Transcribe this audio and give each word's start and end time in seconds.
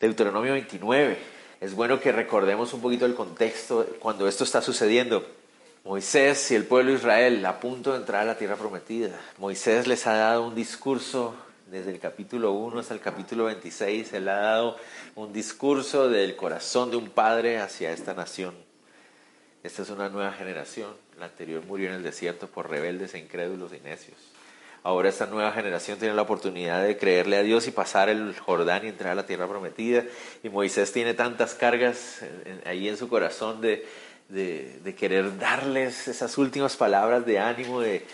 Deuteronomio 0.00 0.52
29. 0.52 1.18
Es 1.60 1.74
bueno 1.74 2.00
que 2.00 2.12
recordemos 2.12 2.72
un 2.72 2.80
poquito 2.80 3.06
el 3.06 3.14
contexto 3.14 3.86
cuando 3.98 4.28
esto 4.28 4.44
está 4.44 4.62
sucediendo. 4.62 5.26
Moisés 5.84 6.50
y 6.50 6.54
el 6.54 6.64
pueblo 6.64 6.90
de 6.90 6.98
Israel 6.98 7.46
a 7.46 7.60
punto 7.60 7.92
de 7.92 7.98
entrar 7.98 8.22
a 8.22 8.24
la 8.24 8.38
tierra 8.38 8.56
prometida. 8.56 9.18
Moisés 9.38 9.86
les 9.86 10.06
ha 10.06 10.14
dado 10.14 10.46
un 10.46 10.54
discurso 10.54 11.34
desde 11.70 11.90
el 11.90 11.98
capítulo 11.98 12.52
1 12.52 12.80
hasta 12.80 12.94
el 12.94 13.00
capítulo 13.00 13.44
26. 13.44 14.12
Él 14.12 14.28
ha 14.28 14.36
dado 14.36 14.76
un 15.14 15.32
discurso 15.32 16.08
del 16.08 16.34
corazón 16.36 16.90
de 16.90 16.96
un 16.96 17.10
padre 17.10 17.58
hacia 17.58 17.92
esta 17.92 18.14
nación. 18.14 18.54
Esta 19.62 19.82
es 19.82 19.90
una 19.90 20.08
nueva 20.08 20.32
generación. 20.32 20.90
La 21.18 21.26
anterior 21.26 21.64
murió 21.64 21.88
en 21.88 21.96
el 21.96 22.02
desierto 22.02 22.46
por 22.46 22.70
rebeldes 22.70 23.14
e 23.14 23.18
incrédulos 23.18 23.72
y 23.72 23.80
necios. 23.80 24.35
Ahora 24.86 25.08
esta 25.08 25.26
nueva 25.26 25.50
generación 25.50 25.98
tiene 25.98 26.14
la 26.14 26.22
oportunidad 26.22 26.84
de 26.84 26.96
creerle 26.96 27.36
a 27.38 27.42
Dios 27.42 27.66
y 27.66 27.72
pasar 27.72 28.08
el 28.08 28.38
Jordán 28.38 28.84
y 28.84 28.88
entrar 28.90 29.10
a 29.10 29.14
la 29.16 29.26
tierra 29.26 29.48
prometida. 29.48 30.04
Y 30.44 30.48
Moisés 30.48 30.92
tiene 30.92 31.12
tantas 31.12 31.54
cargas 31.54 32.20
ahí 32.64 32.88
en 32.88 32.96
su 32.96 33.08
corazón 33.08 33.60
de, 33.60 33.84
querer 34.96 35.40
darles 35.40 36.06
esas 36.06 36.38
últimas 36.38 36.76
palabras 36.76 37.26
de 37.26 37.40
ánimo, 37.40 37.80
de, 37.80 38.06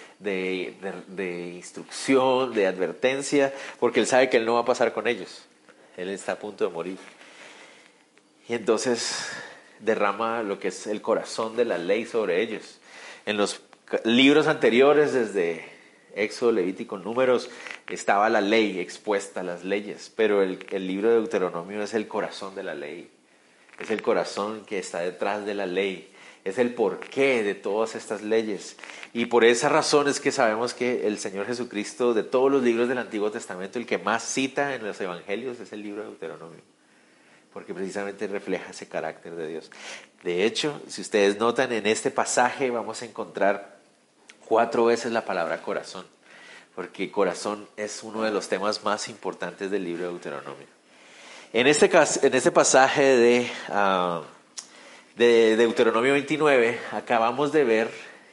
instrucción, 1.54 2.54
de 2.54 2.66
advertencia, 2.66 3.52
porque 3.78 4.00
él 4.00 4.06
sabe 4.06 4.30
que 4.30 4.38
él 4.38 4.46
no 4.46 4.54
va 4.54 4.60
a 4.60 4.64
pasar 4.64 4.94
con 4.94 5.06
ellos. 5.06 5.44
Él 5.98 6.08
está 6.08 6.32
a 6.32 6.38
punto 6.38 6.66
de 6.66 6.72
morir. 6.72 6.98
Y 8.48 8.54
entonces 8.54 9.28
derrama 9.78 10.42
lo 10.42 10.58
que 10.58 10.68
es 10.68 10.86
el 10.86 11.02
corazón 11.02 11.54
de 11.54 11.66
la 11.66 11.76
ley 11.76 12.06
sobre 12.06 12.40
ellos. 12.40 12.78
En 13.26 13.36
los 13.36 13.60
libros 14.04 14.46
anteriores, 14.46 15.12
desde 15.12 15.71
Éxodo, 16.14 16.52
Levítico, 16.52 16.98
Números, 16.98 17.50
estaba 17.88 18.28
la 18.28 18.40
ley 18.40 18.80
expuesta, 18.80 19.42
las 19.42 19.64
leyes, 19.64 20.12
pero 20.14 20.42
el, 20.42 20.58
libro 20.86 21.08
de 21.08 21.16
Deuteronomio 21.16 21.82
es 21.82 21.94
el 21.94 22.08
corazón 22.08 22.54
de 22.54 22.62
la 22.62 22.74
ley, 22.74 23.10
es 23.78 23.90
el 23.90 24.02
corazón 24.02 24.64
que 24.64 24.78
está 24.78 25.00
detrás 25.00 25.44
de 25.44 25.54
la 25.54 25.66
ley, 25.66 26.12
es 26.44 26.58
el 26.58 26.74
porqué 26.74 27.42
de 27.42 27.54
todas 27.54 27.94
estas 27.94 28.22
leyes. 28.22 28.76
Y 29.12 29.26
por 29.26 29.44
esa 29.44 29.68
razón 29.68 30.08
es 30.08 30.20
que 30.20 30.32
sabemos 30.32 30.74
que 30.74 31.06
el 31.06 31.18
Señor 31.18 31.46
Jesucristo, 31.46 32.14
de 32.14 32.22
todos 32.22 32.50
los 32.50 32.62
libros 32.62 32.88
del 32.88 32.98
Antiguo 32.98 33.30
Testamento, 33.30 33.78
el 33.78 33.86
que 33.86 33.98
más 33.98 34.24
cita 34.24 34.74
en 34.74 34.84
los 34.84 35.00
Evangelios 35.00 35.60
es 35.60 35.72
el 35.72 35.82
libro 35.82 36.02
de 36.02 36.08
Deuteronomio, 36.08 36.62
porque 37.52 37.74
precisamente 37.74 38.26
refleja 38.26 38.70
ese 38.70 38.88
carácter 38.88 39.34
de 39.36 39.46
Dios. 39.46 39.70
De 40.22 40.44
hecho, 40.44 40.80
si 40.88 41.00
ustedes 41.00 41.38
notan 41.38 41.72
en 41.72 41.86
este 41.86 42.10
pasaje 42.10 42.70
vamos 42.70 43.02
a 43.02 43.04
encontrar 43.04 43.81
cuatro 44.46 44.86
veces 44.86 45.12
la 45.12 45.24
palabra 45.24 45.62
corazón, 45.62 46.06
porque 46.74 47.10
corazón 47.10 47.66
es 47.76 48.02
uno 48.02 48.22
de 48.22 48.30
los 48.30 48.48
temas 48.48 48.84
más 48.84 49.08
importantes 49.08 49.70
del 49.70 49.84
libro 49.84 50.04
de 50.04 50.10
Deuteronomio. 50.10 50.66
En 51.52 51.66
este, 51.66 51.90
en 52.22 52.34
este 52.34 52.50
pasaje 52.50 53.02
de, 53.02 53.50
uh, 53.68 54.22
de 55.16 55.56
Deuteronomio 55.56 56.12
29 56.12 56.78
acabamos 56.92 57.52
de 57.52 57.64
ver 57.64 57.90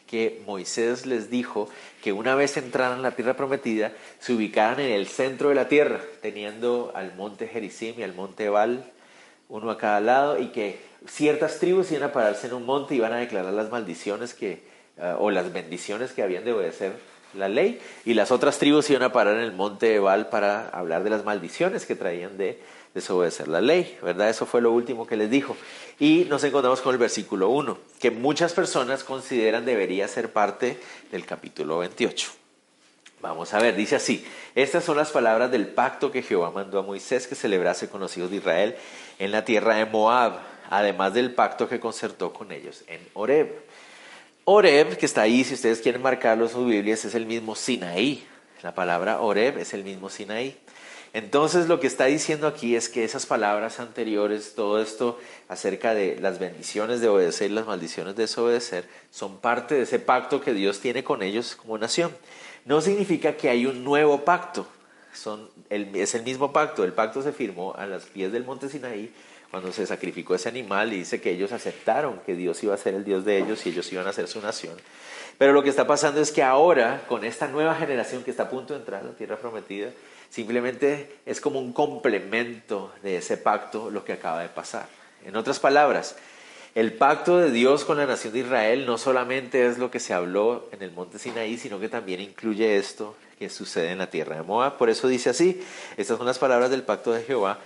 que 0.08 0.42
Moisés 0.48 1.06
les 1.06 1.30
dijo 1.30 1.70
que 2.02 2.14
una 2.14 2.34
vez 2.34 2.58
entraran 2.58 2.98
en 2.98 3.04
la 3.04 3.12
tierra 3.12 3.36
prometida, 3.36 3.92
se 4.20 4.34
ubicaran 4.34 4.80
en 4.80 4.92
el 4.92 5.08
centro 5.08 5.50
de 5.50 5.56
la 5.56 5.68
tierra, 5.68 6.00
teniendo 6.22 6.92
al 6.96 7.14
monte 7.16 7.48
Gerizim 7.48 7.94
y 7.98 8.04
al 8.04 8.16
monte 8.16 8.46
Ebal, 8.46 8.92
uno 9.50 9.70
a 9.70 9.78
cada 9.78 10.00
lado, 10.00 10.40
y 10.40 10.48
que 10.48 10.80
ciertas 11.08 11.60
tribus 11.60 11.92
iban 11.92 12.04
a 12.10 12.14
pararse 12.14 12.48
en 12.48 12.54
un 12.54 12.66
monte 12.66 12.96
y 12.96 12.98
iban 12.98 13.14
a 13.14 13.18
declarar 13.18 13.54
las 13.54 13.70
maldiciones 13.70 14.34
que 14.34 14.64
eh, 15.02 15.16
o 15.18 15.32
las 15.32 15.52
bendiciones 15.54 16.12
que 16.12 16.24
habían 16.24 16.46
de 16.46 16.54
obedecer 16.54 16.94
la 17.34 17.48
ley, 17.48 17.80
y 18.06 18.16
las 18.16 18.32
otras 18.32 18.58
tribus 18.58 18.90
iban 18.90 19.04
a 19.04 19.12
parar 19.12 19.36
en 19.36 19.42
el 19.42 19.52
monte 19.52 19.96
Ebal 19.96 20.30
para 20.30 20.70
hablar 20.70 21.04
de 21.04 21.12
las 21.12 21.24
maldiciones 21.24 21.86
que 21.86 21.96
traían 21.96 22.38
de 22.38 22.60
desobedecer 22.94 23.48
la 23.48 23.62
ley, 23.62 23.98
¿verdad? 24.02 24.30
Eso 24.30 24.46
fue 24.46 24.62
lo 24.62 24.72
último 24.72 25.06
que 25.06 25.16
les 25.16 25.30
dijo. 25.30 25.56
Y 26.00 26.26
nos 26.30 26.44
encontramos 26.44 26.82
con 26.82 26.94
el 26.94 26.98
versículo 26.98 27.50
1, 27.50 27.78
que 28.00 28.12
muchas 28.12 28.54
personas 28.54 29.04
consideran 29.04 29.66
debería 29.66 30.08
ser 30.08 30.32
parte 30.32 30.80
del 31.12 31.26
capítulo 31.26 31.80
28. 31.80 32.32
Vamos 33.22 33.54
a 33.54 33.60
ver, 33.60 33.76
dice 33.76 33.98
así, 33.98 34.26
estas 34.56 34.86
son 34.86 34.96
las 34.96 35.12
palabras 35.12 35.52
del 35.52 35.68
pacto 35.68 36.10
que 36.10 36.22
Jehová 36.22 36.52
mandó 36.52 36.80
a 36.80 36.84
Moisés 36.84 37.28
que 37.28 37.36
celebrase 37.36 37.90
con 37.90 38.00
los 38.00 38.16
hijos 38.18 38.32
de 38.32 38.38
Israel 38.38 38.76
en 39.20 39.32
la 39.32 39.44
tierra 39.44 39.76
de 39.76 39.86
Moab, 39.86 40.40
además 40.70 41.14
del 41.14 41.34
pacto 41.34 41.68
que 41.68 41.82
concertó 41.82 42.32
con 42.32 42.54
ellos 42.54 42.84
en 42.88 43.02
Horeb. 43.14 43.69
Oreb, 44.52 44.98
que 44.98 45.06
está 45.06 45.22
ahí, 45.22 45.44
si 45.44 45.54
ustedes 45.54 45.80
quieren 45.80 46.02
marcarlo 46.02 46.46
en 46.46 46.50
sus 46.50 46.66
Biblias, 46.66 47.06
es 47.06 47.14
el 47.14 47.28
mismo 47.28 47.54
Sinaí. 47.54 48.26
La 48.64 48.74
palabra 48.74 49.22
Oreb 49.22 49.60
es 49.60 49.76
el 49.76 49.84
mismo 49.84 50.10
Sinaí. 50.10 50.58
Entonces 51.14 51.68
lo 51.68 51.80
que 51.80 51.86
está 51.86 52.06
diciendo 52.06 52.48
aquí 52.48 52.76
es 52.76 52.90
que 52.90 53.04
esas 53.04 53.28
palabras 53.28 53.80
anteriores, 53.80 54.56
todo 54.56 54.82
esto 54.82 55.20
acerca 55.50 55.94
de 55.94 56.20
las 56.20 56.40
bendiciones 56.40 57.00
de 57.00 57.10
obedecer 57.10 57.52
y 57.52 57.54
las 57.54 57.68
maldiciones 57.68 58.16
de 58.16 58.24
desobedecer, 58.24 58.90
son 59.12 59.38
parte 59.38 59.76
de 59.76 59.84
ese 59.84 60.00
pacto 60.00 60.42
que 60.42 60.56
Dios 60.56 60.80
tiene 60.80 61.04
con 61.04 61.22
ellos 61.22 61.56
como 61.56 61.78
nación. 61.78 62.12
No 62.66 62.82
significa 62.82 63.38
que 63.38 63.50
hay 63.50 63.68
un 63.68 63.84
nuevo 63.84 64.26
pacto, 64.26 64.66
es 65.70 66.16
el 66.16 66.24
mismo 66.24 66.52
pacto. 66.52 66.84
El 66.84 66.94
pacto 66.94 67.22
se 67.22 67.34
firmó 67.34 67.76
a 67.76 67.86
las 67.86 68.06
pies 68.06 68.32
del 68.32 68.46
monte 68.46 68.68
Sinaí 68.68 69.14
cuando 69.52 69.72
se 69.72 69.86
sacrificó 69.86 70.36
ese 70.36 70.50
animal 70.50 70.94
y 70.94 70.98
dice 70.98 71.20
que 71.20 71.32
ellos 71.32 71.52
aceptaron 71.52 72.20
que 72.26 72.36
Dios 72.36 72.64
iba 72.64 72.74
a 72.74 72.78
ser 72.78 72.94
el 72.94 73.04
Dios 73.04 73.26
de 73.26 73.38
ellos 73.38 73.66
y 73.66 73.70
ellos 73.70 73.92
iban 73.92 74.08
a 74.08 74.14
ser 74.14 74.28
su 74.28 74.42
nación. 74.42 74.76
Pero 75.38 75.54
lo 75.54 75.64
que 75.64 75.70
está 75.70 75.88
pasando 75.88 76.22
es 76.22 76.32
que 76.32 76.44
ahora, 76.44 77.04
con 77.08 77.24
esta 77.24 77.48
nueva 77.48 77.74
generación 77.76 78.24
que 78.24 78.32
está 78.32 78.44
a 78.44 78.50
punto 78.50 78.74
de 78.74 78.80
entrar 78.82 79.02
a 79.02 79.08
la 79.08 79.14
tierra 79.14 79.38
prometida, 79.38 79.90
simplemente 80.30 81.16
es 81.26 81.42
como 81.42 81.60
un 81.60 81.74
complemento 81.74 82.94
de 83.02 83.18
ese 83.18 83.38
pacto 83.38 83.90
lo 83.90 84.04
que 84.04 84.14
acaba 84.14 84.42
de 84.42 84.50
pasar. 84.50 84.88
En 85.26 85.36
otras 85.36 85.60
palabras, 85.60 86.16
el 86.76 86.94
pacto 86.94 87.40
de 87.40 87.52
Dios 87.52 87.86
con 87.86 87.98
la 87.98 88.06
nación 88.06 88.34
de 88.34 88.40
Israel 88.40 88.86
no 88.86 88.98
solamente 88.98 89.66
es 89.66 89.80
lo 89.80 89.90
que 89.90 90.00
se 90.00 90.14
habló 90.14 90.70
en 90.72 90.84
el 90.84 90.92
monte 90.92 91.18
Sinaí, 91.18 91.58
sino 91.58 91.80
que 91.80 91.90
también 91.90 92.20
incluye 92.20 92.78
esto 92.78 93.16
que 93.40 93.50
sucede 93.50 93.92
en 93.92 93.98
la 93.98 94.10
tierra 94.10 94.36
de 94.36 94.44
Moab. 94.44 94.78
Por 94.78 94.90
eso 94.90 95.08
dice 95.08 95.30
así, 95.30 95.64
estas 95.98 96.18
son 96.18 96.28
las 96.28 96.38
palabras 96.38 96.70
del 96.70 96.84
pacto 96.84 97.12
de 97.14 97.24
Jehová 97.24 97.60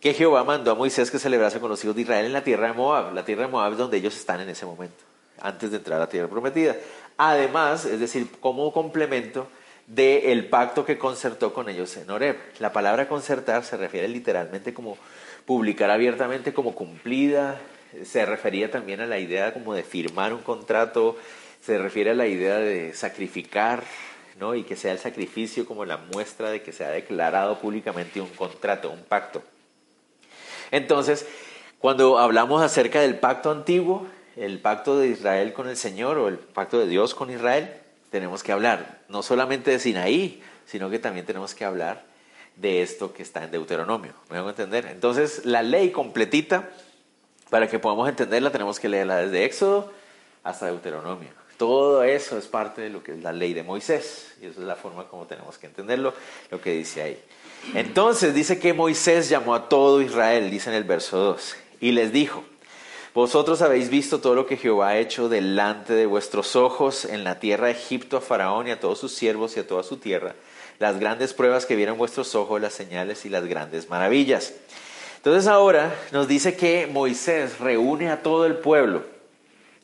que 0.00 0.14
Jehová 0.14 0.44
mandó 0.44 0.70
a 0.70 0.74
Moisés 0.74 1.10
que 1.10 1.18
celebrase 1.18 1.60
con 1.60 1.70
los 1.70 1.82
hijos 1.82 1.96
de 1.96 2.02
Israel 2.02 2.26
en 2.26 2.32
la 2.32 2.44
tierra 2.44 2.68
de 2.68 2.74
Moab. 2.74 3.12
La 3.14 3.24
tierra 3.24 3.42
de 3.42 3.48
Moab 3.48 3.72
es 3.72 3.78
donde 3.78 3.96
ellos 3.96 4.16
están 4.16 4.40
en 4.40 4.48
ese 4.48 4.64
momento, 4.64 5.02
antes 5.40 5.70
de 5.70 5.78
entrar 5.78 5.96
a 5.96 6.04
la 6.04 6.08
tierra 6.08 6.28
prometida. 6.28 6.76
Además, 7.16 7.84
es 7.84 7.98
decir, 7.98 8.28
como 8.40 8.72
complemento 8.72 9.48
del 9.88 10.46
pacto 10.48 10.84
que 10.84 10.98
concertó 10.98 11.52
con 11.52 11.68
ellos 11.68 11.96
en 11.96 12.10
Horeb. 12.10 12.36
La 12.60 12.72
palabra 12.72 13.08
concertar 13.08 13.64
se 13.64 13.76
refiere 13.76 14.06
literalmente 14.06 14.74
como 14.74 14.98
publicar 15.46 15.90
abiertamente 15.90 16.52
como 16.52 16.74
cumplida, 16.74 17.58
se 18.04 18.26
refería 18.26 18.70
también 18.70 19.00
a 19.00 19.06
la 19.06 19.18
idea 19.18 19.54
como 19.54 19.74
de 19.74 19.82
firmar 19.82 20.34
un 20.34 20.42
contrato, 20.42 21.16
se 21.62 21.78
refiere 21.78 22.10
a 22.10 22.14
la 22.14 22.26
idea 22.26 22.58
de 22.58 22.92
sacrificar, 22.92 23.82
¿no? 24.38 24.54
y 24.54 24.62
que 24.62 24.76
sea 24.76 24.92
el 24.92 24.98
sacrificio 24.98 25.64
como 25.66 25.86
la 25.86 25.96
muestra 25.96 26.50
de 26.50 26.62
que 26.62 26.72
se 26.72 26.84
ha 26.84 26.90
declarado 26.90 27.58
públicamente 27.58 28.20
un 28.20 28.28
contrato, 28.28 28.90
un 28.90 29.02
pacto. 29.04 29.42
Entonces, 30.70 31.26
cuando 31.78 32.18
hablamos 32.18 32.62
acerca 32.62 33.00
del 33.00 33.18
pacto 33.18 33.50
antiguo, 33.50 34.06
el 34.36 34.60
pacto 34.60 34.98
de 34.98 35.08
Israel 35.08 35.52
con 35.52 35.68
el 35.68 35.76
Señor 35.76 36.18
o 36.18 36.28
el 36.28 36.38
pacto 36.38 36.78
de 36.78 36.86
Dios 36.86 37.14
con 37.14 37.30
Israel, 37.30 37.72
tenemos 38.10 38.42
que 38.42 38.52
hablar 38.52 39.00
no 39.08 39.22
solamente 39.22 39.70
de 39.70 39.78
Sinaí, 39.78 40.42
sino 40.66 40.90
que 40.90 40.98
también 40.98 41.26
tenemos 41.26 41.54
que 41.54 41.64
hablar 41.64 42.04
de 42.56 42.82
esto 42.82 43.12
que 43.12 43.22
está 43.22 43.44
en 43.44 43.50
Deuteronomio. 43.50 44.12
¿Me 44.30 44.38
hago 44.38 44.50
entender? 44.50 44.86
Entonces, 44.86 45.44
la 45.44 45.62
ley 45.62 45.90
completita, 45.90 46.68
para 47.50 47.68
que 47.68 47.78
podamos 47.78 48.08
entenderla, 48.08 48.50
tenemos 48.50 48.78
que 48.78 48.88
leerla 48.88 49.16
desde 49.16 49.44
Éxodo 49.44 49.92
hasta 50.42 50.66
Deuteronomio. 50.66 51.30
Todo 51.56 52.04
eso 52.04 52.38
es 52.38 52.46
parte 52.46 52.82
de 52.82 52.90
lo 52.90 53.02
que 53.02 53.12
es 53.12 53.22
la 53.22 53.32
ley 53.32 53.52
de 53.54 53.62
Moisés. 53.62 54.34
Y 54.40 54.46
esa 54.46 54.60
es 54.60 54.66
la 54.66 54.76
forma 54.76 55.08
como 55.08 55.26
tenemos 55.26 55.58
que 55.58 55.66
entenderlo, 55.66 56.14
lo 56.50 56.60
que 56.60 56.72
dice 56.72 57.02
ahí. 57.02 57.20
Entonces 57.74 58.34
dice 58.34 58.58
que 58.58 58.72
Moisés 58.72 59.28
llamó 59.28 59.54
a 59.54 59.68
todo 59.68 60.00
Israel, 60.00 60.50
dice 60.50 60.70
en 60.70 60.76
el 60.76 60.84
verso 60.84 61.18
2, 61.18 61.56
y 61.80 61.92
les 61.92 62.12
dijo, 62.12 62.44
vosotros 63.14 63.62
habéis 63.62 63.90
visto 63.90 64.20
todo 64.20 64.34
lo 64.34 64.46
que 64.46 64.56
Jehová 64.56 64.88
ha 64.88 64.98
hecho 64.98 65.28
delante 65.28 65.92
de 65.92 66.06
vuestros 66.06 66.56
ojos 66.56 67.04
en 67.04 67.24
la 67.24 67.40
tierra 67.40 67.66
de 67.66 67.72
Egipto 67.72 68.16
a 68.16 68.20
Faraón 68.20 68.68
y 68.68 68.70
a 68.70 68.80
todos 68.80 69.00
sus 69.00 69.12
siervos 69.12 69.56
y 69.56 69.60
a 69.60 69.66
toda 69.66 69.82
su 69.82 69.96
tierra, 69.96 70.34
las 70.78 71.00
grandes 71.00 71.34
pruebas 71.34 71.66
que 71.66 71.76
vieron 71.76 71.98
vuestros 71.98 72.34
ojos, 72.34 72.60
las 72.60 72.74
señales 72.74 73.24
y 73.26 73.28
las 73.28 73.44
grandes 73.44 73.90
maravillas. 73.90 74.54
Entonces 75.16 75.48
ahora 75.48 75.94
nos 76.12 76.28
dice 76.28 76.56
que 76.56 76.86
Moisés 76.86 77.58
reúne 77.58 78.10
a 78.10 78.22
todo 78.22 78.46
el 78.46 78.56
pueblo 78.56 79.02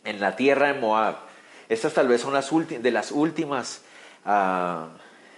en 0.05 0.21
la 0.21 0.37
tierra 0.37 0.73
de 0.73 0.79
Moab. 0.79 1.17
Estas 1.69 1.93
tal 1.93 2.09
vez 2.09 2.21
son 2.21 2.35
las 2.35 2.51
de 2.51 2.91
las 2.93 3.11
últimas 3.11 3.81
ah, 4.25 4.91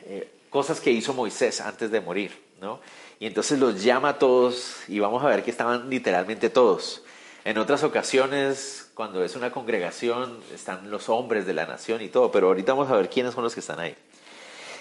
eh, 0.05 0.29
cosas 0.57 0.81
que 0.81 0.91
hizo 0.91 1.13
Moisés 1.13 1.61
antes 1.61 1.91
de 1.91 2.01
morir, 2.01 2.33
¿no? 2.63 2.81
Y 3.21 3.27
entonces 3.27 3.59
los 3.59 3.83
llama 3.83 4.09
a 4.09 4.19
todos 4.19 4.77
y 4.89 5.01
vamos 5.01 5.23
a 5.23 5.27
ver 5.27 5.45
que 5.45 5.51
estaban 5.51 5.91
literalmente 5.91 6.49
todos. 6.49 7.03
En 7.45 7.59
otras 7.59 7.85
ocasiones, 7.85 8.91
cuando 8.95 9.23
es 9.23 9.37
una 9.37 9.51
congregación, 9.51 10.41
están 10.55 10.91
los 10.91 11.11
hombres 11.11 11.45
de 11.45 11.53
la 11.53 11.67
nación 11.67 12.01
y 12.01 12.09
todo, 12.09 12.33
pero 12.33 12.47
ahorita 12.47 12.73
vamos 12.73 12.91
a 12.91 12.97
ver 12.97 13.11
quiénes 13.11 13.35
son 13.35 13.45
los 13.45 13.53
que 13.53 13.61
están 13.61 13.81
ahí. 13.81 13.95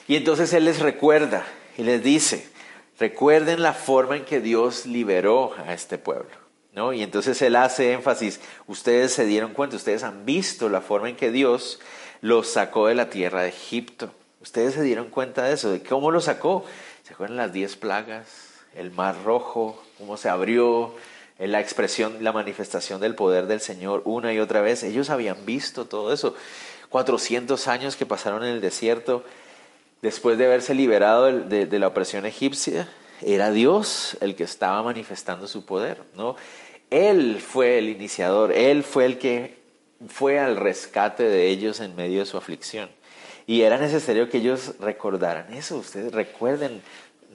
Y 0.07 0.15
entonces 0.15 0.53
Él 0.53 0.63
les 0.63 0.79
recuerda 0.79 1.45
y 1.77 1.83
les 1.83 2.01
dice, 2.01 2.49
recuerden 2.97 3.61
la 3.61 3.73
forma 3.73 4.15
en 4.15 4.23
que 4.23 4.39
Dios 4.39 4.85
liberó 4.85 5.53
a 5.57 5.73
este 5.73 5.97
pueblo. 5.97 6.37
¿no? 6.71 6.93
Y 6.93 7.03
entonces 7.03 7.41
Él 7.41 7.57
hace 7.57 7.91
énfasis, 7.91 8.39
ustedes 8.65 9.11
se 9.11 9.25
dieron 9.25 9.51
cuenta, 9.51 9.75
ustedes 9.75 10.03
han 10.03 10.25
visto 10.25 10.69
la 10.69 10.79
forma 10.79 11.09
en 11.09 11.17
que 11.17 11.31
Dios 11.31 11.81
los 12.21 12.47
sacó 12.47 12.87
de 12.87 12.95
la 12.95 13.09
tierra 13.09 13.41
de 13.41 13.49
Egipto. 13.49 14.09
Ustedes 14.45 14.75
se 14.75 14.83
dieron 14.83 15.09
cuenta 15.09 15.41
de 15.45 15.55
eso, 15.55 15.71
de 15.71 15.81
cómo 15.81 16.11
los 16.11 16.25
sacó. 16.25 16.63
¿Se 17.01 17.15
acuerdan 17.15 17.37
las 17.37 17.51
diez 17.51 17.75
plagas? 17.75 18.27
El 18.75 18.91
mar 18.91 19.15
rojo, 19.23 19.83
cómo 19.97 20.17
se 20.17 20.29
abrió, 20.29 20.93
la 21.39 21.59
expresión, 21.59 22.23
la 22.23 22.31
manifestación 22.31 23.01
del 23.01 23.15
poder 23.15 23.47
del 23.47 23.59
Señor 23.59 24.03
una 24.05 24.31
y 24.33 24.39
otra 24.39 24.61
vez. 24.61 24.83
Ellos 24.83 25.09
habían 25.09 25.47
visto 25.47 25.85
todo 25.85 26.13
eso. 26.13 26.35
400 26.89 27.67
años 27.67 27.95
que 27.95 28.05
pasaron 28.05 28.43
en 28.43 28.51
el 28.51 28.61
desierto 28.61 29.23
después 30.03 30.37
de 30.37 30.45
haberse 30.45 30.75
liberado 30.75 31.25
de, 31.25 31.79
la 31.79 31.87
opresión 31.87 32.27
egipcia, 32.27 32.87
era 33.23 33.49
Dios 33.49 34.15
el 34.21 34.35
que 34.35 34.43
estaba 34.43 34.83
manifestando 34.83 35.47
su 35.47 35.65
poder, 35.65 36.03
¿no? 36.13 36.35
Él 36.91 37.41
fue 37.41 37.79
el 37.79 37.89
iniciador, 37.89 38.51
Él 38.51 38.83
fue 38.83 39.05
el 39.05 39.17
que 39.17 39.57
fue 40.07 40.37
al 40.37 40.55
rescate 40.55 41.23
de 41.23 41.47
ellos 41.47 41.79
en 41.79 41.95
medio 41.95 42.19
de 42.19 42.27
su 42.27 42.37
aflicción. 42.37 42.89
Y 43.47 43.61
era 43.61 43.77
necesario 43.77 44.29
que 44.29 44.37
ellos 44.37 44.73
recordaran 44.79 45.53
eso. 45.53 45.77
Ustedes 45.77 46.11
recuerden, 46.11 46.81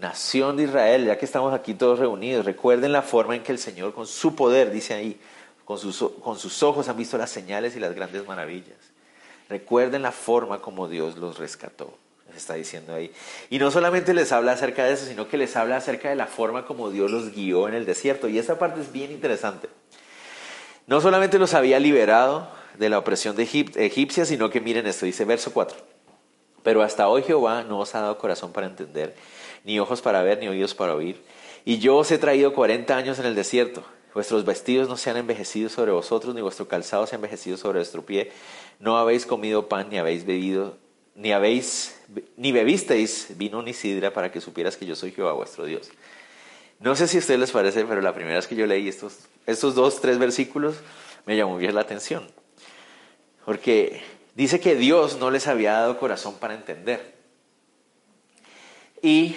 nación 0.00 0.56
de 0.56 0.64
Israel, 0.64 1.06
ya 1.06 1.18
que 1.18 1.24
estamos 1.24 1.54
aquí 1.54 1.74
todos 1.74 1.98
reunidos, 1.98 2.44
recuerden 2.44 2.92
la 2.92 3.02
forma 3.02 3.36
en 3.36 3.42
que 3.42 3.52
el 3.52 3.58
Señor 3.58 3.94
con 3.94 4.06
su 4.06 4.34
poder, 4.34 4.70
dice 4.70 4.94
ahí, 4.94 5.20
con 5.64 5.78
sus, 5.78 6.10
con 6.22 6.38
sus 6.38 6.62
ojos 6.62 6.88
han 6.88 6.96
visto 6.96 7.16
las 7.16 7.30
señales 7.30 7.76
y 7.76 7.80
las 7.80 7.94
grandes 7.94 8.26
maravillas. 8.26 8.78
Recuerden 9.48 10.02
la 10.02 10.12
forma 10.12 10.60
como 10.60 10.88
Dios 10.88 11.16
los 11.16 11.38
rescató 11.38 11.94
está 12.36 12.54
diciendo 12.54 12.94
ahí. 12.94 13.12
Y 13.48 13.58
no 13.58 13.70
solamente 13.70 14.14
les 14.14 14.32
habla 14.32 14.52
acerca 14.52 14.84
de 14.84 14.92
eso, 14.92 15.06
sino 15.06 15.28
que 15.28 15.36
les 15.36 15.56
habla 15.56 15.76
acerca 15.76 16.10
de 16.10 16.16
la 16.16 16.26
forma 16.26 16.64
como 16.64 16.90
Dios 16.90 17.10
los 17.10 17.34
guió 17.34 17.68
en 17.68 17.74
el 17.74 17.86
desierto. 17.86 18.28
Y 18.28 18.38
esa 18.38 18.58
parte 18.58 18.80
es 18.80 18.92
bien 18.92 19.10
interesante. 19.10 19.68
No 20.86 21.00
solamente 21.00 21.38
los 21.38 21.54
había 21.54 21.78
liberado 21.78 22.48
de 22.78 22.88
la 22.88 22.98
opresión 22.98 23.36
de 23.36 23.42
egipcia, 23.42 24.24
sino 24.24 24.50
que 24.50 24.60
miren 24.60 24.86
esto, 24.86 25.06
dice 25.06 25.24
verso 25.24 25.52
4. 25.52 25.89
Pero 26.62 26.82
hasta 26.82 27.08
hoy 27.08 27.22
Jehová 27.22 27.64
no 27.64 27.78
os 27.78 27.94
ha 27.94 28.00
dado 28.00 28.18
corazón 28.18 28.52
para 28.52 28.66
entender, 28.66 29.14
ni 29.64 29.78
ojos 29.80 30.00
para 30.00 30.22
ver, 30.22 30.38
ni 30.38 30.48
oídos 30.48 30.74
para 30.74 30.94
oír. 30.94 31.22
Y 31.64 31.78
yo 31.78 31.96
os 31.96 32.10
he 32.10 32.18
traído 32.18 32.52
40 32.52 32.96
años 32.96 33.18
en 33.18 33.26
el 33.26 33.34
desierto. 33.34 33.82
Vuestros 34.14 34.44
vestidos 34.44 34.88
no 34.88 34.96
se 34.96 35.10
han 35.10 35.16
envejecido 35.16 35.68
sobre 35.68 35.92
vosotros, 35.92 36.34
ni 36.34 36.40
vuestro 36.40 36.66
calzado 36.68 37.06
se 37.06 37.14
ha 37.14 37.18
envejecido 37.18 37.56
sobre 37.56 37.78
vuestro 37.78 38.04
pie. 38.04 38.32
No 38.78 38.98
habéis 38.98 39.26
comido 39.26 39.68
pan, 39.68 39.88
ni 39.90 39.98
habéis 39.98 40.26
bebido 40.26 40.76
ni 41.20 41.32
habéis, 41.32 42.00
ni 42.36 42.50
bebisteis 42.50 43.36
vino 43.36 43.62
ni 43.62 43.74
sidra 43.74 44.12
para 44.12 44.32
que 44.32 44.40
supieras 44.40 44.76
que 44.76 44.86
yo 44.86 44.96
soy 44.96 45.12
Jehová 45.12 45.32
vuestro 45.32 45.66
Dios. 45.66 45.90
No 46.78 46.96
sé 46.96 47.08
si 47.08 47.18
a 47.18 47.20
ustedes 47.20 47.40
les 47.40 47.50
parece, 47.50 47.84
pero 47.84 48.00
la 48.00 48.14
primera 48.14 48.36
vez 48.36 48.46
que 48.46 48.54
yo 48.54 48.66
leí 48.66 48.88
estos, 48.88 49.18
estos 49.46 49.74
dos, 49.74 50.00
tres 50.00 50.18
versículos, 50.18 50.76
me 51.26 51.36
llamó 51.36 51.58
bien 51.58 51.74
la 51.74 51.82
atención. 51.82 52.26
Porque 53.44 54.02
dice 54.34 54.60
que 54.60 54.76
Dios 54.76 55.18
no 55.18 55.30
les 55.30 55.46
había 55.46 55.72
dado 55.72 55.98
corazón 55.98 56.36
para 56.38 56.54
entender. 56.54 57.14
Y, 59.02 59.34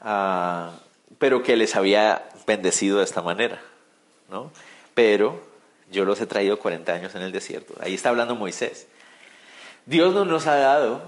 ah, 0.00 0.72
pero 1.18 1.42
que 1.42 1.56
les 1.56 1.76
había 1.76 2.28
bendecido 2.46 2.98
de 2.98 3.04
esta 3.04 3.22
manera. 3.22 3.60
¿no? 4.30 4.50
Pero 4.94 5.40
yo 5.90 6.04
los 6.04 6.20
he 6.20 6.26
traído 6.26 6.58
40 6.58 6.92
años 6.92 7.14
en 7.14 7.22
el 7.22 7.32
desierto. 7.32 7.74
Ahí 7.80 7.94
está 7.94 8.10
hablando 8.10 8.34
Moisés. 8.34 8.86
Dios 9.86 10.14
no 10.14 10.24
nos 10.24 10.46
ha 10.46 10.56
dado, 10.56 11.02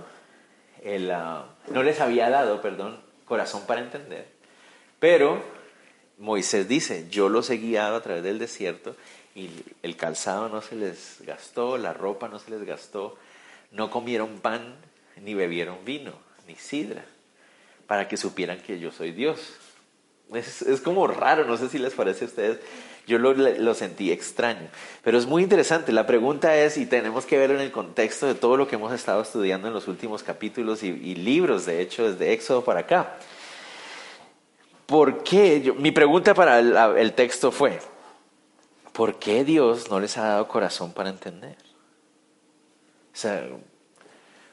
ah, 1.12 1.46
no 1.68 1.82
les 1.82 2.00
había 2.00 2.30
dado, 2.30 2.60
perdón, 2.60 3.00
corazón 3.26 3.62
para 3.66 3.80
entender, 3.80 4.26
pero 4.98 5.42
Moisés 6.18 6.68
dice, 6.68 7.06
yo 7.10 7.28
los 7.28 7.50
he 7.50 7.58
guiado 7.58 7.96
a 7.96 8.02
través 8.02 8.22
del 8.22 8.38
desierto 8.38 8.96
y 9.34 9.50
el 9.82 9.96
calzado 9.96 10.48
no 10.48 10.62
se 10.62 10.76
les 10.76 11.18
gastó, 11.26 11.78
la 11.78 11.92
ropa 11.92 12.28
no 12.28 12.38
se 12.38 12.50
les 12.50 12.64
gastó, 12.64 13.16
no 13.70 13.90
comieron 13.90 14.40
pan, 14.40 14.76
ni 15.20 15.34
bebieron 15.34 15.84
vino, 15.84 16.12
ni 16.46 16.54
sidra, 16.56 17.04
para 17.86 18.08
que 18.08 18.16
supieran 18.16 18.60
que 18.60 18.78
yo 18.78 18.92
soy 18.92 19.12
Dios. 19.12 19.54
Es, 20.34 20.62
es 20.62 20.80
como 20.80 21.06
raro, 21.06 21.44
no 21.44 21.56
sé 21.56 21.68
si 21.68 21.78
les 21.78 21.94
parece 21.94 22.24
a 22.24 22.28
ustedes, 22.28 22.58
yo 23.06 23.18
lo, 23.18 23.74
sentí 23.74 24.12
extraño. 24.12 24.68
Pero 25.02 25.18
es 25.18 25.26
muy 25.26 25.42
interesante. 25.42 25.92
La 25.92 26.06
pregunta 26.06 26.56
es, 26.56 26.76
y 26.76 26.86
tenemos 26.86 27.26
que 27.26 27.38
verlo 27.38 27.56
en 27.56 27.62
el 27.62 27.72
contexto 27.72 28.26
de 28.26 28.34
todo 28.34 28.56
lo 28.56 28.68
que 28.68 28.76
hemos 28.76 28.92
estado 28.92 29.22
estudiando 29.22 29.68
en 29.68 29.74
los 29.74 29.88
últimos 29.88 30.22
capítulos 30.22 30.82
y, 30.82 31.14
libros, 31.14 31.66
de 31.66 31.80
hecho, 31.80 32.10
desde 32.10 32.32
Éxodo 32.32 32.64
para 32.64 32.80
acá. 32.80 33.16
¿Por 34.86 35.22
qué? 35.24 35.72
mi 35.78 35.90
pregunta 35.90 36.34
para 36.34 36.58
el, 36.60 37.12
texto 37.14 37.50
fue, 37.50 37.78
¿por 38.92 39.18
qué 39.18 39.44
Dios 39.44 39.90
no 39.90 40.00
les 40.00 40.18
ha 40.18 40.28
dado 40.28 40.48
corazón 40.48 40.92
para 40.92 41.10
entender? 41.10 41.56
O 43.12 43.16
sea, 43.16 43.46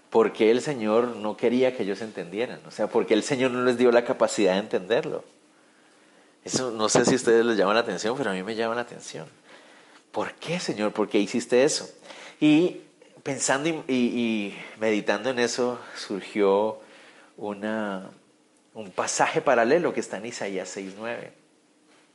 ¿por 0.10 0.34
qué 0.34 0.52
el 0.52 0.62
Señor 0.62 1.16
no 1.16 1.38
quería 1.38 1.76
que 1.76 1.84
ellos 1.84 2.02
entendieran? 2.02 2.60
O 2.68 2.72
sea, 2.72 2.88
¿por 2.88 3.06
qué 3.06 3.14
el 3.14 3.24
Señor 3.24 3.52
no 3.52 3.64
les 3.64 3.78
dio 3.78 3.92
la 3.92 4.04
capacidad 4.04 4.54
de 4.54 4.60
entenderlo? 4.60 5.24
Eso 6.44 6.72
no 6.72 6.90
sé 6.90 7.06
si 7.06 7.14
a 7.14 7.16
ustedes 7.16 7.46
les 7.46 7.58
llama 7.58 7.74
la 7.74 7.82
atención, 7.82 8.18
pero 8.18 8.32
a 8.32 8.34
mí 8.34 8.44
me 8.44 8.56
llama 8.56 8.76
la 8.76 8.82
atención. 8.82 9.28
¿Por 10.12 10.34
qué, 10.34 10.60
Señor? 10.60 10.92
¿Por 10.94 11.10
qué 11.10 11.20
hiciste 11.20 11.64
eso? 11.64 11.90
Y 12.40 12.82
pensando 13.24 13.70
y, 13.88 14.56
meditando 14.80 15.30
en 15.30 15.40
eso, 15.40 15.80
surgió 15.96 16.80
una, 17.38 18.10
un 18.74 18.92
pasaje 18.92 19.42
paralelo 19.42 19.94
que 19.94 20.00
está 20.00 20.18
en 20.18 20.26
Isaías 20.26 20.76
6.9. 20.76 21.32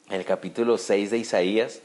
En 0.08 0.20
el 0.20 0.24
capítulo 0.24 0.76
6 0.76 1.10
de 1.10 1.18
Isaías, 1.18 1.80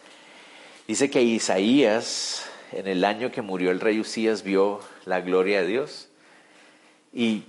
dice 0.89 1.11
que 1.11 1.21
Isaías, 1.21 2.45
en 2.71 2.87
el 2.87 3.05
año 3.05 3.31
que 3.31 3.43
murió 3.43 3.69
el 3.69 3.79
rey 3.79 3.99
Usías, 3.99 4.41
vio 4.41 4.79
la 5.05 5.21
gloria 5.21 5.61
de 5.61 5.67
Dios. 5.67 6.07
Y 7.13 7.43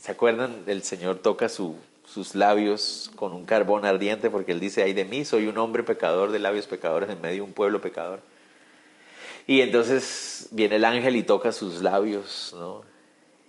¿Se 0.00 0.12
acuerdan? 0.12 0.62
El 0.66 0.82
Señor 0.82 1.18
toca 1.18 1.50
su, 1.50 1.76
sus 2.06 2.34
labios 2.34 3.10
con 3.16 3.34
un 3.34 3.44
carbón 3.44 3.84
ardiente, 3.84 4.30
porque 4.30 4.52
él 4.52 4.60
dice, 4.60 4.82
ay 4.82 4.94
de 4.94 5.04
mí, 5.04 5.26
soy 5.26 5.46
un 5.46 5.58
hombre 5.58 5.82
pecador 5.82 6.30
de 6.30 6.38
labios 6.38 6.66
pecadores 6.66 7.10
en 7.10 7.20
medio 7.20 7.36
de 7.36 7.42
un 7.42 7.52
pueblo 7.52 7.82
pecador. 7.82 8.20
Y 9.46 9.60
entonces 9.60 10.48
viene 10.52 10.76
el 10.76 10.86
ángel 10.86 11.16
y 11.16 11.22
toca 11.22 11.52
sus 11.52 11.82
labios, 11.82 12.54
¿no? 12.56 12.82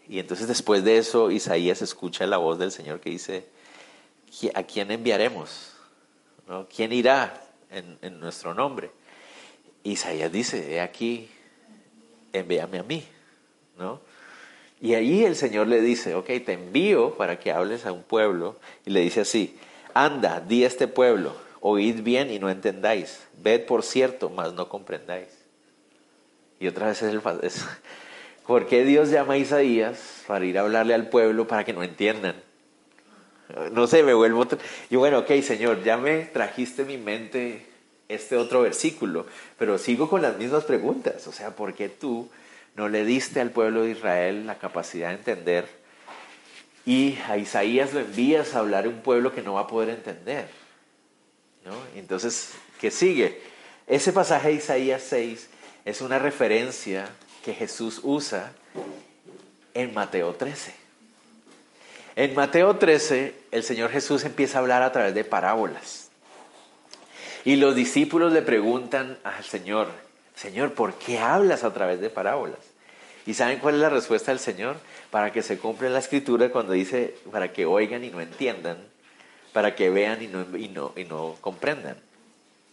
Y 0.10 0.20
entonces 0.20 0.50
después 0.50 0.84
de 0.84 0.98
eso 0.98 1.32
Isaías 1.32 1.82
escucha 1.82 2.28
la 2.28 2.38
voz 2.38 2.60
del 2.60 2.74
Señor 2.74 3.00
que 3.00 3.12
dice, 3.12 3.46
¿a 4.54 4.64
quién 4.64 4.92
enviaremos? 4.92 5.77
¿Quién 6.74 6.94
irá 6.94 7.42
en, 7.70 7.98
en 8.02 8.20
nuestro 8.20 8.54
nombre? 8.54 8.92
Isaías 9.84 10.32
dice, 10.32 10.74
he 10.74 10.82
aquí, 10.82 11.30
envíame 12.34 12.80
a 12.80 12.84
mí, 12.84 13.06
¿no? 13.78 14.02
Y 14.80 14.94
ahí 14.94 15.26
el 15.26 15.36
Señor 15.36 15.68
le 15.68 15.82
dice, 15.82 16.14
ok, 16.14 16.28
te 16.46 16.54
envío 16.54 17.16
para 17.16 17.40
que 17.40 17.52
hables 17.52 17.86
a 17.86 17.92
un 17.92 18.04
pueblo. 18.04 18.58
Y 18.86 18.92
le 18.92 19.02
dice 19.02 19.22
así, 19.22 19.58
anda, 19.94 20.40
di 20.40 20.64
a 20.64 20.68
este 20.68 20.88
pueblo, 20.88 21.36
oíd 21.62 22.04
bien 22.04 22.32
y 22.32 22.38
no 22.38 22.50
entendáis, 22.50 23.24
ved 23.42 23.66
por 23.66 23.84
cierto, 23.84 24.30
mas 24.30 24.54
no 24.54 24.70
comprendáis. 24.70 25.30
Y 26.60 26.68
otra 26.68 26.88
vez 26.88 27.02
es 27.02 27.14
el... 27.14 27.22
Es, 27.42 27.66
¿Por 28.48 28.68
qué 28.68 28.86
Dios 28.86 29.10
llama 29.10 29.34
a 29.34 29.38
Isaías 29.38 30.24
para 30.26 30.46
ir 30.46 30.58
a 30.58 30.62
hablarle 30.62 30.94
al 30.94 31.10
pueblo 31.10 31.48
para 31.48 31.66
que 31.66 31.74
no 31.74 31.84
entiendan? 31.84 32.36
No 33.72 33.88
sé, 33.88 34.04
me 34.04 34.14
vuelvo... 34.14 34.46
Y 34.90 34.96
bueno, 34.96 35.20
ok, 35.20 35.32
Señor, 35.42 35.84
ya 35.84 35.98
me 35.98 36.26
trajiste 36.26 36.84
mi 36.84 36.98
mente 36.98 37.66
este 38.10 38.38
otro 38.38 38.62
versículo, 38.62 39.26
pero 39.58 39.78
sigo 39.78 40.10
con 40.10 40.22
las 40.22 40.38
mismas 40.38 40.66
preguntas. 40.66 41.28
O 41.28 41.32
sea, 41.32 41.56
¿por 41.56 41.74
qué 41.74 41.90
tú 41.90 42.30
no 42.76 42.90
le 42.90 43.04
diste 43.06 43.42
al 43.42 43.52
pueblo 43.52 43.84
de 43.84 43.92
Israel 43.92 44.46
la 44.46 44.60
capacidad 44.60 45.10
de 45.10 45.16
entender 45.16 45.68
y 46.88 47.18
a 47.28 47.38
Isaías 47.38 47.94
lo 47.94 48.00
envías 48.00 48.56
a 48.56 48.60
hablar 48.60 48.86
a 48.86 48.88
un 48.88 49.02
pueblo 49.02 49.34
que 49.36 49.42
no 49.42 49.56
va 49.56 49.62
a 49.62 49.68
poder 49.68 49.90
entender. 49.90 50.48
¿no? 51.66 51.74
Entonces, 51.96 52.54
¿qué 52.80 52.92
sigue? 52.92 53.42
Ese 53.88 54.14
pasaje 54.14 54.48
de 54.48 54.54
Isaías 54.54 55.04
6 55.10 55.50
es 55.84 56.02
una 56.02 56.18
referencia 56.18 57.10
que 57.44 57.54
Jesús 57.54 58.00
usa 58.04 58.54
en 59.74 59.94
Mateo 59.94 60.34
13. 60.34 60.87
En 62.18 62.34
Mateo 62.34 62.78
13, 62.78 63.36
el 63.52 63.62
Señor 63.62 63.92
Jesús 63.92 64.26
empieza 64.26 64.58
a 64.58 64.62
hablar 64.62 64.82
a 64.82 64.92
través 64.92 65.14
de 65.14 65.24
parábolas. 65.24 66.10
Y 67.46 67.58
los 67.58 67.76
discípulos 67.76 68.34
le 68.34 68.42
preguntan 68.42 69.20
al 69.24 69.44
Señor, 69.44 69.90
Señor, 70.36 70.74
¿por 70.74 70.96
qué 70.96 71.20
hablas 71.20 71.64
a 71.64 71.72
través 71.76 72.02
de 72.02 72.10
parábolas? 72.10 72.58
¿Y 73.28 73.36
saben 73.36 73.60
cuál 73.60 73.76
es 73.76 73.82
la 73.82 73.90
respuesta 73.90 74.32
del 74.32 74.40
Señor? 74.40 74.78
Para 75.12 75.32
que 75.32 75.44
se 75.44 75.60
cumpla 75.60 75.90
la 75.90 76.00
escritura 76.00 76.50
cuando 76.50 76.74
dice, 76.74 77.14
para 77.32 77.54
que 77.54 77.68
oigan 77.68 78.04
y 78.04 78.10
no 78.10 78.20
entiendan, 78.20 78.80
para 79.54 79.76
que 79.76 79.92
vean 79.92 80.20
y 80.24 80.28
no, 80.28 80.42
y 80.58 80.72
y 80.96 81.06
no 81.06 81.36
comprendan. 81.40 81.98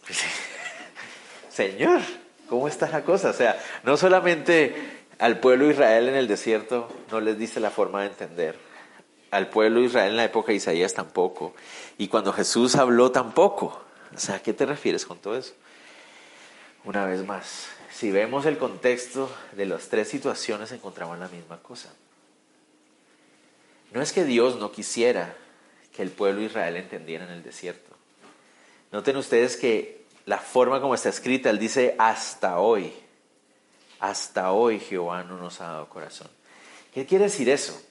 Señor, 1.51 2.01
¿cómo 2.49 2.67
está 2.67 2.89
la 2.89 3.03
cosa? 3.03 3.29
O 3.29 3.33
sea, 3.33 3.61
no 3.83 3.95
solamente 3.95 4.73
al 5.19 5.39
pueblo 5.39 5.65
de 5.65 5.73
Israel 5.73 6.09
en 6.09 6.15
el 6.15 6.27
desierto 6.27 6.91
no 7.11 7.21
les 7.21 7.37
dice 7.37 7.59
la 7.59 7.69
forma 7.69 8.01
de 8.01 8.07
entender, 8.07 8.64
al 9.35 9.49
pueblo 9.49 9.81
de 9.81 9.87
Israel 9.87 10.11
en 10.11 10.17
la 10.17 10.23
época 10.23 10.51
de 10.51 10.55
Isaías 10.55 10.93
tampoco, 10.93 11.53
y 11.97 12.07
cuando 12.07 12.31
Jesús 12.31 12.75
habló 12.75 13.11
tampoco. 13.11 13.81
O 14.15 14.19
sea, 14.19 14.35
¿a 14.35 14.39
qué 14.39 14.53
te 14.53 14.65
refieres 14.65 15.05
con 15.05 15.17
todo 15.17 15.37
eso? 15.37 15.53
Una 16.85 17.05
vez 17.05 17.25
más, 17.25 17.67
si 17.91 18.11
vemos 18.11 18.45
el 18.45 18.57
contexto 18.57 19.29
de 19.53 19.65
las 19.65 19.89
tres 19.89 20.07
situaciones, 20.07 20.71
encontramos 20.71 21.19
la 21.19 21.27
misma 21.27 21.57
cosa. 21.61 21.93
No 23.91 24.01
es 24.01 24.13
que 24.13 24.23
Dios 24.23 24.57
no 24.57 24.71
quisiera 24.71 25.35
que 25.93 26.01
el 26.01 26.11
pueblo 26.11 26.41
de 26.41 26.47
Israel 26.47 26.75
entendiera 26.77 27.25
en 27.25 27.31
el 27.31 27.43
desierto. 27.43 27.95
Noten 28.91 29.17
ustedes 29.17 29.57
que 29.57 30.05
la 30.25 30.37
forma 30.37 30.79
como 30.79 30.95
está 30.95 31.09
escrita, 31.09 31.49
él 31.49 31.59
dice 31.59 31.95
hasta 31.97 32.59
hoy. 32.59 32.93
Hasta 33.99 34.51
hoy 34.51 34.79
Jehová 34.79 35.23
no 35.23 35.37
nos 35.37 35.59
ha 35.61 35.67
dado 35.67 35.89
corazón. 35.89 36.29
¿Qué 36.93 37.05
quiere 37.05 37.25
decir 37.25 37.49
eso? 37.49 37.81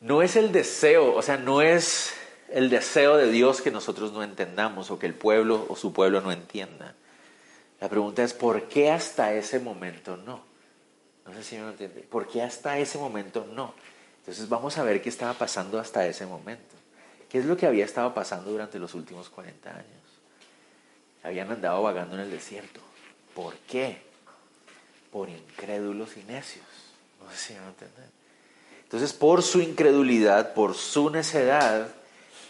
No 0.00 0.22
es 0.22 0.36
el 0.36 0.52
deseo, 0.52 1.14
o 1.14 1.22
sea, 1.22 1.36
no 1.36 1.60
es 1.60 2.14
el 2.50 2.70
deseo 2.70 3.16
de 3.16 3.30
Dios 3.30 3.60
que 3.60 3.70
nosotros 3.70 4.12
no 4.12 4.22
entendamos 4.22 4.90
o 4.90 4.98
que 4.98 5.06
el 5.06 5.14
pueblo 5.14 5.66
o 5.68 5.76
su 5.76 5.92
pueblo 5.92 6.20
no 6.20 6.30
entienda. 6.30 6.94
La 7.80 7.88
pregunta 7.88 8.22
es, 8.22 8.32
¿por 8.32 8.68
qué 8.68 8.90
hasta 8.90 9.32
ese 9.34 9.58
momento 9.60 10.16
no? 10.16 10.42
No 11.26 11.34
sé 11.34 11.44
si 11.44 11.58
me 11.58 11.68
entiende. 11.68 12.00
¿Por 12.02 12.26
qué 12.28 12.42
hasta 12.42 12.78
ese 12.78 12.98
momento 12.98 13.46
no? 13.52 13.74
Entonces 14.20 14.48
vamos 14.48 14.78
a 14.78 14.82
ver 14.82 15.02
qué 15.02 15.08
estaba 15.08 15.34
pasando 15.34 15.78
hasta 15.78 16.06
ese 16.06 16.26
momento. 16.26 16.76
¿Qué 17.28 17.38
es 17.38 17.44
lo 17.44 17.56
que 17.56 17.66
había 17.66 17.84
estado 17.84 18.14
pasando 18.14 18.50
durante 18.50 18.78
los 18.78 18.94
últimos 18.94 19.28
40 19.28 19.70
años? 19.70 19.84
Habían 21.22 21.50
andado 21.50 21.82
vagando 21.82 22.14
en 22.14 22.22
el 22.22 22.30
desierto. 22.30 22.80
¿Por 23.34 23.54
qué? 23.68 24.00
Por 25.12 25.28
incrédulos 25.28 26.16
y 26.16 26.22
necios. 26.24 26.64
No 27.22 27.30
sé 27.30 27.36
si 27.36 27.52
me 27.54 27.66
entiende. 27.66 28.17
Entonces, 28.88 29.12
por 29.12 29.42
su 29.42 29.60
incredulidad, 29.60 30.54
por 30.54 30.74
su 30.74 31.10
necedad, 31.10 31.88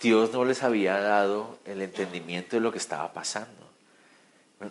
Dios 0.00 0.32
no 0.32 0.44
les 0.44 0.62
había 0.62 1.00
dado 1.00 1.58
el 1.64 1.82
entendimiento 1.82 2.54
de 2.54 2.60
lo 2.60 2.70
que 2.70 2.78
estaba 2.78 3.12
pasando. 3.12 3.68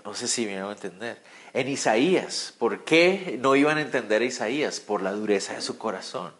No 0.06 0.14
sé 0.14 0.30
si 0.30 0.46
me 0.46 0.62
a 0.62 0.72
entender. 0.72 1.18
En 1.54 1.68
Isaías, 1.68 2.54
¿por 2.58 2.86
qué 2.86 3.38
no 3.42 3.58
iban 3.58 3.78
a 3.78 3.82
entender 3.82 4.22
a 4.22 4.26
Isaías? 4.26 4.80
Por 4.80 5.02
la 5.02 5.12
dureza 5.12 5.56
de 5.56 5.62
su 5.62 5.78
corazón. 5.78 6.32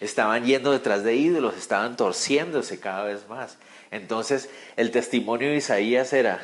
Estaban 0.00 0.46
yendo 0.46 0.72
detrás 0.72 1.04
de 1.04 1.14
ídolos, 1.14 1.58
estaban 1.58 1.98
torciéndose 1.98 2.80
cada 2.80 3.04
vez 3.04 3.28
más. 3.28 3.58
Entonces, 3.90 4.48
el 4.76 4.90
testimonio 4.90 5.50
de 5.50 5.56
Isaías 5.56 6.14
era, 6.14 6.40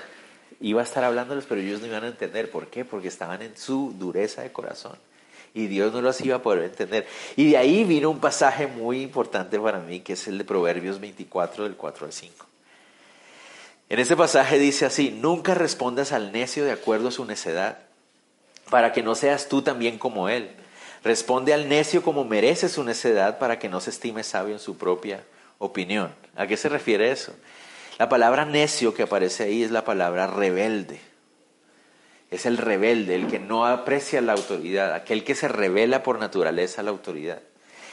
iba 0.61 0.83
a 0.83 0.85
estar 0.85 1.05
hablándoles, 1.05 1.47
pero 1.47 1.63
ellos 1.63 1.81
no 1.81 1.87
iban 1.87 2.05
a 2.05 2.09
entender. 2.09 2.51
¿Por 2.51 2.67
qué? 2.67 2.85
Porque 2.85 3.09
estaban 3.09 3.41
en 3.41 3.57
su 3.57 3.95
dureza 3.99 4.43
de 4.43 4.53
corazón. 4.53 4.99
Y 5.55 5.67
Dios 5.67 5.93
no 5.93 6.01
los 6.01 6.21
iba 6.21 6.37
a 6.37 6.43
poder 6.43 6.65
entender. 6.65 7.07
Y 7.37 7.51
de 7.51 7.57
ahí 7.57 7.85
vino 7.85 8.11
un 8.11 8.21
pasaje 8.21 8.67
muy 8.67 9.03
importante 9.03 9.59
para 9.59 9.81
mí, 9.81 10.01
que 10.01 10.13
es 10.13 10.29
el 10.29 10.39
de 10.39 10.45
Proverbios 10.45 11.01
24, 11.01 11.65
del 11.65 11.75
4 11.75 12.07
al 12.07 12.13
5. 12.13 12.47
En 13.89 13.99
este 13.99 14.17
pasaje 14.17 14.59
dice 14.59 14.87
así, 14.87 15.11
nunca 15.11 15.55
respondas 15.55 16.13
al 16.13 16.31
necio 16.31 16.65
de 16.65 16.71
acuerdo 16.71 17.09
a 17.09 17.13
su 17.13 17.25
necedad, 17.25 17.79
para 18.71 18.93
que 18.93 19.03
no 19.03 19.17
seas 19.17 19.49
tú 19.49 19.63
también 19.63 19.99
como 19.99 20.29
él. 20.29 20.51
Responde 21.03 21.53
al 21.53 21.69
necio 21.69 22.03
como 22.03 22.25
merece 22.25 22.69
su 22.69 22.85
necedad, 22.85 23.39
para 23.39 23.59
que 23.59 23.69
no 23.69 23.81
se 23.81 23.91
estime 23.91 24.23
sabio 24.23 24.55
en 24.55 24.61
su 24.61 24.79
propia 24.79 25.25
opinión. 25.59 26.15
¿A 26.37 26.47
qué 26.47 26.57
se 26.57 26.69
refiere 26.69 27.11
eso? 27.11 27.35
La 27.99 28.09
palabra 28.09 28.45
necio 28.45 28.95
que 28.95 29.03
aparece 29.03 29.43
ahí 29.43 29.65
es 29.65 29.73
la 29.73 29.85
palabra 29.85 30.29
rebelde. 30.29 31.01
Es 32.31 32.47
el 32.47 32.59
rebelde, 32.59 33.15
el 33.17 33.27
que 33.27 33.39
no 33.39 33.67
aprecia 33.67 34.21
la 34.21 34.33
autoridad, 34.33 34.95
aquel 34.95 35.25
que 35.25 35.35
se 35.35 35.49
revela 35.49 36.03
por 36.03 36.19
naturaleza 36.19 36.81
a 36.81 36.85
la 36.85 36.91
autoridad. 36.91 37.43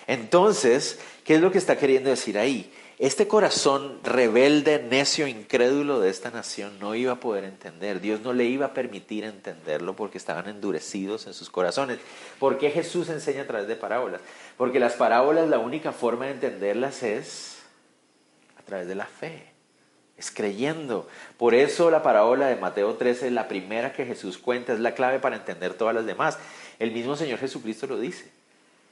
Entonces, 0.06 1.00
¿qué 1.24 1.36
es 1.36 1.42
lo 1.42 1.52
que 1.52 1.58
está 1.58 1.78
queriendo 1.78 2.10
decir 2.10 2.38
ahí? 2.38 2.72
Este 3.00 3.28
corazón 3.28 4.00
rebelde, 4.04 4.82
necio, 4.82 5.28
incrédulo 5.28 6.00
de 6.00 6.10
esta 6.10 6.32
nación 6.32 6.80
no 6.80 6.96
iba 6.96 7.12
a 7.12 7.20
poder 7.20 7.44
entender. 7.44 8.02
Dios 8.02 8.22
no 8.22 8.34
le 8.34 8.46
iba 8.46 8.68
a 8.68 8.74
permitir 8.74 9.24
entenderlo 9.24 9.96
porque 9.96 10.18
estaban 10.18 10.50
endurecidos 10.50 11.28
en 11.28 11.36
sus 11.36 11.52
corazones. 11.52 12.00
¿Por 12.40 12.58
qué 12.58 12.72
Jesús 12.72 13.10
enseña 13.10 13.44
a 13.44 13.48
través 13.48 13.68
de 13.68 13.76
parábolas? 13.76 14.22
Porque 14.58 14.80
las 14.80 14.94
parábolas 14.94 15.48
la 15.48 15.60
única 15.60 15.92
forma 15.92 16.26
de 16.26 16.32
entenderlas 16.32 17.04
es 17.04 17.60
a 18.58 18.64
través 18.64 18.88
de 18.88 18.96
la 18.96 19.06
fe. 19.06 19.57
Es 20.18 20.32
creyendo. 20.32 21.08
Por 21.38 21.54
eso 21.54 21.92
la 21.92 22.02
parábola 22.02 22.48
de 22.48 22.56
Mateo 22.56 22.96
13 22.96 23.28
es 23.28 23.34
la 23.34 23.48
primera 23.48 23.94
que 23.94 24.06
Jesús 24.06 24.38
cuenta, 24.38 24.74
es 24.74 24.80
la 24.80 24.94
clave 24.94 25.20
para 25.20 25.36
entender 25.36 25.76
todas 25.76 25.94
las 25.94 26.06
demás. 26.06 26.40
El 26.80 26.92
mismo 26.92 27.16
Señor 27.16 27.40
Jesucristo 27.40 27.88
lo 27.88 28.00
dice. 28.00 28.32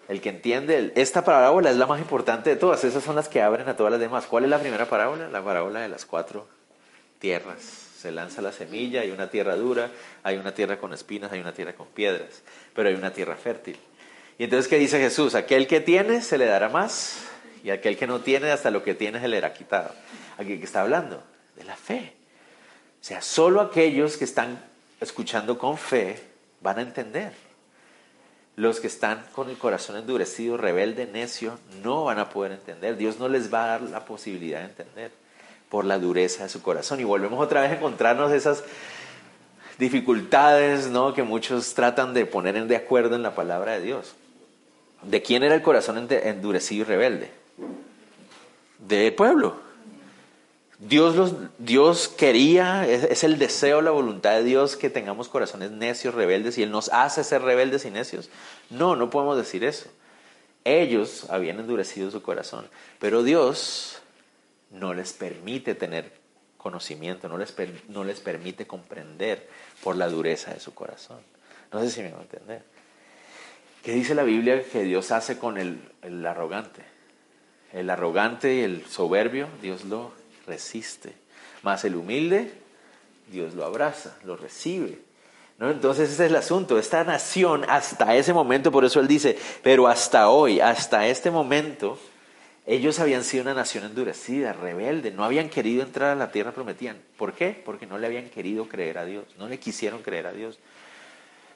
El 0.07 0.21
que 0.21 0.29
entiende, 0.29 0.93
esta 0.95 1.25
parábola 1.25 1.71
es 1.71 1.77
la 1.77 1.87
más 1.87 1.99
importante 1.99 2.51
de 2.51 2.55
todas, 2.55 2.83
esas 2.83 3.03
son 3.03 3.15
las 3.15 3.27
que 3.27 3.41
abren 3.41 3.67
a 3.67 3.75
todas 3.75 3.91
las 3.91 3.99
demás. 3.99 4.27
¿Cuál 4.27 4.43
es 4.43 4.51
la 4.51 4.59
primera 4.59 4.85
parábola? 4.85 5.29
La 5.29 5.43
parábola 5.43 5.79
de 5.79 5.89
las 5.89 6.05
cuatro 6.05 6.47
tierras. 7.17 7.61
Se 7.97 8.11
lanza 8.11 8.43
la 8.43 8.51
semilla, 8.51 9.01
hay 9.01 9.09
una 9.09 9.31
tierra 9.31 9.55
dura, 9.55 9.89
hay 10.21 10.37
una 10.37 10.53
tierra 10.53 10.77
con 10.77 10.93
espinas, 10.93 11.31
hay 11.31 11.39
una 11.39 11.53
tierra 11.53 11.73
con 11.73 11.87
piedras, 11.87 12.43
pero 12.75 12.89
hay 12.89 12.93
una 12.93 13.13
tierra 13.13 13.35
fértil. 13.35 13.77
Y 14.37 14.43
entonces, 14.43 14.67
¿qué 14.67 14.77
dice 14.77 14.99
Jesús? 14.99 15.33
Aquel 15.33 15.65
que 15.65 15.79
tiene 15.79 16.21
se 16.21 16.37
le 16.37 16.45
dará 16.45 16.69
más, 16.69 17.23
y 17.63 17.71
aquel 17.71 17.97
que 17.97 18.05
no 18.05 18.19
tiene, 18.19 18.51
hasta 18.51 18.69
lo 18.69 18.83
que 18.83 18.93
tiene 18.93 19.19
se 19.19 19.27
le 19.27 19.37
hará 19.37 19.53
quitado. 19.53 19.91
Aquí 20.37 20.57
que 20.57 20.65
está 20.65 20.81
hablando 20.81 21.21
de 21.55 21.63
la 21.63 21.75
fe. 21.75 22.13
O 23.01 23.03
sea, 23.03 23.21
solo 23.21 23.61
aquellos 23.61 24.17
que 24.17 24.25
están 24.25 24.59
escuchando 24.99 25.57
con 25.57 25.77
fe 25.77 26.21
van 26.61 26.79
a 26.79 26.81
entender. 26.81 27.33
Los 28.55 28.79
que 28.79 28.87
están 28.87 29.25
con 29.33 29.49
el 29.49 29.57
corazón 29.57 29.97
endurecido, 29.97 30.57
rebelde, 30.57 31.05
necio, 31.05 31.59
no 31.83 32.05
van 32.05 32.19
a 32.19 32.29
poder 32.29 32.53
entender. 32.53 32.95
Dios 32.97 33.19
no 33.19 33.27
les 33.27 33.53
va 33.53 33.65
a 33.65 33.67
dar 33.67 33.81
la 33.81 34.05
posibilidad 34.05 34.59
de 34.59 34.65
entender 34.65 35.11
por 35.69 35.85
la 35.85 35.99
dureza 35.99 36.43
de 36.43 36.49
su 36.49 36.61
corazón. 36.61 36.99
Y 36.99 37.03
volvemos 37.03 37.43
otra 37.43 37.61
vez 37.61 37.71
a 37.71 37.75
encontrarnos 37.75 38.31
esas 38.31 38.63
dificultades 39.77 40.87
¿no? 40.87 41.13
que 41.13 41.23
muchos 41.23 41.73
tratan 41.73 42.13
de 42.13 42.25
poner 42.25 42.65
de 42.65 42.75
acuerdo 42.75 43.15
en 43.15 43.23
la 43.23 43.35
palabra 43.35 43.73
de 43.73 43.81
Dios. 43.81 44.15
¿De 45.01 45.21
quién 45.21 45.43
era 45.43 45.53
el 45.53 45.61
corazón 45.61 46.07
endurecido 46.09 46.81
y 46.81 46.85
rebelde? 46.85 47.29
Del 48.79 49.13
pueblo. 49.13 49.64
Dios, 50.79 51.15
los, 51.15 51.33
Dios 51.57 52.09
quería, 52.09 52.85
es, 52.87 53.23
el 53.23 53.39
deseo, 53.39 53.81
la 53.81 53.91
voluntad 53.91 54.31
de 54.31 54.43
Dios 54.43 54.75
que 54.75 54.89
tengamos 54.89 55.29
corazones 55.29 55.71
necios, 55.71 56.13
rebeldes, 56.13 56.57
y 56.57 56.63
Él 56.63 56.71
nos 56.71 56.89
hace 56.89 57.23
ser 57.23 57.43
rebeldes 57.43 57.85
y 57.85 57.91
necios. 57.91 58.29
No, 58.69 58.95
no 58.95 59.09
podemos 59.09 59.37
decir 59.37 59.63
eso. 59.63 59.89
Ellos 60.65 61.27
habían 61.29 61.59
endurecido 61.59 62.11
su 62.11 62.21
corazón, 62.21 62.67
pero 62.99 63.23
Dios 63.23 64.01
no 64.71 64.93
les 64.93 65.13
permite 65.13 65.75
tener 65.75 66.11
conocimiento, 66.57 67.29
no 67.29 67.37
les, 67.37 67.53
no 67.87 68.03
les 68.03 68.19
permite 68.19 68.67
comprender 68.67 69.47
por 69.83 69.95
la 69.95 70.09
dureza 70.09 70.53
de 70.53 70.59
su 70.59 70.73
corazón. 70.73 71.19
No 71.71 71.79
sé 71.81 71.89
si 71.89 72.01
me 72.01 72.11
va 72.11 72.19
a 72.19 72.23
entender. 72.23 72.63
¿Qué 73.83 73.93
dice 73.93 74.15
la 74.15 74.23
Biblia 74.23 74.63
que 74.63 74.83
Dios 74.83 75.11
hace 75.11 75.37
con 75.37 75.57
el, 75.57 75.79
el 76.01 76.25
arrogante? 76.25 76.81
El 77.71 77.89
arrogante 77.89 78.55
y 78.55 78.61
el 78.61 78.85
soberbio, 78.87 79.47
Dios 79.61 79.85
lo 79.85 80.11
resiste. 80.45 81.13
Más 81.63 81.83
el 81.85 81.95
humilde, 81.95 82.51
Dios 83.31 83.53
lo 83.53 83.65
abraza, 83.65 84.15
lo 84.23 84.37
recibe. 84.37 84.99
¿No? 85.57 85.71
Entonces 85.71 86.09
ese 86.09 86.25
es 86.25 86.29
el 86.31 86.35
asunto. 86.35 86.77
Esta 86.77 87.03
nación 87.03 87.65
hasta 87.69 88.15
ese 88.15 88.33
momento, 88.33 88.71
por 88.71 88.83
eso 88.83 88.99
él 88.99 89.07
dice, 89.07 89.37
pero 89.63 89.87
hasta 89.87 90.29
hoy, 90.29 90.59
hasta 90.59 91.07
este 91.07 91.31
momento, 91.31 91.97
ellos 92.65 92.99
habían 92.99 93.23
sido 93.23 93.43
una 93.43 93.53
nación 93.53 93.85
endurecida, 93.85 94.51
rebelde, 94.51 95.11
no 95.11 95.23
habían 95.23 95.49
querido 95.49 95.83
entrar 95.83 96.11
a 96.11 96.15
la 96.15 96.31
tierra 96.31 96.51
prometida. 96.51 96.95
¿Por 97.17 97.33
qué? 97.33 97.61
Porque 97.63 97.85
no 97.85 97.97
le 97.97 98.07
habían 98.07 98.29
querido 98.29 98.67
creer 98.67 98.97
a 98.97 99.05
Dios, 99.05 99.23
no 99.37 99.47
le 99.47 99.59
quisieron 99.59 100.01
creer 100.01 100.27
a 100.27 100.33
Dios 100.33 100.59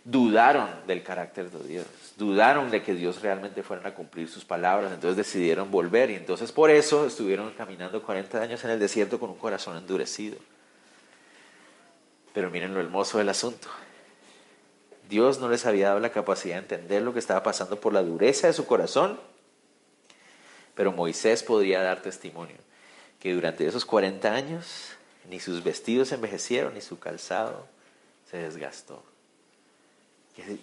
dudaron 0.09 0.67
del 0.87 1.03
carácter 1.03 1.51
de 1.51 1.67
Dios, 1.67 1.85
dudaron 2.17 2.71
de 2.71 2.81
que 2.81 2.93
Dios 2.95 3.21
realmente 3.21 3.61
fuera 3.61 3.89
a 3.89 3.93
cumplir 3.93 4.27
sus 4.27 4.43
palabras, 4.43 4.91
entonces 4.91 5.17
decidieron 5.17 5.69
volver 5.69 6.09
y 6.09 6.15
entonces 6.15 6.51
por 6.51 6.71
eso 6.71 7.05
estuvieron 7.05 7.51
caminando 7.51 8.01
40 8.01 8.41
años 8.41 8.63
en 8.63 8.71
el 8.71 8.79
desierto 8.79 9.19
con 9.19 9.29
un 9.29 9.37
corazón 9.37 9.77
endurecido. 9.77 10.37
Pero 12.33 12.49
miren 12.49 12.73
lo 12.73 12.79
hermoso 12.79 13.19
del 13.19 13.29
asunto. 13.29 13.67
Dios 15.07 15.39
no 15.39 15.49
les 15.49 15.65
había 15.65 15.89
dado 15.89 15.99
la 15.99 16.11
capacidad 16.11 16.55
de 16.55 16.61
entender 16.61 17.01
lo 17.01 17.13
que 17.13 17.19
estaba 17.19 17.43
pasando 17.43 17.79
por 17.79 17.93
la 17.93 18.03
dureza 18.03 18.47
de 18.47 18.53
su 18.53 18.65
corazón, 18.65 19.19
pero 20.75 20.91
Moisés 20.91 21.43
podría 21.43 21.81
dar 21.81 22.01
testimonio 22.01 22.57
que 23.19 23.33
durante 23.33 23.67
esos 23.67 23.85
40 23.85 24.33
años 24.33 24.91
ni 25.29 25.39
sus 25.39 25.63
vestidos 25.63 26.11
envejecieron, 26.11 26.73
ni 26.73 26.81
su 26.81 26.97
calzado 26.99 27.67
se 28.29 28.37
desgastó. 28.37 29.03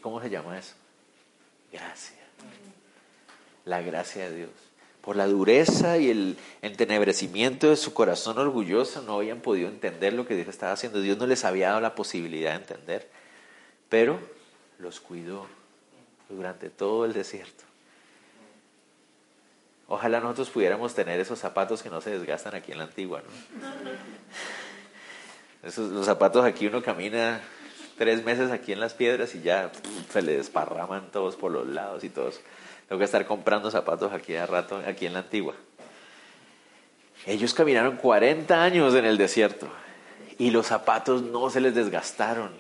¿Cómo 0.01 0.21
se 0.21 0.31
llama 0.31 0.59
eso? 0.59 0.75
Gracia. 1.73 2.17
La 3.65 3.83
gracia 3.83 4.31
de 4.31 4.37
Dios. 4.37 4.51
Por 5.01 5.17
la 5.17 5.27
dureza 5.27 5.99
y 5.99 6.11
el 6.11 6.37
entenebrecimiento 6.63 7.71
de 7.71 7.77
su 7.77 7.95
corazón 7.95 8.39
orgulloso 8.39 9.03
no 9.03 9.17
habían 9.19 9.41
podido 9.41 9.69
entender 9.69 10.13
lo 10.13 10.27
que 10.27 10.35
Dios 10.35 10.49
estaba 10.49 10.73
haciendo. 10.73 11.01
Dios 11.01 11.19
no 11.19 11.27
les 11.27 11.45
había 11.45 11.69
dado 11.69 11.81
la 11.81 11.95
posibilidad 11.95 12.53
de 12.53 12.57
entender, 12.57 13.09
pero 13.89 14.19
los 14.79 15.01
cuidó 15.01 15.47
durante 16.29 16.71
todo 16.71 17.05
el 17.05 17.13
desierto. 17.13 17.65
Ojalá 19.89 20.21
nosotros 20.21 20.51
pudiéramos 20.51 20.95
tener 20.95 21.21
esos 21.21 21.39
zapatos 21.39 21.83
que 21.83 21.91
no 21.91 22.01
se 22.01 22.11
desgastan 22.11 22.57
aquí 22.57 22.73
en 22.73 22.79
la 22.79 22.85
antigua. 22.85 23.23
Esos, 25.63 25.91
los 25.91 26.07
zapatos 26.07 26.45
aquí 26.45 26.67
uno 26.67 26.83
camina 26.83 27.41
tres 27.97 28.25
meses 28.25 28.51
aquí 28.51 28.73
en 28.73 28.81
las 28.81 28.95
piedras 28.95 29.35
y 29.35 29.43
ya 29.43 29.71
se 30.11 30.23
le 30.23 30.37
desparraman 30.37 31.11
todos 31.11 31.37
por 31.37 31.51
los 31.51 31.67
lados 31.67 32.05
y 32.05 32.09
todos. 32.09 32.41
Tengo 32.89 32.99
que 32.99 33.05
estar 33.05 33.27
comprando 33.27 33.71
zapatos 33.71 34.13
aquí 34.13 34.37
a 34.37 34.47
rato, 34.47 34.81
aquí 34.87 35.07
en 35.07 35.15
la 35.15 35.21
antigua. 35.21 35.55
Ellos 37.27 37.55
caminaron 37.55 37.97
40 37.97 38.63
años 38.63 38.95
en 38.95 39.05
el 39.05 39.19
desierto 39.19 39.69
y 40.39 40.51
los 40.51 40.67
zapatos 40.67 41.23
no 41.23 41.51
se 41.51 41.61
les 41.61 41.75
desgastaron. 41.75 42.51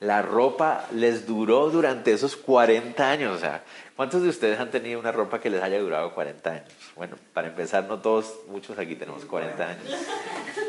La 0.00 0.22
ropa 0.22 0.86
les 0.94 1.26
duró 1.26 1.68
durante 1.70 2.12
esos 2.12 2.36
40 2.36 3.10
años. 3.10 3.36
O 3.36 3.38
sea, 3.38 3.64
¿cuántos 3.96 4.22
de 4.22 4.28
ustedes 4.28 4.58
han 4.58 4.70
tenido 4.70 4.98
una 4.98 5.12
ropa 5.12 5.40
que 5.40 5.50
les 5.50 5.62
haya 5.62 5.78
durado 5.78 6.14
40 6.14 6.50
años? 6.50 6.68
Bueno, 6.96 7.16
para 7.32 7.48
empezar, 7.48 7.84
no 7.84 7.98
todos, 8.00 8.34
muchos 8.48 8.78
aquí 8.78 8.96
tenemos 8.96 9.24
40 9.24 9.62
años. 9.62 9.84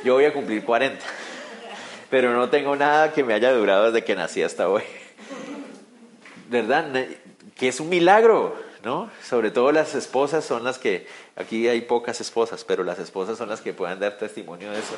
Yo 0.03 0.15
voy 0.15 0.25
a 0.25 0.33
cumplir 0.33 0.63
40 0.63 1.03
pero 2.11 2.33
no 2.33 2.49
tengo 2.49 2.75
nada 2.75 3.13
que 3.13 3.23
me 3.23 3.33
haya 3.33 3.53
durado 3.53 3.85
desde 3.85 4.03
que 4.03 4.15
nací 4.15 4.43
hasta 4.43 4.69
hoy. 4.69 4.83
¿Verdad? 6.49 6.85
Que 7.55 7.69
es 7.69 7.79
un 7.79 7.87
milagro, 7.87 8.53
¿no? 8.83 9.09
Sobre 9.23 9.49
todo 9.49 9.71
las 9.71 9.95
esposas 9.95 10.43
son 10.43 10.65
las 10.65 10.77
que, 10.77 11.07
aquí 11.37 11.69
hay 11.69 11.81
pocas 11.81 12.19
esposas, 12.19 12.65
pero 12.65 12.83
las 12.83 12.99
esposas 12.99 13.37
son 13.37 13.47
las 13.47 13.61
que 13.61 13.73
puedan 13.73 14.01
dar 14.01 14.17
testimonio 14.17 14.71
de 14.71 14.79
eso, 14.79 14.95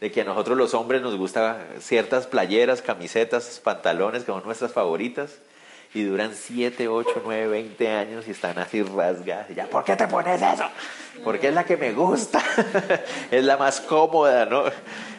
de 0.00 0.12
que 0.12 0.20
a 0.20 0.24
nosotros 0.24 0.56
los 0.56 0.72
hombres 0.74 1.02
nos 1.02 1.16
gustan 1.16 1.58
ciertas 1.80 2.28
playeras, 2.28 2.80
camisetas, 2.80 3.60
pantalones 3.62 4.22
que 4.22 4.30
son 4.30 4.44
nuestras 4.44 4.70
favoritas 4.70 5.38
y 5.94 6.04
duran 6.04 6.30
7, 6.32 6.86
8, 6.86 7.22
9, 7.24 7.48
20 7.48 7.88
años 7.90 8.28
y 8.28 8.30
están 8.30 8.56
así 8.58 8.84
rasgadas. 8.84 9.50
Y 9.50 9.54
ya, 9.54 9.66
¿por 9.66 9.82
qué 9.82 9.96
te 9.96 10.06
pones 10.06 10.40
eso? 10.40 10.64
Porque 11.24 11.48
es 11.48 11.54
la 11.54 11.64
que 11.64 11.76
me 11.76 11.92
gusta, 11.92 12.40
es 13.32 13.44
la 13.44 13.56
más 13.56 13.80
cómoda, 13.80 14.46
¿no? 14.46 14.62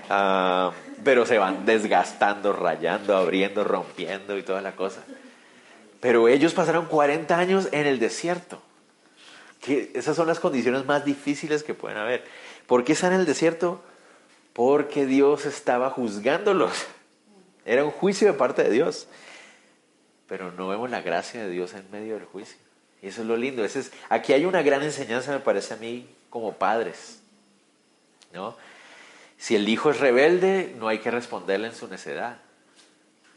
Ah, 0.10 0.72
pero 1.04 1.26
se 1.26 1.38
van 1.38 1.66
desgastando, 1.66 2.54
rayando, 2.54 3.16
abriendo, 3.16 3.64
rompiendo 3.64 4.38
y 4.38 4.44
toda 4.44 4.62
la 4.62 4.76
cosa. 4.76 5.04
Pero 6.00 6.28
ellos 6.28 6.54
pasaron 6.54 6.86
40 6.86 7.38
años 7.38 7.70
en 7.72 7.88
el 7.88 8.00
desierto. 8.00 8.62
Esas 9.66 10.16
son 10.16 10.28
las 10.28 10.40
condiciones 10.40 10.86
más 10.86 11.06
difíciles 11.06 11.64
que 11.64 11.74
pueden 11.74 11.98
haber. 11.98 12.26
¿Por 12.68 12.84
qué 12.84 12.94
están 12.94 13.14
en 13.14 13.22
el 13.22 13.26
desierto? 13.26 13.82
Porque 14.52 15.06
Dios 15.06 15.46
estaba 15.46 15.90
juzgándolos. 15.90 16.86
Era 17.66 17.86
un 17.86 17.92
juicio 17.92 18.28
de 18.28 18.34
parte 18.34 18.64
de 18.64 18.70
Dios. 18.70 19.08
Pero 20.28 20.52
no 20.52 20.68
vemos 20.68 20.90
la 20.90 21.02
gracia 21.02 21.44
de 21.44 21.50
Dios 21.50 21.74
en 21.74 21.90
medio 21.92 22.16
del 22.16 22.26
juicio. 22.26 22.58
Y 23.02 23.08
eso 23.08 23.22
es 23.22 23.28
lo 23.28 23.38
lindo. 23.38 23.64
es, 23.64 23.92
aquí 24.10 24.34
hay 24.34 24.46
una 24.46 24.62
gran 24.62 24.84
enseñanza, 24.84 25.32
me 25.32 25.40
parece 25.40 25.74
a 25.74 25.78
mí, 25.78 26.10
como 26.30 26.54
padres. 26.54 27.20
¿no? 28.34 28.56
Si 29.44 29.58
el 29.58 29.68
hijo 29.68 29.90
es 29.90 30.00
rebelde, 30.00 30.74
no 30.80 30.88
hay 30.88 31.00
que 31.00 31.12
responderle 31.12 31.68
en 31.68 31.76
su 31.76 31.90
necedad. 31.90 32.38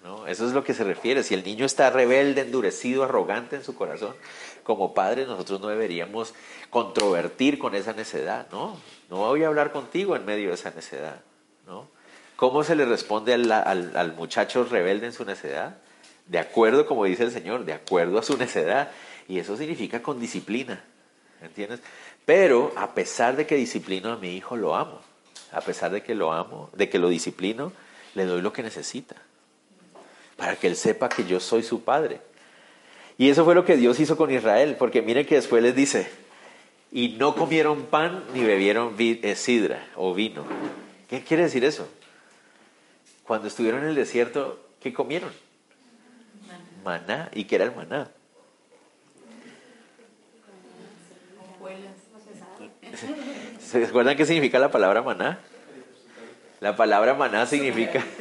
¿no? 0.05 0.29
Eso 0.29 0.47
es 0.47 0.53
lo 0.53 0.63
que 0.63 0.73
se 0.73 0.85
refiere. 0.85 1.25
Si 1.25 1.35
el 1.35 1.43
niño 1.43 1.67
está 1.67 1.91
rebelde, 1.91 2.43
endurecido, 2.43 3.03
arrogante 3.03 3.57
en 3.57 3.65
su 3.65 3.75
corazón, 3.75 4.15
como 4.63 4.95
padres 4.95 5.27
nosotros 5.27 5.61
no 5.61 5.67
deberíamos 5.67 6.33
controvertir 6.71 7.59
con 7.59 7.75
esa 7.75 7.93
necedad. 7.93 8.47
No, 8.53 8.81
no 9.11 9.17
voy 9.17 9.43
a 9.43 9.49
hablar 9.49 9.73
contigo 9.73 10.15
en 10.15 10.25
medio 10.25 10.51
de 10.51 10.55
esa 10.55 10.71
necedad. 10.71 11.23
¿no? 11.67 11.89
¿Cómo 12.37 12.63
se 12.63 12.77
le 12.77 12.85
responde 12.85 13.35
al, 13.35 13.51
al 13.51 14.13
muchacho 14.15 14.63
rebelde 14.63 15.07
en 15.07 15.13
su 15.13 15.25
necedad? 15.25 15.79
De 16.29 16.39
acuerdo, 16.39 16.87
como 16.87 17.05
dice 17.05 17.25
el 17.25 17.33
Señor, 17.33 17.65
de 17.65 17.73
acuerdo 17.73 18.21
a 18.21 18.23
su 18.23 18.37
necedad. 18.37 18.93
Y 19.27 19.41
eso 19.41 19.57
significa 19.57 20.01
con 20.05 20.21
disciplina. 20.21 20.85
¿Entiendes? 21.43 21.81
Pero 22.25 22.73
a 22.77 22.95
pesar 22.95 23.35
de 23.35 23.45
que 23.45 23.57
disciplino 23.57 24.13
a 24.13 24.17
mi 24.17 24.37
hijo, 24.37 24.55
lo 24.55 24.77
amo 24.77 25.01
a 25.53 25.61
pesar 25.61 25.91
de 25.91 26.03
que 26.03 26.15
lo 26.15 26.33
amo, 26.33 26.71
de 26.75 26.89
que 26.89 26.99
lo 26.99 27.09
disciplino, 27.09 27.73
le 28.15 28.25
doy 28.25 28.43
lo 28.43 28.53
que 28.53 28.63
necesita, 28.63 29.17
para 30.37 30.57
que 30.57 30.67
él 30.67 30.77
sepa 30.77 31.09
que 31.09 31.25
yo 31.25 31.41
soy 31.41 31.63
su 31.63 31.83
padre. 31.83 32.21
Y 33.19 33.31
eso 33.31 33.45
fue 33.45 33.55
lo 33.55 33.65
que 33.65 33.77
Dios 33.77 33.99
hizo 34.01 34.17
con 34.17 34.31
Israel, 34.31 34.77
porque 34.79 35.03
miren 35.03 35.27
que 35.27 35.37
después 35.37 35.63
les 35.63 35.75
dice, 35.75 36.11
y 36.93 37.11
no 37.11 37.35
comieron 37.35 37.85
pan 37.87 38.23
ni 38.35 38.43
bebieron 38.43 38.95
eh, 38.99 39.35
sidra 39.37 39.87
o 39.97 40.15
vino. 40.15 40.45
¿Qué 41.09 41.23
quiere 41.23 41.45
decir 41.45 41.65
eso? 41.65 41.89
Cuando 43.25 43.49
estuvieron 43.49 43.83
en 43.83 43.89
el 43.89 43.95
desierto, 43.95 44.61
¿qué 44.81 44.93
comieron? 44.93 45.33
Maná. 46.85 47.31
¿Y 47.35 47.45
qué 47.45 47.57
era 47.57 47.65
el 47.65 47.75
maná? 47.75 48.11
¿Se 53.67 53.85
acuerdan 53.85 54.17
qué 54.17 54.25
significa 54.25 54.61
la 54.61 54.71
palabra 54.71 55.03
maná? 55.03 55.41
La 56.61 56.77
palabra 56.77 57.15
maná 57.15 57.47
significa... 57.47 58.03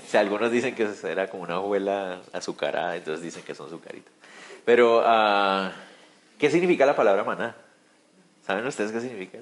O 0.00 0.10
sea, 0.10 0.22
algunos 0.22 0.50
dicen 0.50 0.74
que 0.74 0.88
era 1.04 1.28
como 1.28 1.44
una 1.44 1.54
abuela 1.54 2.20
azucarada, 2.32 2.96
entonces 2.96 3.22
dicen 3.22 3.44
que 3.44 3.54
son 3.54 3.68
azucaritas. 3.68 4.12
Pero, 4.64 4.98
uh, 4.98 5.70
¿qué 6.36 6.50
significa 6.50 6.84
la 6.84 6.96
palabra 6.96 7.22
maná? 7.22 7.54
¿Saben 8.44 8.66
ustedes 8.66 8.90
qué 8.90 9.00
significa? 9.00 9.38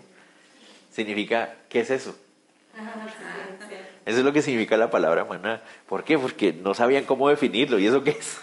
Significa, 0.91 1.55
¿qué 1.71 1.81
es 1.81 1.89
eso? 1.89 2.15
Eso 4.05 4.19
es 4.19 4.25
lo 4.27 4.33
que 4.35 4.43
significa 4.43 4.77
la 4.77 4.91
palabra 4.91 5.25
maná. 5.25 5.63
¿Por 5.89 6.05
qué? 6.05 6.19
Porque 6.19 6.53
no 6.53 6.75
sabían 6.75 7.05
cómo 7.05 7.31
definirlo. 7.31 7.79
¿Y 7.79 7.87
eso 7.87 8.05
qué 8.05 8.11
es? 8.11 8.39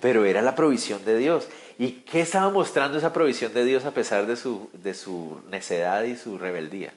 Pero 0.00 0.24
era 0.24 0.40
la 0.40 0.54
provisión 0.54 1.04
de 1.04 1.18
Dios. 1.18 1.48
¿Y 1.82 2.04
qué 2.04 2.20
estaba 2.20 2.48
mostrando 2.48 2.96
esa 2.96 3.12
provisión 3.12 3.52
de 3.52 3.64
Dios 3.64 3.84
a 3.84 3.90
pesar 3.90 4.26
de 4.26 4.36
su, 4.36 4.70
de 4.72 4.94
su 4.94 5.42
necedad 5.50 6.04
y 6.04 6.14
su 6.16 6.38
rebeldía? 6.38 6.94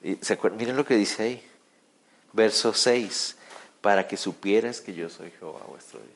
Y 0.00 0.16
miren 0.56 0.76
lo 0.76 0.84
que 0.84 0.94
dice 0.94 1.24
ahí, 1.24 1.42
verso 2.32 2.72
6, 2.72 3.36
para 3.80 4.06
que 4.06 4.16
supieras 4.16 4.80
que 4.80 4.94
yo 4.94 5.08
soy 5.08 5.32
Jehová 5.32 5.62
vuestro 5.68 5.98
Dios. 5.98 6.12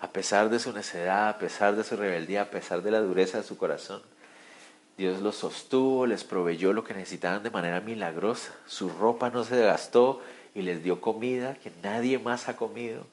A 0.00 0.10
pesar 0.10 0.50
de 0.50 0.58
su 0.58 0.70
necedad, 0.74 1.30
a 1.30 1.38
pesar 1.38 1.76
de 1.76 1.82
su 1.82 1.96
rebeldía, 1.96 2.42
a 2.42 2.50
pesar 2.50 2.82
de 2.82 2.90
la 2.90 3.00
dureza 3.00 3.38
de 3.38 3.44
su 3.44 3.56
corazón, 3.56 4.02
Dios 4.98 5.22
los 5.22 5.36
sostuvo, 5.36 6.06
les 6.06 6.24
proveyó 6.24 6.74
lo 6.74 6.84
que 6.84 6.92
necesitaban 6.92 7.42
de 7.42 7.48
manera 7.48 7.80
milagrosa. 7.80 8.52
Su 8.66 8.90
ropa 8.90 9.30
no 9.30 9.44
se 9.44 9.58
gastó 9.62 10.20
y 10.54 10.60
les 10.60 10.84
dio 10.84 11.00
comida 11.00 11.54
que 11.54 11.72
nadie 11.82 12.18
más 12.18 12.50
ha 12.50 12.56
comido 12.56 13.06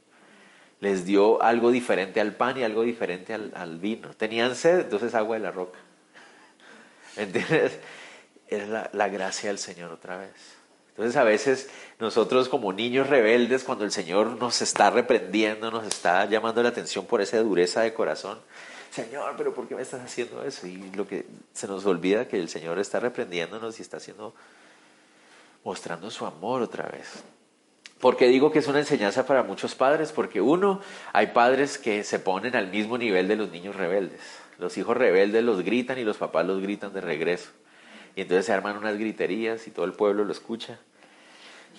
les 0.84 1.06
dio 1.06 1.42
algo 1.42 1.72
diferente 1.72 2.20
al 2.20 2.36
pan 2.36 2.58
y 2.58 2.64
algo 2.64 2.84
diferente 2.84 3.34
al, 3.34 3.78
vino. 3.78 4.10
Tenían 4.10 4.54
sed, 4.56 4.82
entonces 4.82 5.16
agua 5.16 5.38
de 5.38 5.44
la 5.44 5.52
roca. 5.52 5.80
¿Entiendes? 7.16 7.80
Es 8.50 8.68
la, 8.68 8.90
la, 8.92 9.08
gracia 9.08 9.50
del 9.50 9.58
Señor 9.58 9.92
otra 9.92 10.18
vez. 10.18 10.30
Entonces 10.90 11.16
a 11.16 11.24
veces 11.24 11.70
nosotros 12.00 12.50
como 12.50 12.74
niños 12.74 13.10
rebeldes, 13.10 13.64
cuando 13.64 13.86
el 13.86 13.92
Señor 13.92 14.38
nos 14.38 14.62
está 14.62 14.90
reprendiendo, 14.90 15.72
nos 15.72 15.88
está 15.88 16.26
llamando 16.26 16.62
la 16.62 16.70
atención 16.70 17.06
por 17.06 17.22
esa 17.22 17.40
dureza 17.40 17.82
de 17.82 17.94
corazón, 17.94 18.40
Señor, 18.92 19.34
pero 19.38 19.56
¿por 19.56 19.68
qué 19.68 19.74
me 19.74 19.82
estás 19.82 20.02
haciendo 20.02 20.44
eso? 20.44 20.68
Y 20.68 20.92
lo 20.92 21.08
que 21.08 21.26
se 21.54 21.66
nos 21.66 21.84
olvida 21.88 22.28
que 22.28 22.38
el 22.38 22.48
Señor 22.48 22.78
está 22.78 23.00
reprendiéndonos 23.00 23.80
y 23.80 23.82
está 23.82 23.98
haciendo, 23.98 24.36
mostrando 25.64 26.12
su 26.12 26.28
amor 26.28 26.62
otra 26.62 26.90
vez. 26.90 27.24
¿Por 28.04 28.18
qué 28.18 28.28
digo 28.28 28.52
que 28.52 28.60
es 28.60 28.68
una 28.68 28.80
enseñanza 28.80 29.26
para 29.26 29.44
muchos 29.44 29.76
padres? 29.76 30.12
Porque 30.12 30.42
uno, 30.42 30.82
hay 31.14 31.28
padres 31.28 31.78
que 31.78 32.04
se 32.04 32.20
ponen 32.20 32.54
al 32.54 32.68
mismo 32.68 32.98
nivel 32.98 33.30
de 33.30 33.38
los 33.38 33.50
niños 33.50 33.78
rebeldes. 33.78 34.20
Los 34.60 34.78
hijos 34.78 34.98
rebeldes 34.98 35.42
los 35.42 35.64
gritan 35.64 35.98
y 35.98 36.04
los 36.04 36.18
papás 36.18 36.46
los 36.46 36.62
gritan 36.62 36.92
de 36.92 37.00
regreso. 37.00 37.52
Y 38.18 38.24
entonces 38.24 38.46
se 38.46 38.52
arman 38.52 38.76
unas 38.76 38.98
griterías 38.98 39.68
y 39.68 39.72
todo 39.72 39.86
el 39.86 39.94
pueblo 39.94 40.26
lo 40.26 40.34
escucha. 40.34 40.80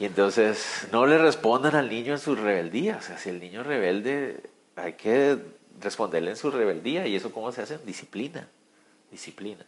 Y 0.00 0.06
entonces 0.06 0.88
no 0.92 1.04
le 1.04 1.18
respondan 1.18 1.74
al 1.74 1.90
niño 1.90 2.14
en 2.14 2.18
su 2.18 2.34
rebeldía. 2.34 2.96
O 2.96 3.02
sea, 3.02 3.18
si 3.18 3.28
el 3.28 3.38
niño 3.38 3.62
rebelde, 3.62 4.40
hay 4.76 4.94
que 4.94 5.36
responderle 5.78 6.30
en 6.30 6.36
su 6.36 6.50
rebeldía. 6.50 7.06
¿Y 7.06 7.16
eso 7.16 7.32
cómo 7.32 7.52
se 7.52 7.60
hace? 7.60 7.76
Disciplina. 7.84 8.48
Disciplina. 9.10 9.66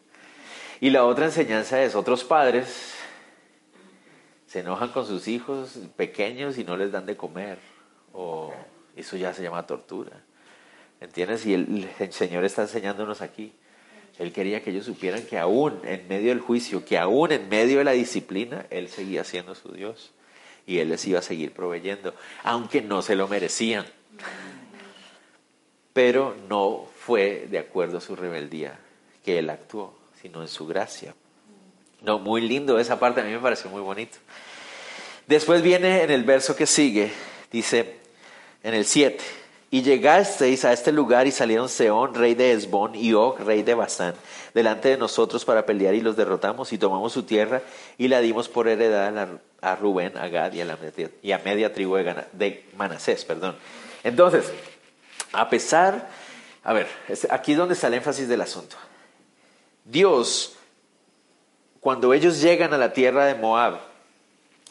Y 0.80 0.88
la 0.88 1.04
otra 1.04 1.26
enseñanza 1.26 1.82
es, 1.82 1.94
otros 1.94 2.24
padres 2.24 2.94
se 4.56 4.60
enojan 4.60 4.88
con 4.88 5.06
sus 5.06 5.28
hijos 5.28 5.78
pequeños 5.96 6.56
y 6.56 6.64
no 6.64 6.78
les 6.78 6.90
dan 6.90 7.04
de 7.04 7.14
comer. 7.14 7.58
O 8.14 8.54
Eso 8.96 9.18
ya 9.18 9.34
se 9.34 9.42
llama 9.42 9.66
tortura. 9.66 10.12
¿Entiendes? 10.98 11.44
Y 11.44 11.52
el, 11.52 11.86
el 11.98 12.12
Señor 12.14 12.42
está 12.46 12.62
enseñándonos 12.62 13.20
aquí. 13.20 13.52
Él 14.18 14.32
quería 14.32 14.62
que 14.62 14.70
ellos 14.70 14.86
supieran 14.86 15.26
que 15.26 15.38
aún 15.38 15.78
en 15.84 16.08
medio 16.08 16.30
del 16.30 16.40
juicio, 16.40 16.86
que 16.86 16.96
aún 16.96 17.32
en 17.32 17.50
medio 17.50 17.76
de 17.76 17.84
la 17.84 17.92
disciplina, 17.92 18.64
Él 18.70 18.88
seguía 18.88 19.24
siendo 19.24 19.54
su 19.54 19.72
Dios. 19.72 20.12
Y 20.66 20.78
Él 20.78 20.88
les 20.88 21.06
iba 21.06 21.18
a 21.18 21.22
seguir 21.22 21.52
proveyendo, 21.52 22.14
aunque 22.42 22.80
no 22.80 23.02
se 23.02 23.14
lo 23.14 23.28
merecían. 23.28 23.84
Pero 25.92 26.34
no 26.48 26.88
fue 26.98 27.46
de 27.50 27.58
acuerdo 27.58 27.98
a 27.98 28.00
su 28.00 28.16
rebeldía 28.16 28.78
que 29.22 29.38
Él 29.38 29.50
actuó, 29.50 29.98
sino 30.22 30.40
en 30.40 30.48
su 30.48 30.66
gracia. 30.66 31.14
No, 32.00 32.18
muy 32.18 32.40
lindo 32.40 32.78
esa 32.78 32.98
parte, 32.98 33.20
a 33.20 33.24
mí 33.24 33.32
me 33.32 33.38
pareció 33.38 33.68
muy 33.68 33.82
bonito. 33.82 34.16
Después 35.26 35.62
viene 35.62 36.02
en 36.02 36.10
el 36.10 36.24
verso 36.24 36.54
que 36.54 36.66
sigue, 36.66 37.10
dice 37.50 37.96
en 38.62 38.74
el 38.74 38.84
7, 38.84 39.22
y 39.70 39.82
llegasteis 39.82 40.64
a 40.64 40.72
este 40.72 40.92
lugar 40.92 41.26
y 41.26 41.32
salieron 41.32 41.68
Seón, 41.68 42.14
rey 42.14 42.34
de 42.34 42.52
Esbón, 42.52 42.94
y 42.94 43.12
Og, 43.12 43.38
rey 43.40 43.62
de 43.62 43.74
Basán, 43.74 44.14
delante 44.54 44.90
de 44.90 44.96
nosotros 44.96 45.44
para 45.44 45.66
pelear 45.66 45.94
y 45.94 46.00
los 46.00 46.16
derrotamos 46.16 46.72
y 46.72 46.78
tomamos 46.78 47.12
su 47.12 47.24
tierra 47.24 47.62
y 47.98 48.08
la 48.08 48.20
dimos 48.20 48.48
por 48.48 48.68
heredad 48.68 49.38
a 49.60 49.76
Rubén, 49.76 50.16
a 50.16 50.28
Gad 50.28 50.52
y 50.52 50.60
a, 50.60 51.38
media, 51.38 51.66
a 51.66 51.72
tribu 51.72 51.96
de 51.96 52.64
Manasés. 52.76 53.24
Perdón. 53.24 53.56
Entonces, 54.04 54.52
a 55.32 55.50
pesar, 55.50 56.08
a 56.62 56.72
ver, 56.72 56.86
aquí 57.30 57.52
es 57.52 57.58
donde 57.58 57.74
está 57.74 57.88
el 57.88 57.94
énfasis 57.94 58.28
del 58.28 58.40
asunto. 58.40 58.76
Dios, 59.84 60.54
cuando 61.80 62.14
ellos 62.14 62.40
llegan 62.40 62.72
a 62.72 62.78
la 62.78 62.92
tierra 62.92 63.26
de 63.26 63.34
Moab, 63.34 63.80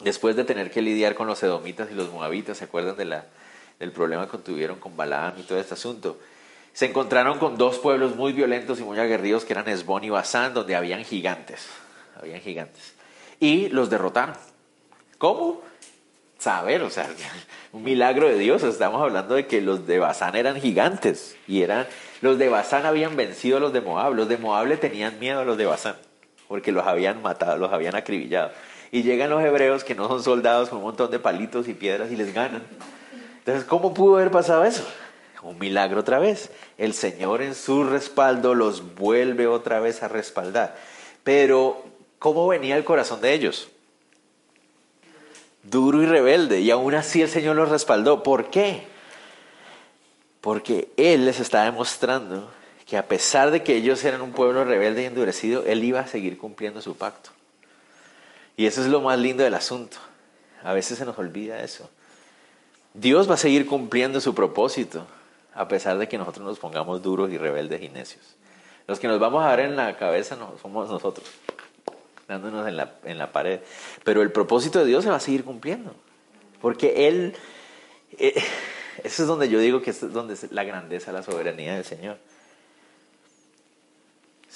después 0.00 0.36
de 0.36 0.44
tener 0.44 0.70
que 0.70 0.82
lidiar 0.82 1.14
con 1.14 1.26
los 1.26 1.42
edomitas 1.42 1.90
y 1.90 1.94
los 1.94 2.10
moabitas, 2.10 2.58
¿se 2.58 2.64
acuerdan 2.64 2.96
del 2.96 3.92
problema 3.92 4.28
que 4.28 4.38
tuvieron 4.38 4.78
con 4.78 4.96
Balaam 4.96 5.34
y 5.38 5.42
todo 5.42 5.58
este 5.58 5.74
asunto. 5.74 6.18
Se 6.72 6.86
encontraron 6.86 7.38
con 7.38 7.56
dos 7.56 7.78
pueblos 7.78 8.16
muy 8.16 8.32
violentos 8.32 8.78
y 8.80 8.82
muy 8.82 8.98
aguerridos 8.98 9.44
que 9.44 9.54
eran 9.54 9.68
Esbón 9.68 10.04
y 10.04 10.10
Basán, 10.10 10.52
donde 10.52 10.76
habían 10.76 11.04
gigantes. 11.04 11.68
Habían 12.20 12.40
gigantes. 12.40 12.92
Y 13.40 13.70
los 13.70 13.88
derrotaron. 13.88 14.36
¿Cómo? 15.18 15.62
Saber, 16.38 16.82
o 16.82 16.90
sea, 16.90 17.08
un 17.72 17.82
milagro 17.82 18.28
de 18.28 18.38
Dios. 18.38 18.62
Estamos 18.62 19.00
hablando 19.00 19.34
de 19.34 19.46
que 19.46 19.62
los 19.62 19.86
de 19.86 19.98
Basán 19.98 20.36
eran 20.36 20.60
gigantes. 20.60 21.36
Y 21.48 21.62
eran, 21.62 21.86
los 22.20 22.36
de 22.36 22.50
Basán 22.50 22.84
habían 22.84 23.16
vencido 23.16 23.56
a 23.56 23.60
los 23.60 23.72
de 23.72 23.80
Moab. 23.80 24.12
Los 24.14 24.28
de 24.28 24.36
Moab 24.36 24.66
le 24.66 24.76
tenían 24.76 25.18
miedo 25.18 25.40
a 25.40 25.44
los 25.44 25.56
de 25.56 25.64
Basán, 25.64 25.96
porque 26.46 26.72
los 26.72 26.86
habían 26.86 27.22
matado, 27.22 27.56
los 27.56 27.72
habían 27.72 27.96
acribillado. 27.96 28.50
Y 28.90 29.02
llegan 29.02 29.30
los 29.30 29.42
hebreos 29.42 29.84
que 29.84 29.94
no 29.94 30.08
son 30.08 30.22
soldados 30.22 30.68
con 30.68 30.78
un 30.78 30.84
montón 30.84 31.10
de 31.10 31.18
palitos 31.18 31.68
y 31.68 31.74
piedras 31.74 32.10
y 32.10 32.16
les 32.16 32.32
ganan. 32.32 32.62
Entonces, 33.38 33.64
¿cómo 33.64 33.94
pudo 33.94 34.16
haber 34.16 34.30
pasado 34.30 34.64
eso? 34.64 34.84
Un 35.42 35.58
milagro 35.58 36.00
otra 36.00 36.18
vez. 36.18 36.50
El 36.76 36.92
Señor 36.92 37.42
en 37.42 37.54
su 37.54 37.84
respaldo 37.84 38.54
los 38.54 38.96
vuelve 38.96 39.46
otra 39.46 39.78
vez 39.78 40.02
a 40.02 40.08
respaldar. 40.08 40.76
Pero, 41.22 41.84
¿cómo 42.18 42.48
venía 42.48 42.76
el 42.76 42.84
corazón 42.84 43.20
de 43.20 43.32
ellos? 43.32 43.68
Duro 45.62 46.02
y 46.02 46.06
rebelde. 46.06 46.60
Y 46.60 46.70
aún 46.72 46.94
así 46.94 47.22
el 47.22 47.28
Señor 47.28 47.54
los 47.54 47.68
respaldó. 47.68 48.24
¿Por 48.24 48.50
qué? 48.50 48.88
Porque 50.40 50.88
Él 50.96 51.26
les 51.26 51.38
está 51.38 51.64
demostrando 51.64 52.50
que 52.86 52.96
a 52.96 53.06
pesar 53.06 53.50
de 53.50 53.62
que 53.62 53.76
ellos 53.76 54.04
eran 54.04 54.22
un 54.22 54.32
pueblo 54.32 54.64
rebelde 54.64 55.02
y 55.02 55.06
endurecido, 55.06 55.64
Él 55.64 55.84
iba 55.84 56.00
a 56.00 56.06
seguir 56.06 56.38
cumpliendo 56.38 56.82
su 56.82 56.96
pacto. 56.96 57.30
Y 58.56 58.66
eso 58.66 58.80
es 58.80 58.88
lo 58.88 59.00
más 59.00 59.18
lindo 59.18 59.44
del 59.44 59.54
asunto. 59.54 59.98
A 60.62 60.72
veces 60.72 60.98
se 60.98 61.04
nos 61.04 61.18
olvida 61.18 61.62
eso. 61.62 61.88
Dios 62.94 63.28
va 63.28 63.34
a 63.34 63.38
seguir 63.38 63.66
cumpliendo 63.66 64.20
su 64.20 64.34
propósito, 64.34 65.06
a 65.54 65.68
pesar 65.68 65.98
de 65.98 66.08
que 66.08 66.16
nosotros 66.16 66.46
nos 66.46 66.58
pongamos 66.58 67.02
duros 67.02 67.30
y 67.30 67.36
rebeldes 67.36 67.82
y 67.82 67.88
necios. 67.88 68.36
Los 68.86 68.98
que 68.98 69.08
nos 69.08 69.20
vamos 69.20 69.44
a 69.44 69.48
dar 69.48 69.60
en 69.60 69.76
la 69.76 69.96
cabeza 69.96 70.36
no, 70.36 70.54
somos 70.62 70.88
nosotros, 70.88 71.26
dándonos 72.26 72.66
en 72.66 72.76
la, 72.76 72.94
en 73.04 73.18
la 73.18 73.32
pared. 73.32 73.60
Pero 74.04 74.22
el 74.22 74.32
propósito 74.32 74.78
de 74.78 74.86
Dios 74.86 75.04
se 75.04 75.10
va 75.10 75.16
a 75.16 75.20
seguir 75.20 75.44
cumpliendo, 75.44 75.94
porque 76.62 77.08
Él, 77.08 77.34
eh, 78.18 78.42
eso 79.04 79.22
es 79.22 79.28
donde 79.28 79.50
yo 79.50 79.58
digo 79.58 79.82
que 79.82 79.90
es 79.90 80.12
donde 80.12 80.34
es 80.34 80.50
la 80.50 80.64
grandeza, 80.64 81.12
la 81.12 81.22
soberanía 81.22 81.74
del 81.74 81.84
Señor. 81.84 82.16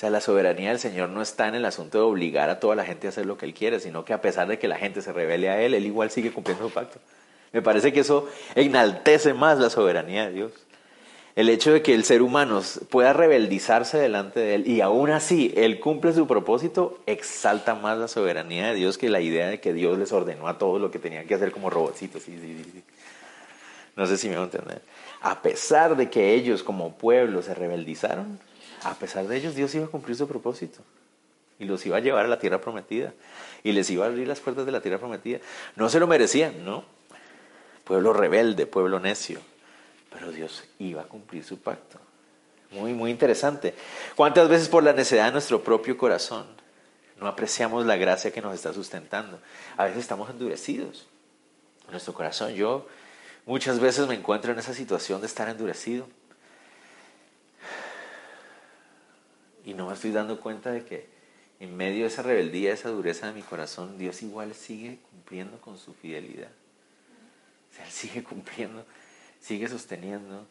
Sea, 0.00 0.08
la 0.08 0.22
soberanía 0.22 0.70
del 0.70 0.78
Señor 0.78 1.10
no 1.10 1.20
está 1.20 1.46
en 1.46 1.56
el 1.56 1.66
asunto 1.66 1.98
de 1.98 2.04
obligar 2.04 2.48
a 2.48 2.58
toda 2.58 2.74
la 2.74 2.86
gente 2.86 3.06
a 3.06 3.10
hacer 3.10 3.26
lo 3.26 3.36
que 3.36 3.44
Él 3.44 3.52
quiere, 3.52 3.80
sino 3.80 4.02
que 4.02 4.14
a 4.14 4.22
pesar 4.22 4.48
de 4.48 4.58
que 4.58 4.66
la 4.66 4.78
gente 4.78 5.02
se 5.02 5.12
revele 5.12 5.50
a 5.50 5.60
Él, 5.60 5.74
Él 5.74 5.84
igual 5.84 6.10
sigue 6.10 6.32
cumpliendo 6.32 6.66
su 6.66 6.72
pacto. 6.72 6.98
Me 7.52 7.60
parece 7.60 7.92
que 7.92 8.00
eso 8.00 8.26
enaltece 8.54 9.34
más 9.34 9.58
la 9.58 9.68
soberanía 9.68 10.24
de 10.24 10.32
Dios. 10.32 10.52
El 11.36 11.50
hecho 11.50 11.74
de 11.74 11.82
que 11.82 11.92
el 11.92 12.04
ser 12.04 12.22
humano 12.22 12.62
pueda 12.88 13.12
rebeldizarse 13.12 13.98
delante 13.98 14.40
de 14.40 14.54
Él 14.54 14.66
y 14.66 14.80
aún 14.80 15.10
así 15.10 15.52
Él 15.54 15.80
cumple 15.80 16.14
su 16.14 16.26
propósito, 16.26 16.98
exalta 17.04 17.74
más 17.74 17.98
la 17.98 18.08
soberanía 18.08 18.68
de 18.68 18.76
Dios 18.76 18.96
que 18.96 19.10
la 19.10 19.20
idea 19.20 19.48
de 19.48 19.60
que 19.60 19.74
Dios 19.74 19.98
les 19.98 20.12
ordenó 20.12 20.48
a 20.48 20.56
todos 20.56 20.80
lo 20.80 20.90
que 20.90 20.98
tenían 20.98 21.26
que 21.26 21.34
hacer 21.34 21.52
como 21.52 21.68
robotcitos. 21.68 22.22
No 23.96 24.06
sé 24.06 24.16
si 24.16 24.30
me 24.30 24.36
van 24.36 24.44
a 24.44 24.46
entender. 24.46 24.80
A 25.20 25.42
pesar 25.42 25.94
de 25.94 26.08
que 26.08 26.32
ellos 26.32 26.62
como 26.62 26.96
pueblo 26.96 27.42
se 27.42 27.52
rebeldizaron, 27.52 28.40
a 28.84 28.94
pesar 28.94 29.26
de 29.26 29.36
ellos 29.36 29.54
Dios 29.54 29.74
iba 29.74 29.86
a 29.86 29.88
cumplir 29.88 30.16
su 30.16 30.26
propósito 30.26 30.80
y 31.58 31.64
los 31.64 31.84
iba 31.86 31.98
a 31.98 32.00
llevar 32.00 32.24
a 32.24 32.28
la 32.28 32.38
tierra 32.38 32.60
prometida 32.60 33.12
y 33.62 33.72
les 33.72 33.90
iba 33.90 34.04
a 34.04 34.08
abrir 34.08 34.26
las 34.26 34.40
puertas 34.40 34.66
de 34.66 34.72
la 34.72 34.80
tierra 34.80 34.98
prometida. 34.98 35.38
No 35.76 35.88
se 35.88 36.00
lo 36.00 36.06
merecían, 36.06 36.64
no, 36.64 36.84
pueblo 37.84 38.12
rebelde, 38.12 38.66
pueblo 38.66 38.98
necio. 38.98 39.40
Pero 40.10 40.32
Dios 40.32 40.64
iba 40.78 41.02
a 41.02 41.04
cumplir 41.04 41.44
su 41.44 41.58
pacto. 41.58 41.98
Muy, 42.70 42.94
muy 42.94 43.10
interesante. 43.10 43.74
¿Cuántas 44.16 44.48
veces 44.48 44.68
por 44.68 44.82
la 44.82 44.92
necedad 44.92 45.26
de 45.26 45.32
nuestro 45.32 45.62
propio 45.62 45.98
corazón 45.98 46.46
no 47.20 47.26
apreciamos 47.26 47.84
la 47.84 47.96
gracia 47.96 48.32
que 48.32 48.40
nos 48.40 48.54
está 48.54 48.72
sustentando? 48.72 49.40
A 49.76 49.84
veces 49.84 50.00
estamos 50.00 50.30
endurecidos 50.30 51.06
en 51.86 51.90
nuestro 51.92 52.14
corazón. 52.14 52.54
Yo 52.54 52.86
muchas 53.44 53.80
veces 53.80 54.06
me 54.08 54.14
encuentro 54.14 54.52
en 54.52 54.58
esa 54.58 54.72
situación 54.72 55.20
de 55.20 55.26
estar 55.26 55.48
endurecido. 55.48 56.06
Y 59.64 59.74
no 59.74 59.86
me 59.86 59.94
estoy 59.94 60.12
dando 60.12 60.40
cuenta 60.40 60.70
de 60.70 60.84
que 60.84 61.06
en 61.60 61.76
medio 61.76 62.02
de 62.02 62.06
esa 62.08 62.22
rebeldía, 62.22 62.72
esa 62.72 62.88
dureza 62.88 63.26
de 63.26 63.34
mi 63.34 63.42
corazón, 63.42 63.98
Dios 63.98 64.22
igual 64.22 64.54
sigue 64.54 64.98
cumpliendo 65.10 65.60
con 65.60 65.78
su 65.78 65.92
fidelidad. 65.92 66.50
Él 67.84 67.90
sigue 67.90 68.22
cumpliendo, 68.22 68.84
sigue 69.40 69.68
sosteniendo. 69.68 70.46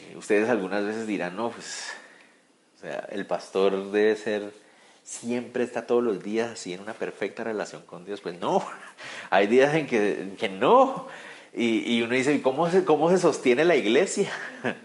Eh, 0.00 0.16
ustedes 0.16 0.48
algunas 0.48 0.84
veces 0.84 1.06
dirán, 1.06 1.36
no, 1.36 1.50
pues, 1.50 1.90
o 2.76 2.80
sea, 2.80 3.06
el 3.10 3.26
pastor 3.26 3.90
debe 3.90 4.16
ser, 4.16 4.52
siempre 5.04 5.64
está 5.64 5.86
todos 5.86 6.02
los 6.02 6.22
días 6.22 6.50
así 6.50 6.72
en 6.72 6.80
una 6.80 6.94
perfecta 6.94 7.44
relación 7.44 7.82
con 7.82 8.04
Dios. 8.04 8.20
Pues 8.20 8.38
no, 8.38 8.64
hay 9.30 9.46
días 9.46 9.74
en 9.74 9.86
que, 9.86 10.34
que 10.38 10.48
no. 10.48 11.08
Y, 11.54 11.96
y, 11.96 12.02
uno 12.02 12.14
dice, 12.14 12.40
¿cómo 12.40 12.70
se, 12.70 12.84
¿cómo 12.84 13.10
se 13.10 13.18
sostiene 13.18 13.64
la 13.64 13.76
iglesia? 13.76 14.30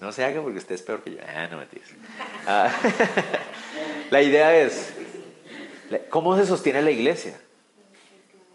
No 0.00 0.12
se 0.12 0.24
haga 0.24 0.40
porque 0.40 0.58
usted 0.58 0.76
es 0.76 0.82
peor 0.82 1.02
que 1.02 1.10
yo. 1.10 1.18
Ah, 1.26 1.48
no 1.50 1.56
me 1.56 1.66
ah, 2.46 2.72
la 4.10 4.22
idea 4.22 4.56
es, 4.56 4.92
¿cómo 6.08 6.36
se 6.36 6.46
sostiene 6.46 6.82
la 6.82 6.90
iglesia? 6.90 7.38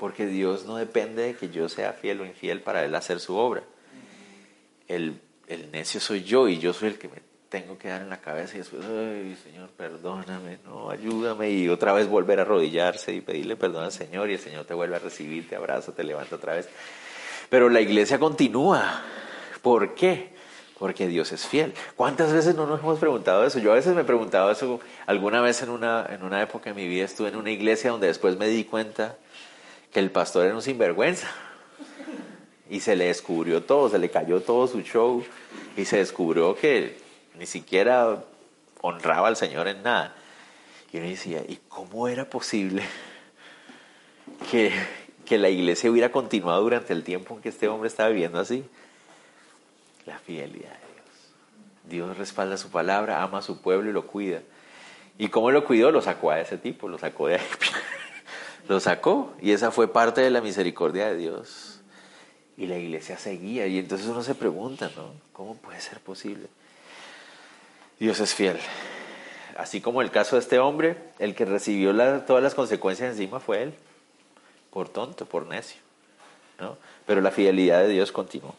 porque 0.04 0.26
Dios 0.26 0.66
no 0.66 0.76
depende 0.76 1.22
de 1.22 1.34
que 1.34 1.50
yo 1.50 1.70
sea 1.70 1.94
fiel 1.94 2.20
o 2.20 2.26
infiel 2.26 2.60
para 2.60 2.84
Él 2.84 2.94
hacer 2.94 3.22
su 3.22 3.38
obra. 3.38 3.64
El, 4.90 5.22
el 5.48 5.72
necio 5.72 6.02
soy 6.02 6.26
yo 6.26 6.50
y 6.50 6.60
yo 6.60 6.74
soy 6.74 6.90
el 6.90 6.98
que 6.98 7.08
me 7.08 7.22
tengo 7.48 7.78
que 7.78 7.88
dar 7.88 8.02
en 8.02 8.10
la 8.10 8.20
cabeza 8.20 8.56
y 8.56 8.58
después, 8.58 8.84
ay 8.84 9.38
Señor, 9.42 9.70
perdóname, 9.70 10.58
no, 10.66 10.90
ayúdame 10.90 11.52
y 11.52 11.70
otra 11.70 11.94
vez 11.94 12.10
volver 12.10 12.40
a 12.40 12.42
arrodillarse 12.42 13.14
y 13.14 13.22
pedirle 13.22 13.56
perdón 13.56 13.86
al 13.86 13.94
Señor 13.94 14.30
y 14.30 14.34
el 14.34 14.40
Señor 14.40 14.66
te 14.66 14.74
vuelve 14.74 14.98
a 14.98 15.00
recibir, 15.00 15.48
te 15.48 15.56
abraza, 15.56 15.96
te 15.96 16.04
levanta 16.04 16.36
otra 16.36 16.56
vez. 16.56 16.68
Pero 17.50 17.70
la 17.70 17.80
iglesia 17.80 18.20
continúa. 18.20 19.06
¿Por 19.62 19.96
qué? 19.96 20.33
Porque 20.84 21.08
Dios 21.08 21.32
es 21.32 21.48
fiel. 21.48 21.74
¿Cuántas 21.96 22.34
veces 22.34 22.56
no 22.56 22.68
nos 22.68 22.82
hemos 22.82 23.00
preguntado 23.00 23.46
eso? 23.46 23.58
Yo 23.58 23.72
a 23.72 23.76
veces 23.76 23.96
me 23.96 24.02
he 24.02 24.04
preguntado 24.04 24.52
eso. 24.52 24.82
Alguna 25.06 25.40
vez 25.40 25.62
en 25.62 25.70
una, 25.70 26.06
en 26.10 26.24
una 26.24 26.42
época 26.42 26.72
de 26.72 26.74
mi 26.74 26.90
vida 26.90 27.06
estuve 27.06 27.30
en 27.30 27.38
una 27.38 27.52
iglesia 27.52 27.92
donde 27.92 28.08
después 28.08 28.36
me 28.38 28.50
di 28.50 28.66
cuenta 28.66 29.16
que 29.94 30.02
el 30.02 30.12
pastor 30.12 30.46
era 30.46 30.54
un 30.54 30.62
sinvergüenza. 30.62 31.32
Y 32.70 32.82
se 32.82 32.98
le 32.98 33.06
descubrió 33.06 33.64
todo, 33.64 33.88
se 33.88 33.98
le 33.98 34.10
cayó 34.10 34.42
todo 34.42 34.68
su 34.68 34.82
show 34.82 35.24
y 35.78 35.86
se 35.86 36.00
descubrió 36.00 36.54
que 36.54 36.98
ni 37.40 37.46
siquiera 37.46 38.22
honraba 38.82 39.30
al 39.30 39.38
Señor 39.38 39.70
en 39.70 39.84
nada. 39.84 40.14
Y 40.92 40.98
uno 40.98 41.08
decía, 41.08 41.44
¿y 41.48 41.60
cómo 41.70 42.10
era 42.10 42.30
posible 42.30 42.84
que, 44.52 44.74
que 45.24 45.38
la 45.38 45.48
iglesia 45.48 45.90
hubiera 45.90 46.12
continuado 46.12 46.62
durante 46.62 46.92
el 46.92 47.06
tiempo 47.06 47.36
en 47.36 47.42
que 47.42 47.48
este 47.48 47.70
hombre 47.70 47.88
estaba 47.88 48.10
viviendo 48.10 48.38
así? 48.38 48.66
La 50.06 50.20
fidelidad 50.20 50.72
de 50.72 50.94
Dios. 50.94 51.34
Dios 51.90 52.18
respalda 52.18 52.58
su 52.58 52.70
palabra, 52.70 53.24
ama 53.24 53.40
a 53.40 53.42
su 53.42 53.62
pueblo 53.62 53.90
y 53.90 53.94
lo 53.94 54.08
cuida. 54.08 54.42
¿Y 55.18 55.30
cómo 55.30 55.52
lo 55.52 55.66
cuidó? 55.66 55.92
Lo 55.92 56.02
sacó 56.02 56.32
a 56.32 56.40
ese 56.40 56.58
tipo, 56.58 56.88
lo 56.88 56.98
sacó 56.98 57.28
de 57.28 57.36
ahí 57.36 57.42
lo 58.68 58.80
sacó 58.80 59.34
y 59.42 59.52
esa 59.52 59.72
fue 59.72 59.92
parte 59.92 60.22
de 60.22 60.30
la 60.30 60.42
misericordia 60.42 61.08
de 61.08 61.18
Dios. 61.18 61.82
Y 62.58 62.68
la 62.68 62.78
iglesia 62.78 63.18
seguía. 63.18 63.68
Y 63.68 63.80
entonces 63.80 64.08
uno 64.08 64.24
se 64.24 64.36
pregunta, 64.36 64.92
¿no? 64.96 65.14
¿Cómo 65.34 65.56
puede 65.56 65.82
ser 65.82 66.00
posible? 66.00 66.48
Dios 68.00 68.20
es 68.20 68.34
fiel. 68.34 68.60
Así 69.58 69.82
como 69.82 70.02
el 70.02 70.12
caso 70.12 70.36
de 70.36 70.42
este 70.42 70.60
hombre, 70.60 70.98
el 71.20 71.36
que 71.36 71.46
recibió 71.46 71.96
todas 72.24 72.44
las 72.44 72.56
consecuencias 72.56 73.12
encima 73.12 73.40
fue 73.40 73.64
él. 73.64 73.74
Por 74.72 74.90
tonto, 74.90 75.26
por 75.26 75.46
necio. 75.46 75.82
¿no? 76.60 76.78
Pero 77.06 77.22
la 77.22 77.32
fidelidad 77.32 77.82
de 77.82 77.90
Dios 77.90 78.12
continuó. 78.12 78.56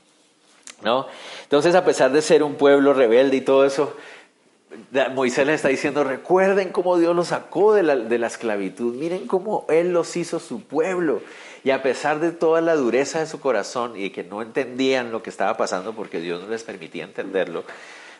¿No? 0.82 1.06
Entonces, 1.42 1.74
a 1.74 1.84
pesar 1.84 2.12
de 2.12 2.22
ser 2.22 2.42
un 2.42 2.54
pueblo 2.54 2.94
rebelde 2.94 3.36
y 3.36 3.40
todo 3.40 3.64
eso, 3.64 3.94
Moisés 5.12 5.46
les 5.46 5.56
está 5.56 5.68
diciendo, 5.68 6.04
recuerden 6.04 6.70
cómo 6.70 6.98
Dios 6.98 7.14
los 7.14 7.28
sacó 7.28 7.74
de 7.74 7.82
la, 7.82 8.26
esclavitud, 8.26 8.94
miren 8.94 9.26
cómo 9.26 9.66
Él 9.68 9.92
los 9.92 10.16
hizo 10.16 10.40
su 10.40 10.62
pueblo. 10.62 11.22
Y 11.62 11.70
a 11.70 11.82
pesar 11.82 12.20
de 12.20 12.32
toda 12.32 12.60
la 12.60 12.74
dureza 12.74 13.20
de 13.20 13.26
su 13.26 13.40
corazón 13.40 13.96
y 13.96 14.10
que 14.10 14.24
no 14.24 14.42
entendían 14.42 15.12
lo 15.12 15.22
que 15.22 15.30
estaba 15.30 15.56
pasando 15.56 15.94
porque 15.94 16.20
Dios 16.20 16.42
no 16.42 16.48
les 16.48 16.62
permitía 16.62 17.04
entenderlo, 17.04 17.64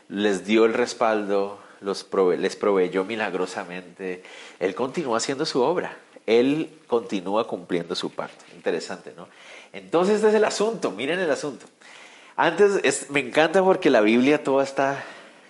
les 0.08 0.46
dio 0.46 0.64
el 0.64 0.72
respaldo, 0.72 1.58
les 1.80 2.56
proveyó 2.56 3.04
milagrosamente. 3.04 4.22
Él 4.60 4.74
continúa 4.74 5.18
haciendo 5.18 5.44
su 5.44 5.60
obra, 5.60 5.96
Él 6.26 6.70
continúa 6.86 7.46
cumpliendo 7.46 7.94
su 7.94 8.10
parte. 8.10 8.44
Interesante, 8.54 9.12
¿no? 9.16 9.28
Entonces 9.72 10.16
este 10.16 10.28
es 10.28 10.34
el 10.34 10.44
asunto, 10.44 10.92
miren 10.92 11.18
el 11.18 11.30
asunto. 11.30 11.66
Antes, 12.36 13.10
me 13.10 13.20
encanta 13.20 13.62
porque 13.62 13.90
la 13.90 14.00
Biblia 14.00 14.42
toda 14.42 14.64
está, 14.64 15.04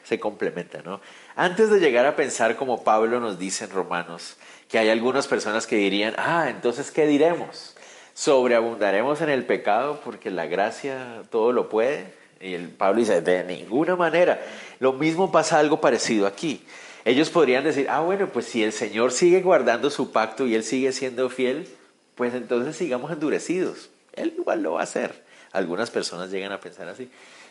se 0.04 0.20
complementa, 0.20 0.82
¿no? 0.82 1.00
Antes 1.34 1.70
de 1.70 1.80
llegar 1.80 2.04
a 2.04 2.14
pensar 2.14 2.56
como 2.56 2.84
Pablo 2.84 3.20
nos 3.20 3.38
dice 3.38 3.64
en 3.64 3.70
Romanos, 3.70 4.36
que 4.68 4.78
hay 4.78 4.90
algunas 4.90 5.26
personas 5.26 5.66
que 5.66 5.76
dirían, 5.76 6.14
ah, 6.18 6.48
entonces, 6.50 6.90
¿qué 6.90 7.06
diremos? 7.06 7.74
¿Sobreabundaremos 8.12 9.20
en 9.22 9.30
el 9.30 9.44
pecado 9.44 10.00
porque 10.04 10.30
la 10.30 10.46
gracia 10.46 11.22
todo 11.30 11.52
lo 11.52 11.68
puede? 11.68 12.12
Y 12.40 12.52
el 12.54 12.68
Pablo 12.68 13.00
dice, 13.00 13.22
de 13.22 13.44
ninguna 13.44 13.96
manera. 13.96 14.40
Lo 14.78 14.92
mismo 14.92 15.32
pasa 15.32 15.58
algo 15.58 15.80
parecido 15.80 16.26
aquí. 16.26 16.62
Ellos 17.06 17.30
podrían 17.30 17.64
decir, 17.64 17.86
ah, 17.88 18.00
bueno, 18.00 18.28
pues 18.28 18.44
si 18.46 18.62
el 18.62 18.72
Señor 18.72 19.12
sigue 19.12 19.40
guardando 19.40 19.90
su 19.90 20.12
pacto 20.12 20.46
y 20.46 20.54
Él 20.54 20.64
sigue 20.64 20.92
siendo 20.92 21.30
fiel, 21.30 21.66
pues 22.14 22.34
entonces 22.34 22.76
sigamos 22.76 23.10
endurecidos. 23.10 23.90
Él 24.12 24.34
igual 24.38 24.62
lo 24.62 24.72
va 24.72 24.80
a 24.80 24.84
hacer. 24.84 25.24
Algunas 25.54 25.90
personas 25.90 26.30
llegan 26.30 26.52
a 26.52 26.60
pensar 26.60 26.88
así. 26.88 27.08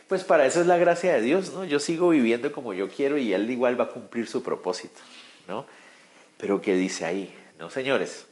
Pues 0.08 0.24
para 0.26 0.46
eso 0.46 0.60
es 0.60 0.68
la 0.68 0.78
gracia 0.78 1.14
de 1.14 1.22
Dios, 1.22 1.54
¿no? 1.54 1.64
Yo 1.64 1.80
sigo 1.80 2.10
viviendo 2.10 2.52
como 2.52 2.74
yo 2.74 2.90
quiero 2.90 3.18
y 3.18 3.34
Él 3.34 3.50
igual 3.50 3.80
va 3.80 3.86
a 3.86 3.90
cumplir 3.90 4.28
su 4.28 4.44
propósito, 4.44 5.00
¿no? 5.48 5.66
Pero 6.38 6.62
¿qué 6.62 6.76
dice 6.76 7.06
ahí? 7.06 7.34
No, 7.58 7.70
señores. 7.70 8.26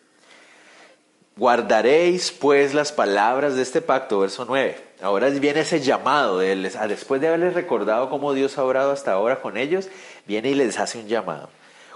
Guardaréis 1.38 2.34
pues 2.34 2.74
las 2.74 2.92
palabras 2.92 3.56
de 3.56 3.62
este 3.62 3.82
pacto, 3.82 4.20
verso 4.20 4.44
9. 4.46 4.78
Ahora 5.02 5.30
viene 5.30 5.62
ese 5.62 5.80
llamado, 5.80 6.40
de 6.40 6.54
después 6.90 7.22
de 7.22 7.30
haberles 7.30 7.54
recordado 7.54 8.10
cómo 8.10 8.34
Dios 8.34 8.58
ha 8.58 8.66
obrado 8.66 8.92
hasta 8.92 9.14
ahora 9.14 9.42
con 9.42 9.56
ellos, 9.56 9.88
viene 10.28 10.50
y 10.50 10.56
les 10.56 10.78
hace 10.78 11.00
un 11.00 11.08
llamado. 11.08 11.50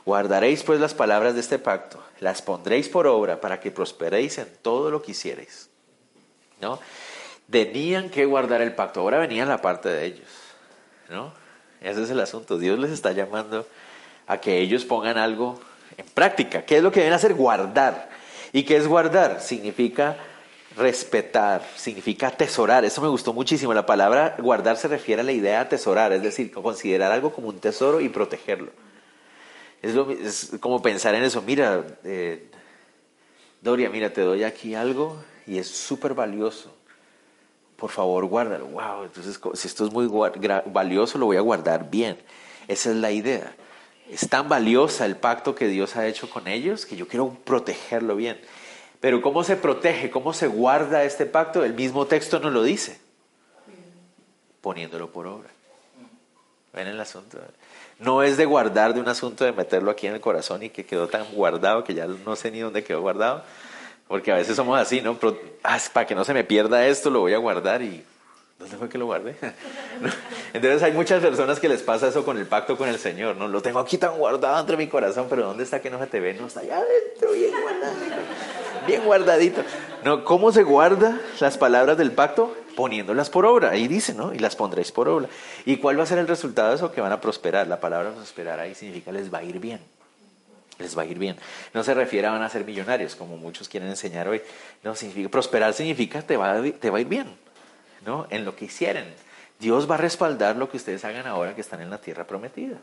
Guardaréis 0.05 0.63
pues 0.63 0.79
las 0.79 0.93
palabras 0.93 1.33
de 1.33 1.41
este 1.41 1.59
pacto, 1.59 2.01
las 2.21 2.41
pondréis 2.41 2.87
por 2.87 3.05
obra 3.05 3.41
para 3.41 3.59
que 3.59 3.71
prosperéis 3.71 4.37
en 4.37 4.47
todo 4.61 4.89
lo 4.89 5.01
que 5.01 5.11
hiciereis. 5.11 5.69
¿No? 6.61 6.79
Tenían 7.49 8.09
que 8.09 8.25
guardar 8.25 8.61
el 8.61 8.73
pacto. 8.73 9.01
Ahora 9.01 9.19
venía 9.19 9.45
la 9.45 9.61
parte 9.61 9.89
de 9.89 10.05
ellos. 10.05 10.27
¿no? 11.09 11.33
Ese 11.81 12.03
es 12.03 12.09
el 12.09 12.19
asunto. 12.19 12.57
Dios 12.57 12.79
les 12.79 12.91
está 12.91 13.11
llamando 13.11 13.67
a 14.27 14.39
que 14.39 14.59
ellos 14.59 14.85
pongan 14.85 15.17
algo 15.17 15.59
en 15.97 16.05
práctica. 16.05 16.63
¿Qué 16.65 16.77
es 16.77 16.83
lo 16.83 16.91
que 16.91 17.01
deben 17.01 17.13
hacer? 17.13 17.33
Guardar. 17.33 18.09
¿Y 18.51 18.63
qué 18.63 18.77
es 18.77 18.87
guardar? 18.87 19.41
Significa 19.41 20.17
respetar, 20.75 21.63
significa 21.75 22.27
atesorar. 22.27 22.83
Eso 22.85 23.01
me 23.01 23.07
gustó 23.07 23.33
muchísimo. 23.33 23.73
La 23.73 23.85
palabra 23.85 24.35
guardar 24.39 24.77
se 24.77 24.87
refiere 24.87 25.21
a 25.21 25.25
la 25.25 25.31
idea 25.31 25.53
de 25.53 25.65
atesorar, 25.65 26.11
es 26.11 26.21
decir, 26.21 26.51
considerar 26.51 27.11
algo 27.11 27.31
como 27.31 27.49
un 27.49 27.59
tesoro 27.59 28.01
y 28.01 28.09
protegerlo. 28.09 28.71
Es, 29.81 30.51
como 30.59 30.81
pensar 30.81 31.13
en 31.15 31.23
eso. 31.23 31.41
Mira, 31.41 31.85
eh, 32.03 32.49
Doria, 33.61 33.89
mira, 33.89 34.11
te 34.11 34.21
doy 34.21 34.43
aquí 34.43 34.75
algo 34.75 35.17
y 35.47 35.59
es 35.59 35.67
súper 35.67 36.13
valioso 36.13 36.74
por 37.75 37.89
favor 37.89 38.25
guárdalo. 38.25 38.65
Wow, 38.67 39.03
entonces 39.03 39.39
si 39.53 39.67
esto 39.67 39.85
es 39.85 39.91
muy 39.91 40.07
valioso, 40.65 41.17
lo 41.17 41.25
voy 41.25 41.37
a 41.37 41.41
guardar 41.41 41.89
bien. 41.89 42.17
Esa 42.67 42.89
es 42.91 42.95
la 42.95 43.11
idea. 43.11 43.55
Es 44.09 44.29
tan 44.29 44.47
valiosa 44.47 45.05
el 45.05 45.17
pacto 45.17 45.55
que 45.55 45.67
Dios 45.67 45.95
ha 45.95 46.07
hecho 46.07 46.29
con 46.29 46.47
ellos 46.47 46.85
que 46.85 46.95
yo 46.95 47.07
quiero 47.07 47.29
protegerlo 47.43 48.15
bien. 48.15 48.39
Pero 48.99 49.21
¿cómo 49.21 49.43
se 49.43 49.55
protege? 49.55 50.09
¿Cómo 50.09 50.33
se 50.33 50.47
guarda 50.47 51.03
este 51.03 51.25
pacto? 51.25 51.63
El 51.63 51.73
mismo 51.73 52.05
texto 52.05 52.39
nos 52.39 52.53
lo 52.53 52.63
dice. 52.63 52.99
Poniéndolo 54.61 55.11
por 55.11 55.27
obra. 55.27 55.49
¿Ven 56.73 56.87
el 56.87 56.99
asunto? 56.99 57.39
No 57.99 58.23
es 58.23 58.37
de 58.37 58.45
guardar 58.45 58.93
de 58.93 58.99
un 58.99 59.07
asunto 59.07 59.45
de 59.45 59.51
meterlo 59.51 59.91
aquí 59.91 60.07
en 60.07 60.13
el 60.13 60.21
corazón 60.21 60.63
y 60.63 60.69
que 60.69 60.85
quedó 60.85 61.07
tan 61.07 61.25
guardado 61.33 61.83
que 61.83 61.93
ya 61.93 62.05
no 62.05 62.35
sé 62.35 62.51
ni 62.51 62.59
dónde 62.59 62.83
quedó 62.83 63.01
guardado 63.01 63.43
porque 64.07 64.31
a 64.31 64.35
veces 64.35 64.55
somos 64.55 64.79
así, 64.79 65.01
¿no? 65.01 65.17
Ah, 65.63 65.79
para 65.93 66.05
que 66.05 66.15
no 66.15 66.23
se 66.23 66.33
me 66.33 66.43
pierda 66.43 66.85
esto, 66.85 67.09
lo 67.09 67.21
voy 67.21 67.33
a 67.33 67.37
guardar 67.37 67.81
y... 67.81 68.03
¿Dónde 68.57 68.77
fue 68.77 68.87
que 68.87 68.97
lo 68.97 69.05
guardé? 69.05 69.35
Entonces 70.53 70.81
hay 70.81 70.93
muchas 70.93 71.21
personas 71.21 71.59
que 71.59 71.67
les 71.67 71.81
pasa 71.81 72.07
eso 72.07 72.23
con 72.23 72.37
el 72.37 72.45
pacto 72.45 72.77
con 72.77 72.87
el 72.87 72.97
Señor, 72.97 73.35
¿no? 73.35 73.49
Lo 73.49 73.61
tengo 73.61 73.79
aquí 73.79 73.97
tan 73.97 74.17
guardado 74.17 74.57
entre 74.57 74.77
mi 74.77 74.87
corazón, 74.87 75.27
pero 75.29 75.45
¿dónde 75.45 75.65
está 75.65 75.81
que 75.81 75.89
no 75.89 75.99
se 75.99 76.07
te 76.07 76.21
ve? 76.21 76.33
No, 76.35 76.47
está 76.47 76.61
allá 76.61 76.77
adentro, 76.77 77.31
bien 77.33 77.51
guardadito. 77.61 78.15
Bien 78.87 79.03
guardadito. 79.03 79.61
No, 80.05 80.23
¿cómo 80.23 80.53
se 80.53 80.63
guarda 80.63 81.19
las 81.41 81.57
palabras 81.57 81.97
del 81.97 82.13
pacto? 82.13 82.55
Poniéndolas 82.77 83.29
por 83.29 83.45
obra. 83.45 83.71
Ahí 83.71 83.89
dice, 83.89 84.13
¿no? 84.13 84.33
Y 84.33 84.39
las 84.39 84.55
pondréis 84.55 84.91
por 84.93 85.09
obra. 85.09 85.27
¿Y 85.65 85.77
cuál 85.77 85.99
va 85.99 86.03
a 86.03 86.05
ser 86.05 86.19
el 86.19 86.27
resultado 86.27 86.69
de 86.69 86.75
eso? 86.75 86.93
Que 86.93 87.01
van 87.01 87.11
a 87.11 87.19
prosperar. 87.19 87.67
La 87.67 87.81
palabra 87.81 88.11
prosperar 88.11 88.59
ahí 88.61 88.73
significa 88.73 89.11
les 89.11 89.33
va 89.33 89.39
a 89.39 89.43
ir 89.43 89.59
bien 89.59 89.81
les 90.79 90.97
va 90.97 91.03
a 91.03 91.05
ir 91.05 91.17
bien. 91.19 91.37
No 91.73 91.83
se 91.83 91.93
refiere 91.93 92.27
a 92.27 92.31
van 92.31 92.41
a 92.41 92.49
ser 92.49 92.65
millonarios, 92.65 93.15
como 93.15 93.37
muchos 93.37 93.69
quieren 93.69 93.89
enseñar 93.89 94.27
hoy. 94.27 94.41
No, 94.83 94.95
significa, 94.95 95.29
prosperar 95.29 95.73
significa 95.73 96.21
te 96.21 96.37
va, 96.37 96.61
te 96.61 96.89
va 96.89 96.97
a 96.97 97.01
ir 97.01 97.07
bien, 97.07 97.27
¿no? 98.05 98.27
En 98.29 98.45
lo 98.45 98.55
que 98.55 98.65
hicieren. 98.65 99.05
Dios 99.59 99.89
va 99.89 99.95
a 99.95 99.97
respaldar 99.97 100.55
lo 100.57 100.69
que 100.69 100.77
ustedes 100.77 101.05
hagan 101.05 101.27
ahora 101.27 101.55
que 101.55 101.61
están 101.61 101.81
en 101.81 101.89
la 101.89 101.99
tierra 101.99 102.27
prometida. 102.27 102.77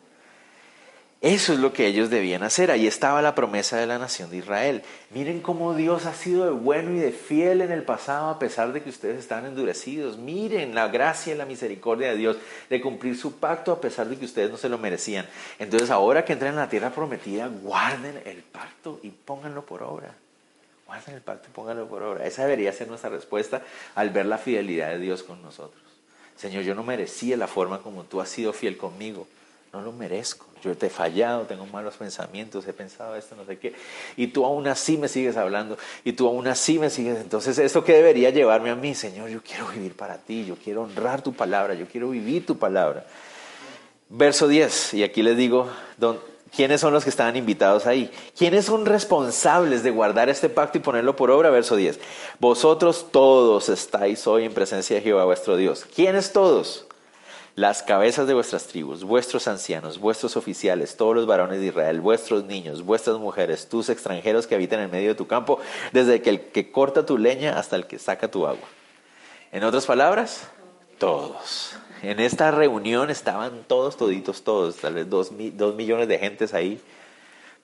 Eso 1.22 1.52
es 1.52 1.61
lo 1.61 1.72
que 1.72 1.87
ellos 1.87 2.11
debían 2.11 2.42
hacer. 2.42 2.72
Ahí 2.72 2.88
estaba 2.88 3.22
la 3.22 3.37
promesa 3.37 3.76
de 3.76 3.87
la 3.87 3.96
nación 3.96 4.28
de 4.28 4.38
Israel. 4.38 4.82
Miren 5.11 5.40
cómo 5.40 5.72
Dios 5.72 6.04
ha 6.06 6.14
sido 6.14 6.46
de 6.46 6.50
bueno 6.50 6.90
y 6.90 6.98
de 6.98 7.12
fiel 7.12 7.61
en 7.61 7.70
el 7.70 7.85
pasado 7.85 8.28
a 8.28 8.40
pesar 8.40 8.72
de 8.72 8.82
que 8.82 8.90
ustedes 8.90 9.20
están 9.20 9.46
endurecidos. 9.46 10.18
Miren 10.18 10.74
la 10.74 10.88
gracia 10.88 11.32
y 11.32 11.37
la 11.37 11.46
misericordia 11.46 12.11
de 12.11 12.16
Dios 12.16 12.38
de 12.68 12.80
cumplir 12.80 13.16
su 13.16 13.37
pacto 13.37 13.70
a 13.70 13.80
pesar 13.80 14.08
de 14.08 14.18
que 14.18 14.24
ustedes 14.24 14.50
no 14.50 14.56
se 14.56 14.68
lo 14.68 14.78
merecían. 14.78 15.24
Entonces 15.61 15.90
ahora 15.90 16.24
que 16.24 16.32
entren 16.32 16.50
en 16.50 16.56
la 16.56 16.68
tierra 16.68 16.90
prometida, 16.90 17.46
guarden 17.46 18.20
el 18.24 18.38
pacto 18.38 18.98
y 19.04 19.11
pónganlo 19.11 19.64
por 19.64 19.85
obra. 19.85 20.12
Guarden 20.87 21.14
el 21.14 21.20
pacto 21.20 21.46
y 21.48 21.54
pónganlo 21.54 21.87
por 21.87 22.02
obra. 22.02 22.26
Esa 22.26 22.42
debería 22.42 22.72
ser 22.72 22.88
nuestra 22.88 23.11
respuesta 23.11 23.62
al 23.94 24.11
ver 24.11 24.26
la 24.26 24.38
fidelidad 24.38 24.88
de 24.88 24.98
Dios 24.98 25.22
con 25.22 25.40
nosotros. 25.40 25.85
Señor, 26.37 26.64
yo 26.64 26.74
no 26.74 26.82
merecía 26.82 27.37
la 27.37 27.46
forma 27.46 27.78
como 27.78 28.02
tú 28.02 28.20
has 28.20 28.28
sido 28.28 28.52
fiel 28.52 28.76
conmigo. 28.76 29.28
No 29.72 29.80
lo 29.80 29.92
merezco. 29.92 30.46
Yo 30.62 30.76
te 30.76 30.87
he 30.87 30.90
fallado, 30.90 31.44
tengo 31.44 31.66
malos 31.66 31.94
pensamientos, 31.94 32.68
he 32.68 32.72
pensado 32.74 33.16
esto, 33.16 33.35
no 33.35 33.44
sé 33.46 33.58
qué. 33.58 33.74
Y 34.16 34.28
tú 34.28 34.44
aún 34.44 34.68
así 34.68 34.98
me 34.98 35.08
sigues 35.08 35.37
hablando. 35.37 35.78
Y 36.04 36.12
tú 36.12 36.28
aún 36.28 36.46
así 36.46 36.78
me 36.78 36.90
sigues. 36.90 37.18
Entonces, 37.18 37.58
¿esto 37.58 37.82
qué 37.82 37.94
debería 37.94 38.30
llevarme 38.30 38.70
a 38.70 38.76
mí? 38.76 38.94
Señor, 38.94 39.30
yo 39.30 39.42
quiero 39.42 39.66
vivir 39.68 39.96
para 39.96 40.18
ti. 40.18 40.44
Yo 40.44 40.56
quiero 40.56 40.82
honrar 40.82 41.22
tu 41.22 41.32
palabra. 41.32 41.74
Yo 41.74 41.87
quiero 41.87 42.11
vivir 42.11 42.44
tu 42.44 42.58
palabra. 42.58 43.06
Verso 44.11 44.46
10. 44.46 44.94
Y 44.94 45.04
aquí 45.04 45.22
les 45.22 45.38
digo, 45.38 45.68
¿quiénes 46.54 46.82
son 46.82 46.92
los 46.92 47.02
que 47.02 47.11
estaban 47.11 47.35
invitados 47.37 47.87
ahí? 47.87 48.11
¿Quiénes 48.37 48.66
son 48.66 48.85
responsables 48.85 49.82
de 49.82 49.90
guardar 49.90 50.28
este 50.28 50.50
pacto 50.50 50.76
y 50.76 50.82
ponerlo 50.82 51.16
por 51.16 51.30
obra? 51.30 51.48
Verso 51.48 51.76
10. 51.76 51.98
Vosotros 52.38 53.06
todos 53.11 53.70
estáis 53.70 54.26
hoy 54.26 54.44
en 54.44 54.52
presencia 54.52 54.96
de 54.96 55.02
Jehová 55.02 55.24
vuestro 55.24 55.56
Dios. 55.56 55.87
¿Quiénes 55.94 56.32
todos? 56.32 56.87
Las 57.55 57.83
cabezas 57.83 58.27
de 58.27 58.35
vuestras 58.35 58.67
tribus, 58.67 59.05
vuestros 59.05 59.47
ancianos, 59.47 59.99
vuestros 59.99 60.37
oficiales, 60.37 60.97
todos 60.97 61.15
los 61.15 61.27
varones 61.27 61.61
de 61.61 61.67
Israel, 61.67 62.01
vuestros 62.01 62.45
niños, 62.45 62.83
vuestras 62.83 63.19
mujeres, 63.19 63.69
tus 63.69 63.88
extranjeros 63.91 64.47
que 64.47 64.55
habitan 64.55 64.81
en 64.81 64.91
medio 64.91 65.09
de 65.09 65.15
tu 65.15 65.27
campo, 65.27 65.59
desde 65.93 66.23
el 66.29 66.41
que 66.41 66.73
corta 66.73 67.05
tu 67.05 67.19
leña 67.19 67.59
hasta 67.59 67.77
el 67.77 67.87
que 67.87 67.99
saca 67.99 68.31
tu 68.31 68.47
agua. 68.47 68.69
En 69.53 69.65
otras 69.65 69.85
palabras, 69.85 70.49
todos. 70.99 71.77
En 72.03 72.21
esta 72.21 72.51
reunión 72.51 73.11
estaban 73.11 73.65
todos, 73.67 73.97
toditos, 73.97 74.43
todos, 74.43 74.77
tal 74.77 74.95
vez 74.95 75.11
dos, 75.11 75.31
millones 75.31 76.09
de 76.09 76.19
gentes 76.19 76.55
ahí 76.55 76.81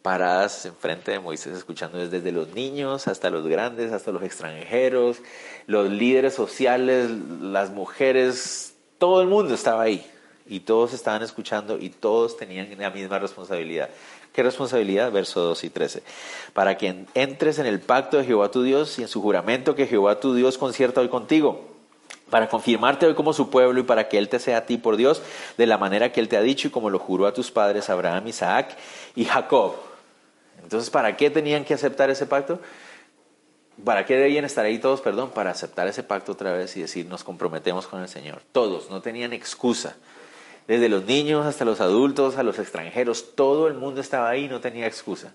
paradas 0.03 0.64
enfrente 0.64 1.11
de 1.11 1.18
Moisés, 1.18 1.57
escuchando 1.57 1.98
desde 1.98 2.31
los 2.31 2.55
niños 2.55 3.09
hasta 3.09 3.31
los 3.31 3.46
grandes, 3.46 3.92
hasta 3.92 4.12
los 4.12 4.22
extranjeros, 4.22 5.18
los 5.66 5.90
líderes 5.90 6.35
sociales, 6.35 7.11
las 7.40 7.70
mujeres, 7.70 8.67
todo 8.98 9.22
el 9.22 9.28
mundo 9.28 9.54
estaba 9.54 9.82
ahí 9.82 10.04
y 10.46 10.61
todos 10.61 10.92
estaban 10.92 11.22
escuchando 11.22 11.78
y 11.78 11.90
todos 11.90 12.37
tenían 12.37 12.68
la 12.78 12.90
misma 12.90 13.18
responsabilidad. 13.18 13.90
¿Qué 14.32 14.42
responsabilidad? 14.42 15.11
Verso 15.11 15.40
2 15.40 15.64
y 15.64 15.70
13. 15.70 16.02
Para 16.52 16.76
que 16.76 17.04
entres 17.14 17.58
en 17.58 17.66
el 17.66 17.80
pacto 17.80 18.18
de 18.18 18.24
Jehová 18.24 18.50
tu 18.50 18.62
Dios 18.62 18.98
y 18.98 19.02
en 19.02 19.08
su 19.08 19.20
juramento 19.20 19.74
que 19.74 19.87
Jehová 19.87 20.20
tu 20.20 20.34
Dios 20.34 20.58
concierta 20.58 21.00
hoy 21.00 21.08
contigo. 21.08 21.66
para 22.30 22.50
confirmarte 22.50 23.06
hoy 23.06 23.14
como 23.14 23.32
su 23.32 23.48
pueblo 23.48 23.80
y 23.80 23.84
para 23.84 24.11
que 24.11 24.18
Él 24.18 24.28
te 24.28 24.38
sea 24.38 24.58
a 24.58 24.66
ti 24.66 24.76
por 24.76 24.98
Dios 24.98 25.22
de 25.56 25.66
la 25.66 25.78
manera 25.78 26.12
que 26.12 26.20
Él 26.20 26.28
te 26.28 26.37
ha 26.37 26.42
dicho 26.42 26.68
y 26.68 26.70
como 26.70 26.90
lo 26.90 26.98
juró 26.98 27.26
a 27.26 27.32
tus 27.32 27.50
padres 27.50 27.88
Abraham, 27.88 28.28
Isaac 28.28 28.76
y 29.16 29.24
Jacob. 29.24 29.76
Entonces, 30.62 30.90
¿para 30.90 31.16
qué 31.16 31.30
tenían 31.30 31.64
que 31.64 31.72
aceptar 31.72 32.11
ese 32.11 32.26
pacto? 32.26 32.61
¿Para 33.84 34.04
qué 34.04 34.16
debían 34.16 34.44
estar 34.44 34.64
ahí 34.64 34.78
todos? 34.78 35.00
Perdón, 35.00 35.30
para 35.30 35.50
aceptar 35.50 35.86
ese 35.86 36.02
pacto 36.02 36.32
otra 36.32 36.52
vez 36.52 36.76
y 36.76 36.80
decir, 36.80 37.06
nos 37.06 37.24
comprometemos 37.24 37.86
con 37.86 38.02
el 38.02 38.08
Señor. 38.08 38.42
Todos, 38.52 38.90
no 38.90 39.00
tenían 39.00 39.32
excusa. 39.32 39.96
Desde 40.66 40.88
los 40.88 41.04
niños 41.04 41.46
hasta 41.46 41.64
los 41.64 41.80
adultos, 41.80 42.36
a 42.36 42.42
los 42.42 42.58
extranjeros, 42.58 43.34
todo 43.34 43.68
el 43.68 43.74
mundo 43.74 44.00
estaba 44.00 44.28
ahí 44.28 44.48
no 44.48 44.60
tenía 44.60 44.86
excusa. 44.86 45.32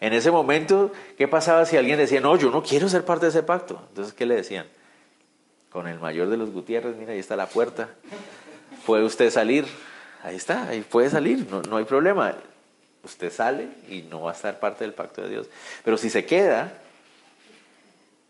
En 0.00 0.12
ese 0.12 0.30
momento, 0.30 0.92
¿qué 1.18 1.26
pasaba 1.26 1.64
si 1.64 1.76
alguien 1.76 1.98
decía, 1.98 2.20
no, 2.20 2.36
yo 2.36 2.50
no 2.50 2.62
quiero 2.62 2.88
ser 2.88 3.04
parte 3.04 3.26
de 3.26 3.30
ese 3.30 3.42
pacto? 3.42 3.82
Entonces, 3.88 4.14
¿qué 4.14 4.26
le 4.26 4.36
decían? 4.36 4.66
Con 5.70 5.88
el 5.88 5.98
mayor 5.98 6.28
de 6.28 6.36
los 6.36 6.52
Gutiérrez, 6.52 6.96
mira, 6.96 7.12
ahí 7.12 7.18
está 7.18 7.34
la 7.34 7.48
puerta. 7.48 7.88
¿Puede 8.84 9.04
usted 9.04 9.30
salir? 9.30 9.66
Ahí 10.22 10.36
está, 10.36 10.68
ahí 10.68 10.82
puede 10.82 11.10
salir, 11.10 11.46
no, 11.50 11.62
no 11.62 11.78
hay 11.78 11.84
problema. 11.84 12.36
Usted 13.02 13.32
sale 13.32 13.68
y 13.88 14.02
no 14.02 14.22
va 14.22 14.32
a 14.32 14.34
estar 14.34 14.60
parte 14.60 14.84
del 14.84 14.92
pacto 14.92 15.22
de 15.22 15.30
Dios. 15.30 15.46
Pero 15.84 15.96
si 15.96 16.10
se 16.10 16.24
queda, 16.24 16.72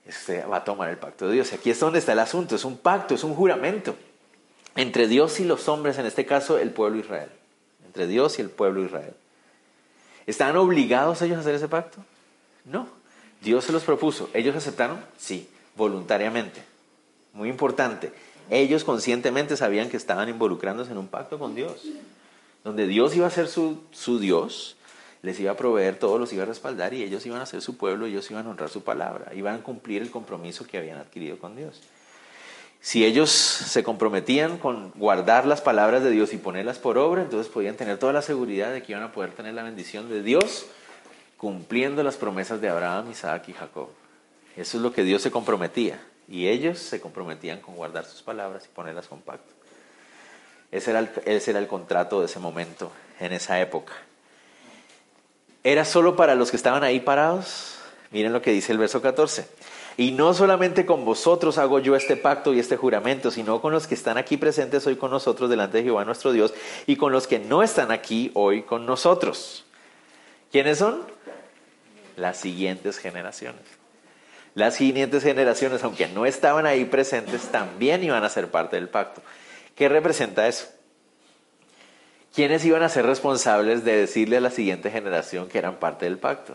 usted 0.09 0.49
va 0.49 0.59
a 0.59 0.64
tomar 0.64 0.90
el 0.90 0.99
pacto 0.99 1.27
de 1.27 1.35
Dios. 1.35 1.53
Y 1.53 1.57
aquí 1.57 1.71
es 1.71 1.81
donde 1.81 1.99
está 1.99 2.12
el 2.12 2.19
asunto, 2.19 2.57
es 2.57 2.64
un 2.64 2.79
pacto, 2.79 3.14
es 3.14 3.25
un 3.25 3.35
juramento 3.35 3.97
entre 4.77 5.09
Dios 5.09 5.40
y 5.40 5.45
los 5.45 5.69
hombres, 5.69 5.99
en 5.99 6.07
este 6.07 6.27
caso 6.27 6.59
el 6.59 6.71
pueblo 6.71 6.99
Israel. 6.99 7.31
Entre 7.87 8.07
Dios 8.07 8.38
y 8.38 8.42
el 8.42 8.51
pueblo 8.51 8.85
Israel. 8.85 9.14
¿Estaban 10.27 10.57
obligados 10.57 11.23
ellos 11.23 11.38
a 11.38 11.40
hacer 11.40 11.55
ese 11.55 11.69
pacto? 11.69 11.99
No. 12.64 12.88
Dios 13.40 13.64
se 13.64 13.73
los 13.73 13.85
propuso. 13.85 14.29
¿Ellos 14.35 14.55
aceptaron? 14.55 15.01
Sí, 15.19 15.49
voluntariamente. 15.77 16.62
Muy 17.33 17.49
importante. 17.49 18.12
Ellos 18.51 18.85
conscientemente 18.85 19.57
sabían 19.57 19.88
que 19.88 19.97
estaban 19.97 20.29
involucrándose 20.29 20.92
en 20.92 20.99
un 20.99 21.09
pacto 21.09 21.38
con 21.38 21.55
Dios. 21.55 21.85
Donde 22.64 22.87
Dios 22.87 23.14
iba 23.16 23.27
a 23.27 23.31
ser 23.31 23.49
su 23.49 24.19
Dios, 24.21 24.77
les 25.22 25.38
iba 25.40 25.52
a 25.52 25.57
proveer, 25.57 25.98
todos 25.98 26.20
los 26.20 26.33
iba 26.33 26.42
a 26.42 26.46
respaldar 26.46 26.94
y 26.94 27.02
ellos 27.02 27.24
iban 27.26 27.40
a 27.40 27.46
ser 27.46 27.62
su 27.62 27.76
pueblo, 27.76 28.07
ellos 28.07 28.31
iban 28.31 28.46
a 28.46 28.50
honrar 28.50 28.68
su 28.68 28.83
palabra, 28.83 29.35
iban 29.35 29.57
a 29.57 29.62
cumplir 29.62 30.02
el 30.02 30.11
compromiso 30.11 30.66
que 30.66 30.79
habían 30.79 30.98
adquirido 30.98 31.38
con 31.38 31.57
Dios. 31.57 31.81
Si 32.81 33.05
ellos 33.05 33.31
se 33.31 33.83
comprometían 33.83 34.59
con 34.59 34.92
guardar 34.92 35.46
las 35.46 35.61
palabras 35.61 36.05
de 36.05 36.11
Dios 36.11 36.33
y 36.33 36.37
ponerlas 36.37 36.79
por 36.79 36.98
obra, 36.98 37.22
entonces 37.22 37.50
podían 37.52 37.74
tener 37.74 37.98
toda 37.98 38.12
la 38.12 38.22
seguridad 38.22 38.72
de 38.72 38.83
que 38.83 38.92
iban 38.92 39.02
a 39.02 39.12
poder 39.12 39.33
tener 39.33 39.55
la 39.55 39.64
bendición 39.64 40.09
de 40.09 40.22
Dios 40.22 40.66
cumpliendo 41.37 42.02
las 42.02 42.16
promesas 42.16 42.61
de 42.61 42.68
Abraham, 42.68 43.11
Isaac 43.11 43.48
y 43.48 43.52
Jacob. 43.52 43.88
Eso 44.57 44.76
es 44.76 44.83
lo 44.83 44.92
que 44.92 45.02
Dios 45.02 45.22
se 45.22 45.31
comprometía. 45.31 46.00
Y 46.29 46.48
ellos 46.48 46.79
se 46.79 47.00
comprometían 47.00 47.61
con 47.61 47.76
guardar 47.76 48.05
sus 48.05 48.22
palabras 48.22 48.64
y 48.64 48.74
ponerlas 48.74 49.07
con 49.07 49.20
pacto. 49.20 49.52
Ese 50.72 50.90
era, 50.90 51.00
el, 51.00 51.11
ese 51.24 51.50
era 51.50 51.61
el 51.61 51.68
contrato 51.68 52.20
de 52.20 52.26
ese 52.26 52.38
momento, 52.38 52.90
en 53.20 53.33
esa 53.33 53.61
época. 53.61 53.92
¿Era 55.66 55.85
solo 55.85 56.14
para 56.14 56.37
los 56.37 56.52
que 56.52 56.57
estaban 56.57 56.85
ahí 56.85 57.00
parados? 57.00 57.74
Miren 58.12 58.33
lo 58.33 58.40
que 58.40 58.52
dice 58.52 58.70
el 58.70 58.79
verso 58.79 59.02
14. 59.02 59.48
Y 59.96 60.12
no 60.12 60.33
solamente 60.33 60.87
con 60.87 61.05
vosotros 61.05 61.59
hago 61.59 61.81
yo 61.81 61.96
este 61.96 62.16
pacto 62.16 62.55
y 62.55 62.61
este 62.61 62.76
juramento, 62.76 63.33
sino 63.33 63.61
con 63.61 63.72
los 63.72 63.88
que 63.88 63.96
están 63.96 64.16
aquí 64.16 64.37
presentes 64.37 64.87
hoy 64.87 64.94
con 64.94 65.11
nosotros 65.11 65.50
delante 65.50 65.79
de 65.79 65.83
Jehová 65.83 66.05
nuestro 66.05 66.31
Dios 66.31 66.55
y 66.87 66.94
con 66.94 67.11
los 67.11 67.26
que 67.26 67.40
no 67.40 67.64
están 67.64 67.90
aquí 67.90 68.31
hoy 68.35 68.62
con 68.62 68.87
nosotros. 68.87 69.64
¿Quiénes 70.52 70.79
son? 70.79 71.02
Las 72.14 72.37
siguientes 72.37 72.98
generaciones. 72.98 73.62
Las 74.55 74.76
siguientes 74.76 75.24
generaciones, 75.24 75.83
aunque 75.83 76.07
no 76.07 76.26
estaban 76.26 76.64
ahí 76.64 76.85
presentes, 76.85 77.42
también 77.48 78.05
iban 78.05 78.22
a 78.22 78.29
ser 78.29 78.52
parte 78.52 78.76
del 78.76 78.88
pacto. 78.88 79.20
¿Qué 79.74 79.88
representa 79.88 80.46
eso? 80.46 80.68
¿Quiénes 82.37 82.62
iban 82.66 82.83
a 82.83 82.90
ser 82.90 83.07
responsables 83.07 83.83
de 83.83 83.96
decirle 83.96 84.37
a 84.37 84.42
la 84.42 84.51
siguiente 84.51 84.90
generación 84.90 85.49
que 85.49 85.57
eran 85.57 85.77
parte 85.77 86.05
del 86.05 86.18
pacto? 86.18 86.55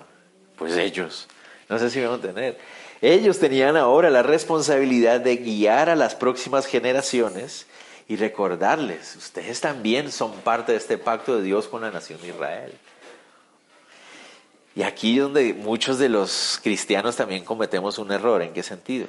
Pues 0.56 0.78
ellos. 0.78 1.28
No 1.70 1.80
sé 1.80 1.90
si 1.90 1.98
me 1.98 2.06
van 2.06 2.14
a 2.14 2.16
entender. 2.18 2.60
Ellos 3.02 3.40
tenían 3.40 3.76
ahora 3.76 4.12
la 4.12 4.22
responsabilidad 4.22 5.22
de 5.22 5.38
guiar 5.38 5.90
a 5.90 5.96
las 5.96 6.14
próximas 6.14 6.68
generaciones 6.68 7.66
y 8.08 8.16
recordarles, 8.16 9.16
ustedes 9.16 9.60
también 9.60 10.12
son 10.12 10.34
parte 10.42 10.74
de 10.74 10.78
este 10.78 11.00
pacto 11.00 11.38
de 11.38 11.42
Dios 11.42 11.68
con 11.68 11.82
la 11.82 11.90
nación 11.90 12.22
de 12.22 12.28
Israel. 12.28 12.74
Y 14.76 14.84
aquí 14.84 15.18
donde 15.18 15.56
muchos 15.56 15.98
de 15.98 16.10
los 16.10 16.60
cristianos 16.62 17.16
también 17.16 17.44
cometemos 17.44 17.98
un 17.98 18.12
error. 18.12 18.44
¿En 18.44 18.54
qué 18.54 18.62
sentido? 18.62 19.08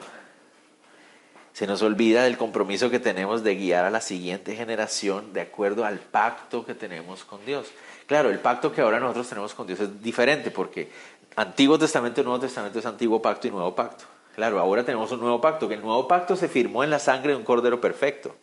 Se 1.53 1.67
nos 1.67 1.83
olvida 1.83 2.25
del 2.25 2.39
compromiso 2.39 2.91
que 2.91 2.99
tenemos 2.99 3.43
de 3.43 3.55
guiar 3.57 3.85
a 3.85 3.91
la 3.91 4.01
siguiente 4.01 4.57
generación 4.57 5.33
de 5.33 5.43
acuerdo 5.43 5.85
al 5.85 5.99
pacto 5.99 6.65
que 6.65 6.75
tenemos 6.75 7.25
con 7.25 7.45
Dios. 7.45 7.69
Claro, 8.07 8.31
el 8.31 8.39
pacto 8.39 8.73
que 8.73 8.81
ahora 8.81 9.01
nosotros 9.01 9.29
tenemos 9.29 9.55
con 9.55 9.67
Dios 9.67 9.81
es 9.81 10.03
diferente 10.03 10.51
porque 10.51 10.91
Antiguo 11.37 11.79
Testamento 11.79 12.21
y 12.21 12.25
Nuevo 12.25 12.41
Testamento 12.41 12.79
es 12.79 12.87
Antiguo 12.87 13.21
Pacto 13.21 13.49
y 13.49 13.51
Nuevo 13.51 13.75
Pacto. 13.75 14.05
Claro, 14.35 14.59
ahora 14.59 14.85
tenemos 14.85 15.13
un 15.13 15.21
nuevo 15.21 15.41
pacto, 15.41 15.69
que 15.69 15.75
el 15.75 15.83
nuevo 15.83 16.09
pacto 16.09 16.37
se 16.37 16.49
firmó 16.49 16.83
en 16.85 16.91
la 16.91 16.99
sangre 16.99 17.33
de 17.33 17.37
un 17.37 17.45
cordero 17.45 17.81
perfecto, 17.81 18.35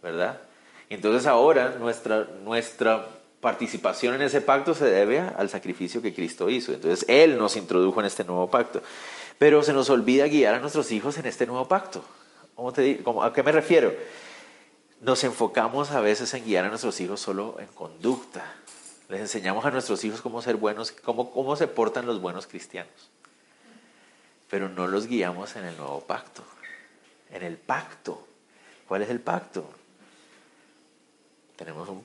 ¿verdad? 0.00 0.40
Entonces 0.88 1.26
ahora 1.26 1.74
nuestra, 1.78 2.28
nuestra 2.44 3.08
participación 3.40 4.14
en 4.14 4.22
ese 4.22 4.40
pacto 4.40 4.74
se 4.74 4.84
debe 4.84 5.18
al 5.20 5.48
sacrificio 5.48 6.00
que 6.00 6.14
Cristo 6.14 6.48
hizo. 6.48 6.72
Entonces 6.72 7.04
Él 7.08 7.36
nos 7.36 7.56
introdujo 7.56 7.98
en 7.98 8.06
este 8.06 8.22
nuevo 8.22 8.48
pacto. 8.48 8.80
Pero 9.42 9.64
se 9.64 9.72
nos 9.72 9.90
olvida 9.90 10.28
guiar 10.28 10.54
a 10.54 10.60
nuestros 10.60 10.92
hijos 10.92 11.18
en 11.18 11.26
este 11.26 11.46
nuevo 11.46 11.66
pacto. 11.66 12.04
¿Cómo 12.54 12.72
te 12.72 12.80
digo? 12.82 13.24
¿A 13.24 13.32
qué 13.32 13.42
me 13.42 13.50
refiero? 13.50 13.92
Nos 15.00 15.24
enfocamos 15.24 15.90
a 15.90 16.00
veces 16.00 16.32
en 16.34 16.44
guiar 16.44 16.64
a 16.64 16.68
nuestros 16.68 17.00
hijos 17.00 17.20
solo 17.20 17.56
en 17.58 17.66
conducta, 17.66 18.44
les 19.08 19.20
enseñamos 19.20 19.64
a 19.64 19.72
nuestros 19.72 20.04
hijos 20.04 20.20
cómo 20.20 20.40
ser 20.42 20.54
buenos, 20.54 20.92
cómo, 20.92 21.32
cómo 21.32 21.56
se 21.56 21.66
portan 21.66 22.06
los 22.06 22.20
buenos 22.20 22.46
cristianos. 22.46 23.10
Pero 24.48 24.68
no 24.68 24.86
los 24.86 25.08
guiamos 25.08 25.56
en 25.56 25.64
el 25.64 25.76
nuevo 25.76 26.02
pacto. 26.02 26.44
En 27.32 27.42
el 27.42 27.56
pacto. 27.56 28.24
¿Cuál 28.86 29.02
es 29.02 29.10
el 29.10 29.18
pacto? 29.18 29.68
Tenemos 31.56 31.88
un, 31.88 32.04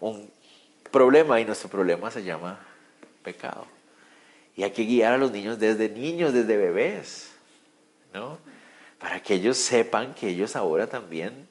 un 0.00 0.30
problema 0.90 1.38
y 1.42 1.44
nuestro 1.44 1.68
problema 1.68 2.10
se 2.10 2.24
llama 2.24 2.58
pecado. 3.22 3.66
Y 4.56 4.62
hay 4.62 4.72
que 4.72 4.84
guiar 4.84 5.14
a 5.14 5.18
los 5.18 5.30
niños 5.30 5.58
desde 5.58 5.88
niños, 5.88 6.32
desde 6.32 6.56
bebés, 6.56 7.30
¿no? 8.12 8.38
Para 8.98 9.22
que 9.22 9.34
ellos 9.34 9.56
sepan 9.56 10.14
que 10.14 10.28
ellos 10.28 10.56
ahora 10.56 10.86
también 10.86 11.48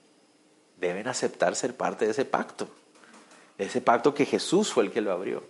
deben 0.78 1.08
aceptar 1.08 1.56
ser 1.56 1.76
parte 1.76 2.06
de 2.06 2.12
ese 2.12 2.26
pacto. 2.26 2.70
Ese 3.58 3.82
pacto 3.82 4.14
que 4.14 4.26
Jesús 4.26 4.72
fue 4.72 4.84
el 4.86 4.92
que 4.92 5.02
lo 5.02 5.12
abrió. 5.12 5.44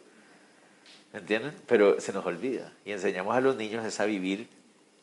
¿Entienden? 1.14 1.54
Pero 1.68 2.00
se 2.00 2.14
nos 2.14 2.26
olvida. 2.26 2.72
Y 2.86 2.92
enseñamos 2.92 3.36
a 3.36 3.42
los 3.42 3.56
niños 3.56 4.00
a 4.00 4.06
vivir 4.06 4.48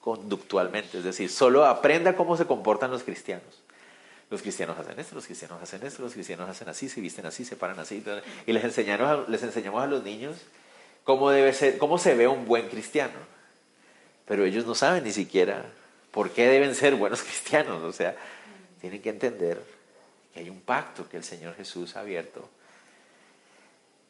conductualmente. 0.00 0.98
Es 0.98 1.04
decir, 1.04 1.30
solo 1.30 1.64
aprenda 1.66 2.16
cómo 2.16 2.36
se 2.36 2.46
comportan 2.46 2.90
los 2.90 3.02
cristianos. 3.02 3.62
Los 4.30 4.42
cristianos 4.42 4.76
hacen 4.78 4.98
esto, 4.98 5.14
los 5.14 5.26
cristianos 5.26 5.62
hacen 5.62 5.84
esto, 5.84 6.02
los 6.02 6.12
cristianos 6.12 6.48
hacen 6.48 6.68
así, 6.68 6.88
se 6.88 7.00
visten 7.00 7.26
así, 7.26 7.44
se 7.44 7.54
paran 7.54 7.78
así. 7.78 8.02
Y 8.46 8.52
les 8.52 8.64
enseñamos, 8.64 9.28
les 9.28 9.42
enseñamos 9.42 9.82
a 9.82 9.86
los 9.86 10.02
niños 10.02 10.36
cómo, 11.06 11.30
debe 11.30 11.54
ser, 11.54 11.78
cómo 11.78 11.96
se 11.96 12.14
ve 12.14 12.28
un 12.28 12.44
buen 12.44 12.68
cristiano. 12.68 13.14
Pero 14.26 14.44
ellos 14.44 14.66
no 14.66 14.74
saben 14.74 15.04
ni 15.04 15.12
siquiera 15.12 15.64
por 16.10 16.30
qué 16.30 16.48
deben 16.48 16.74
ser 16.74 16.96
buenos 16.96 17.22
cristianos. 17.22 17.82
O 17.82 17.92
sea, 17.92 18.14
tienen 18.82 19.00
que 19.00 19.08
entender 19.08 19.62
que 20.34 20.40
hay 20.40 20.50
un 20.50 20.60
pacto 20.60 21.08
que 21.08 21.16
el 21.16 21.24
Señor 21.24 21.54
Jesús 21.54 21.96
ha 21.96 22.00
abierto 22.00 22.46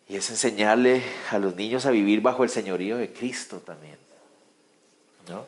y 0.08 0.16
es 0.16 0.30
enseñarle 0.30 1.02
a 1.30 1.38
los 1.38 1.54
niños 1.54 1.84
a 1.84 1.90
vivir 1.90 2.20
bajo 2.20 2.44
el 2.44 2.50
señorío 2.50 2.96
de 2.96 3.12
Cristo 3.12 3.58
también. 3.58 3.98
¿No? 5.28 5.46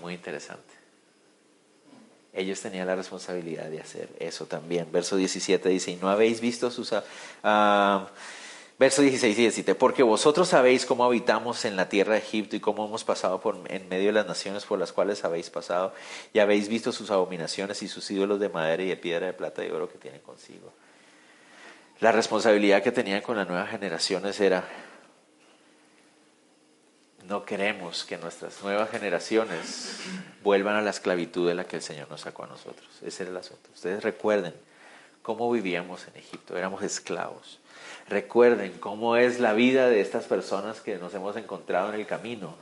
Muy 0.00 0.14
interesante. 0.14 0.62
Ellos 2.32 2.60
tenían 2.60 2.86
la 2.86 2.94
responsabilidad 2.94 3.64
de 3.64 3.80
hacer 3.80 4.08
eso 4.20 4.46
también. 4.46 4.92
Verso 4.92 5.16
17 5.16 5.68
dice, 5.68 5.90
y 5.90 5.96
no 5.96 6.08
habéis 6.08 6.40
visto 6.40 6.70
sus... 6.70 6.92
Uh, 6.92 8.06
verso 8.80 9.02
16 9.02 9.38
y 9.38 9.42
17, 9.42 9.76
porque 9.76 10.02
vosotros 10.02 10.48
sabéis 10.48 10.84
cómo 10.84 11.04
habitamos 11.04 11.64
en 11.64 11.76
la 11.76 11.88
tierra 11.88 12.14
de 12.14 12.18
Egipto 12.18 12.56
y 12.56 12.60
cómo 12.60 12.86
hemos 12.86 13.04
pasado 13.04 13.40
por, 13.40 13.60
en 13.68 13.88
medio 13.88 14.06
de 14.06 14.12
las 14.12 14.26
naciones 14.26 14.64
por 14.64 14.80
las 14.80 14.92
cuales 14.92 15.24
habéis 15.24 15.50
pasado, 15.50 15.94
y 16.32 16.40
habéis 16.40 16.68
visto 16.68 16.90
sus 16.90 17.12
abominaciones 17.12 17.80
y 17.84 17.88
sus 17.88 18.10
ídolos 18.10 18.40
de 18.40 18.48
madera 18.48 18.82
y 18.82 18.88
de 18.88 18.96
piedra, 18.96 19.26
de 19.26 19.34
plata 19.34 19.64
y 19.64 19.70
oro 19.70 19.88
que 19.88 19.98
tienen 19.98 20.20
consigo 20.22 20.72
la 22.00 22.12
responsabilidad 22.12 22.82
que 22.82 22.92
tenían 22.92 23.20
con 23.20 23.36
las 23.36 23.46
nuevas 23.46 23.70
generaciones 23.70 24.40
era, 24.40 24.64
no 27.26 27.44
queremos 27.44 28.04
que 28.04 28.16
nuestras 28.16 28.62
nuevas 28.62 28.90
generaciones 28.90 30.00
vuelvan 30.42 30.76
a 30.76 30.80
la 30.80 30.90
esclavitud 30.90 31.46
de 31.46 31.54
la 31.54 31.64
que 31.64 31.76
el 31.76 31.82
Señor 31.82 32.08
nos 32.10 32.22
sacó 32.22 32.44
a 32.44 32.46
nosotros. 32.46 32.88
Ese 33.02 33.24
era 33.24 33.32
el 33.32 33.36
asunto. 33.36 33.68
Ustedes 33.74 34.02
recuerden 34.02 34.54
cómo 35.20 35.50
vivíamos 35.50 36.08
en 36.08 36.16
Egipto, 36.16 36.56
éramos 36.56 36.82
esclavos. 36.82 37.58
Recuerden 38.10 38.72
cómo 38.80 39.16
es 39.16 39.38
la 39.38 39.52
vida 39.52 39.88
de 39.88 40.00
estas 40.00 40.24
personas 40.24 40.80
que 40.80 40.98
nos 40.98 41.14
hemos 41.14 41.36
encontrado 41.36 41.94
en 41.94 42.00
el 42.00 42.06
camino 42.06 42.56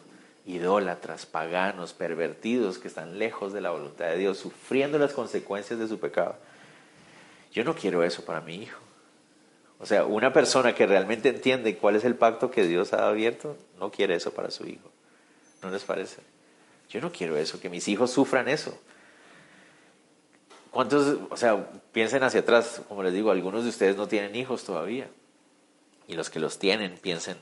idólatras, 0.44 1.24
paganos, 1.24 1.94
pervertidos, 1.94 2.78
que 2.78 2.88
están 2.88 3.18
lejos 3.18 3.54
de 3.54 3.62
la 3.62 3.70
voluntad 3.70 4.06
de 4.06 4.18
Dios, 4.18 4.36
sufriendo 4.36 4.98
las 4.98 5.14
consecuencias 5.14 5.78
de 5.78 5.88
su 5.88 5.98
pecado. 5.98 6.36
Yo 7.52 7.64
no 7.64 7.74
quiero 7.74 8.04
eso 8.04 8.26
para 8.26 8.42
mi 8.42 8.56
hijo. 8.56 8.78
O 9.78 9.86
sea, 9.86 10.04
una 10.04 10.34
persona 10.34 10.74
que 10.74 10.86
realmente 10.86 11.30
entiende 11.30 11.78
cuál 11.78 11.96
es 11.96 12.04
el 12.04 12.14
pacto 12.14 12.50
que 12.50 12.66
Dios 12.66 12.92
ha 12.92 13.08
abierto, 13.08 13.56
no 13.78 13.90
quiere 13.90 14.16
eso 14.16 14.32
para 14.32 14.50
su 14.50 14.66
hijo. 14.66 14.90
¿No 15.62 15.70
les 15.70 15.84
parece? 15.84 16.20
Yo 16.90 17.00
no 17.00 17.10
quiero 17.10 17.38
eso, 17.38 17.58
que 17.58 17.70
mis 17.70 17.88
hijos 17.88 18.10
sufran 18.10 18.48
eso. 18.48 18.78
¿Cuántos, 20.70 21.18
o 21.30 21.36
sea, 21.38 21.70
piensen 21.92 22.22
hacia 22.22 22.40
atrás, 22.40 22.82
como 22.86 23.02
les 23.02 23.14
digo, 23.14 23.30
algunos 23.30 23.64
de 23.64 23.70
ustedes 23.70 23.96
no 23.96 24.08
tienen 24.08 24.36
hijos 24.36 24.64
todavía. 24.64 25.08
Y 26.08 26.14
los 26.14 26.30
que 26.30 26.40
los 26.40 26.58
tienen, 26.58 26.96
piensen, 26.96 27.36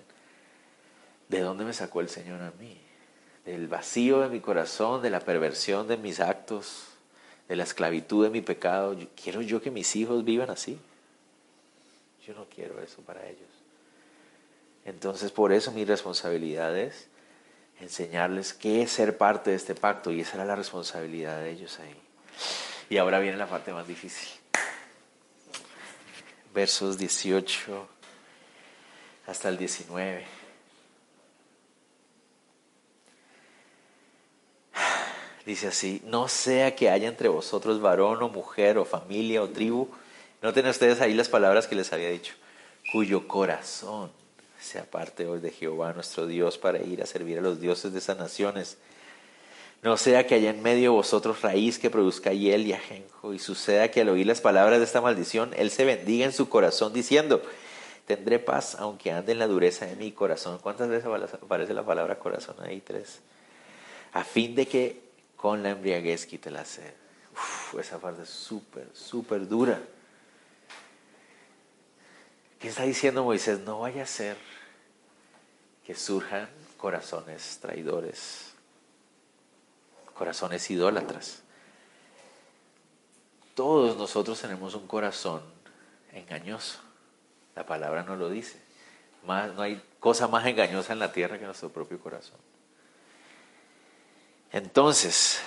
¿de 1.28 1.40
dónde 1.40 1.64
me 1.64 1.72
sacó 1.72 2.00
el 2.00 2.08
Señor 2.08 2.42
a 2.42 2.50
mí? 2.58 2.78
Del 3.44 3.68
vacío 3.68 4.20
de 4.20 4.28
mi 4.28 4.40
corazón, 4.40 5.00
de 5.02 5.10
la 5.10 5.20
perversión 5.20 5.86
de 5.86 5.96
mis 5.96 6.18
actos, 6.18 6.88
de 7.48 7.54
la 7.54 7.62
esclavitud 7.62 8.24
de 8.24 8.30
mi 8.30 8.40
pecado. 8.40 8.96
¿Quiero 9.14 9.40
yo 9.40 9.62
que 9.62 9.70
mis 9.70 9.94
hijos 9.94 10.24
vivan 10.24 10.50
así? 10.50 10.78
Yo 12.26 12.34
no 12.34 12.46
quiero 12.52 12.82
eso 12.82 13.02
para 13.02 13.24
ellos. 13.24 13.48
Entonces, 14.84 15.30
por 15.30 15.52
eso 15.52 15.70
mi 15.70 15.84
responsabilidad 15.84 16.76
es 16.76 17.06
enseñarles 17.80 18.52
qué 18.52 18.82
es 18.82 18.90
ser 18.90 19.16
parte 19.16 19.50
de 19.50 19.56
este 19.56 19.76
pacto 19.76 20.10
y 20.10 20.22
esa 20.22 20.36
era 20.36 20.44
la 20.44 20.56
responsabilidad 20.56 21.40
de 21.40 21.50
ellos 21.50 21.78
ahí. 21.78 21.96
Y 22.90 22.96
ahora 22.98 23.20
viene 23.20 23.36
la 23.36 23.46
parte 23.46 23.72
más 23.72 23.86
difícil. 23.86 24.28
Versos 26.52 26.98
18 26.98 27.95
hasta 29.26 29.48
el 29.48 29.58
19. 29.58 30.24
Dice 35.44 35.68
así, 35.68 36.02
no 36.04 36.26
sea 36.26 36.74
que 36.74 36.90
haya 36.90 37.06
entre 37.06 37.28
vosotros 37.28 37.80
varón 37.80 38.20
o 38.22 38.28
mujer 38.28 38.78
o 38.78 38.84
familia 38.84 39.42
o 39.42 39.48
tribu. 39.48 39.88
Noten 40.42 40.66
ustedes 40.66 41.00
ahí 41.00 41.14
las 41.14 41.28
palabras 41.28 41.68
que 41.68 41.76
les 41.76 41.92
había 41.92 42.10
dicho. 42.10 42.34
Cuyo 42.92 43.28
corazón 43.28 44.10
se 44.60 44.80
aparte 44.80 45.26
hoy 45.26 45.40
de 45.40 45.50
Jehová 45.50 45.92
nuestro 45.92 46.26
Dios 46.26 46.58
para 46.58 46.82
ir 46.82 47.00
a 47.00 47.06
servir 47.06 47.38
a 47.38 47.42
los 47.42 47.60
dioses 47.60 47.92
de 47.92 48.00
esas 48.00 48.18
naciones. 48.18 48.78
No 49.82 49.96
sea 49.96 50.26
que 50.26 50.34
haya 50.34 50.50
en 50.50 50.62
medio 50.62 50.82
de 50.82 50.96
vosotros 50.96 51.42
raíz 51.42 51.78
que 51.78 51.90
produzca 51.90 52.32
hiel 52.32 52.66
y 52.66 52.72
ajenjo, 52.72 53.32
y 53.32 53.38
suceda 53.38 53.90
que 53.90 54.00
al 54.00 54.08
oír 54.08 54.26
las 54.26 54.40
palabras 54.40 54.78
de 54.78 54.84
esta 54.84 55.00
maldición, 55.00 55.52
él 55.56 55.70
se 55.70 55.84
bendiga 55.84 56.24
en 56.24 56.32
su 56.32 56.48
corazón 56.48 56.92
diciendo, 56.92 57.40
tendré 58.06 58.38
paz 58.38 58.76
aunque 58.78 59.10
ande 59.10 59.32
en 59.32 59.38
la 59.38 59.46
dureza 59.46 59.86
de 59.86 59.96
mi 59.96 60.12
corazón. 60.12 60.58
¿Cuántas 60.58 60.88
veces 60.88 61.06
aparece 61.06 61.74
la 61.74 61.84
palabra 61.84 62.18
corazón 62.18 62.56
ahí? 62.60 62.80
Tres. 62.80 63.20
A 64.12 64.24
fin 64.24 64.54
de 64.54 64.66
que 64.66 65.02
con 65.36 65.62
la 65.62 65.70
embriaguez 65.70 66.26
quite 66.26 66.50
la 66.50 66.64
sed. 66.64 66.94
esa 67.78 67.98
parte 67.98 68.22
es 68.22 68.30
súper, 68.30 68.88
súper 68.94 69.46
dura. 69.46 69.80
¿Qué 72.58 72.68
está 72.68 72.84
diciendo 72.84 73.22
Moisés? 73.22 73.60
No 73.60 73.80
vaya 73.80 74.04
a 74.04 74.06
ser 74.06 74.36
que 75.84 75.94
surjan 75.94 76.48
corazones 76.78 77.58
traidores, 77.60 78.54
corazones 80.14 80.70
idólatras. 80.70 81.42
Todos 83.54 83.96
nosotros 83.96 84.40
tenemos 84.40 84.74
un 84.74 84.86
corazón 84.86 85.42
engañoso. 86.12 86.80
La 87.56 87.66
palabra 87.66 88.02
no 88.02 88.16
lo 88.16 88.28
dice. 88.28 88.60
no 89.24 89.62
hay 89.62 89.82
cosa 89.98 90.28
más 90.28 90.46
engañosa 90.46 90.92
en 90.92 91.00
la 91.00 91.10
tierra 91.10 91.38
que 91.38 91.46
nuestro 91.46 91.70
propio 91.70 91.98
corazón. 91.98 92.38
Entonces, 94.52 95.40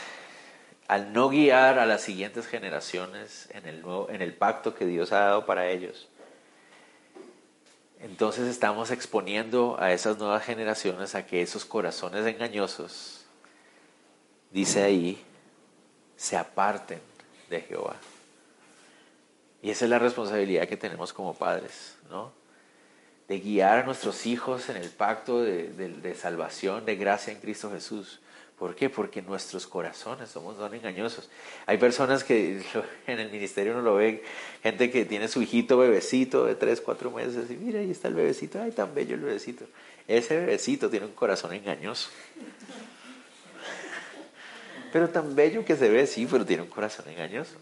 al 0.87 1.13
no 1.13 1.29
guiar 1.29 1.79
a 1.79 1.85
las 1.85 2.01
siguientes 2.01 2.47
generaciones 2.47 3.47
en 3.51 3.67
el, 3.67 3.83
en 4.09 4.21
el 4.21 4.33
pacto 4.33 4.75
que 4.75 4.85
Dios 4.85 5.11
ha 5.11 5.19
dado 5.19 5.45
para 5.45 5.69
ellos, 5.69 6.09
entonces 7.99 8.47
estamos 8.47 8.91
exponiendo 8.91 9.77
a 9.79 9.91
esas 9.91 10.17
nuevas 10.17 10.43
generaciones 10.43 11.15
a 11.15 11.25
que 11.25 11.41
esos 11.41 11.65
corazones 11.65 12.25
engañosos, 12.25 13.25
dice 14.51 14.83
ahí, 14.83 15.23
se 16.15 16.37
aparten 16.37 17.01
de 17.49 17.61
Jehová. 17.61 17.95
Y 19.61 19.71
esa 19.71 19.85
es 19.85 19.91
la 19.91 19.99
responsabilidad 19.99 20.67
que 20.67 20.77
tenemos 20.77 21.13
como 21.13 21.33
padres, 21.33 21.97
¿no? 22.09 22.31
De 23.27 23.39
guiar 23.39 23.79
a 23.79 23.83
nuestros 23.83 24.25
hijos 24.25 24.69
en 24.69 24.77
el 24.77 24.89
pacto 24.89 25.41
de, 25.41 25.69
de 25.69 26.15
salvación, 26.15 26.85
de 26.85 26.95
gracia 26.95 27.33
en 27.33 27.39
Cristo 27.39 27.69
Jesús. 27.71 28.19
¿Por 28.59 28.75
qué? 28.75 28.89
Porque 28.89 29.21
nuestros 29.21 29.65
corazones 29.67 30.29
somos 30.29 30.59
tan 30.59 30.73
engañosos. 30.73 31.29
Hay 31.65 31.77
personas 31.77 32.25
que 32.25 32.61
en 33.07 33.19
el 33.19 33.31
ministerio 33.31 33.71
uno 33.71 33.81
lo 33.81 33.95
ve, 33.95 34.21
gente 34.61 34.91
que 34.91 35.05
tiene 35.05 35.29
su 35.29 35.41
hijito 35.41 35.77
bebecito 35.77 36.45
de 36.45 36.55
tres, 36.55 36.81
cuatro 36.81 37.09
meses 37.09 37.49
y 37.49 37.55
mira, 37.55 37.79
ahí 37.79 37.89
está 37.89 38.09
el 38.09 38.15
bebecito, 38.15 38.61
ay, 38.61 38.71
tan 38.71 38.93
bello 38.93 39.15
el 39.15 39.21
bebecito. 39.21 39.65
Ese 40.09 40.35
bebecito 40.35 40.89
tiene 40.89 41.05
un 41.05 41.13
corazón 41.13 41.53
engañoso. 41.53 42.09
Pero 44.91 45.07
tan 45.09 45.35
bello 45.35 45.63
que 45.63 45.77
se 45.77 45.87
ve, 45.87 46.05
sí, 46.05 46.27
pero 46.29 46.45
tiene 46.45 46.63
un 46.63 46.69
corazón 46.69 47.07
engañoso. 47.07 47.55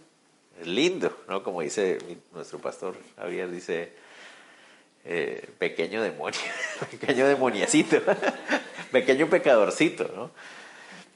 Lindo, 0.64 1.16
¿no? 1.28 1.44
Como 1.44 1.62
dice 1.62 1.98
nuestro 2.34 2.60
pastor 2.60 2.96
Javier, 3.18 3.50
dice, 3.52 3.92
eh, 5.06 5.50
pequeño 5.58 6.02
demonio, 6.02 6.40
pequeño 6.92 7.28
demoniacito, 7.28 8.02
pequeño 8.92 9.30
pecadorcito, 9.30 10.12
¿no? 10.16 10.32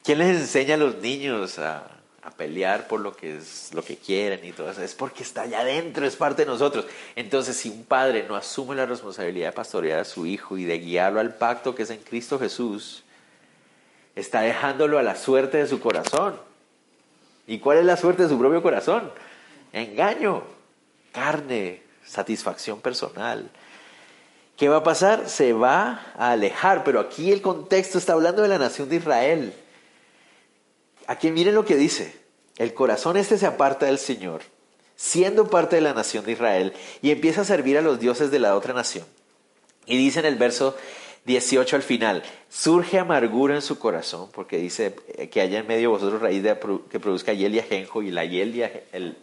¿Quién 0.04 0.20
les 0.20 0.30
enseña 0.30 0.76
a 0.76 0.78
los 0.78 0.98
niños 0.98 1.60
a, 1.60 1.98
pelear 2.38 2.88
por 2.88 3.02
lo 3.02 3.16
que, 3.16 3.38
es, 3.38 3.72
lo 3.74 3.84
que 3.84 3.98
quieren 3.98 4.46
y 4.46 4.52
todo 4.52 4.72
eso? 4.72 4.82
Es 4.82 4.96
porque 4.96 5.24
está 5.24 5.42
allá 5.42 5.60
adentro, 5.60 6.06
es 6.08 6.16
parte 6.16 6.44
de 6.44 6.46
nosotros. 6.48 6.86
Entonces, 7.16 7.58
si 7.58 7.70
un 7.70 7.84
padre 7.84 8.26
no 8.28 8.36
asume 8.36 8.76
la 8.76 8.86
responsabilidad 8.86 9.50
de 9.50 9.54
pastorear 9.54 10.00
a 10.00 10.06
su 10.06 10.26
hijo 10.26 10.58
y 10.58 10.64
de 10.64 10.80
guiarlo 10.80 11.20
al 11.20 11.36
pacto 11.36 11.76
que 11.76 11.84
es 11.84 11.90
en 11.90 12.00
Cristo 12.00 12.40
Jesús, 12.40 13.04
está 14.16 14.42
dejándolo 14.42 14.98
a 14.98 15.04
la 15.04 15.16
suerte 15.16 15.58
de 15.58 15.68
su 15.68 15.80
corazón. 15.80 16.40
¿Y 17.46 17.60
cuál 17.60 17.80
es 17.80 17.86
la 17.86 17.98
suerte 17.98 18.24
de 18.24 18.30
su 18.30 18.40
propio 18.40 18.64
corazón? 18.64 19.12
Engaño, 19.74 20.44
carne, 21.12 21.82
satisfacción 22.06 22.82
personal. 22.82 23.50
¿Qué 24.58 24.70
va 24.70 24.78
a 24.78 24.84
pasar? 24.84 25.30
Se 25.30 25.54
va 25.54 26.14
a 26.16 26.32
alejar, 26.32 26.84
pero 26.84 27.00
aquí 27.00 27.32
el 27.32 27.42
contexto 27.42 27.98
está 27.98 28.14
hablando 28.14 28.42
de 28.42 28.48
la 28.48 28.60
nación 28.60 28.90
de 28.90 28.98
Israel. 28.98 29.54
Aquí 31.08 31.32
miren 31.32 31.56
lo 31.56 31.66
que 31.66 31.76
dice. 31.76 32.22
El 32.58 32.74
corazón 32.74 33.18
este 33.18 33.38
se 33.38 33.48
aparta 33.48 33.88
del 33.88 33.98
Señor, 33.98 34.42
siendo 34.96 35.50
parte 35.50 35.78
de 35.78 35.82
la 35.82 35.94
nación 35.94 36.26
de 36.26 36.34
Israel, 36.34 36.74
y 37.02 37.12
empieza 37.12 37.42
a 37.42 37.46
servir 37.46 37.78
a 37.78 37.82
los 37.82 38.00
dioses 38.00 38.30
de 38.30 38.40
la 38.40 38.56
otra 38.56 38.74
nación. 38.74 39.06
Y 39.88 39.98
dice 39.98 40.20
en 40.20 40.26
el 40.26 40.36
verso 40.36 40.78
18 41.26 41.76
al 41.76 41.82
final, 41.82 42.24
surge 42.50 43.00
amargura 43.00 43.56
en 43.56 43.62
su 43.62 43.80
corazón, 43.80 44.30
porque 44.32 44.58
dice 44.58 44.96
que 45.32 45.42
haya 45.42 45.60
en 45.60 45.68
medio 45.68 45.82
de 45.82 45.88
vosotros 45.88 46.22
raíz 46.22 46.44
que 46.90 47.00
produzca 47.00 47.34
hiel 47.34 47.56
y 47.56 47.60
ajenjo, 47.60 48.04
y 48.04 48.12
la 48.12 48.26
hiel 48.26 48.56
y 48.56 48.64
el, 48.92 49.18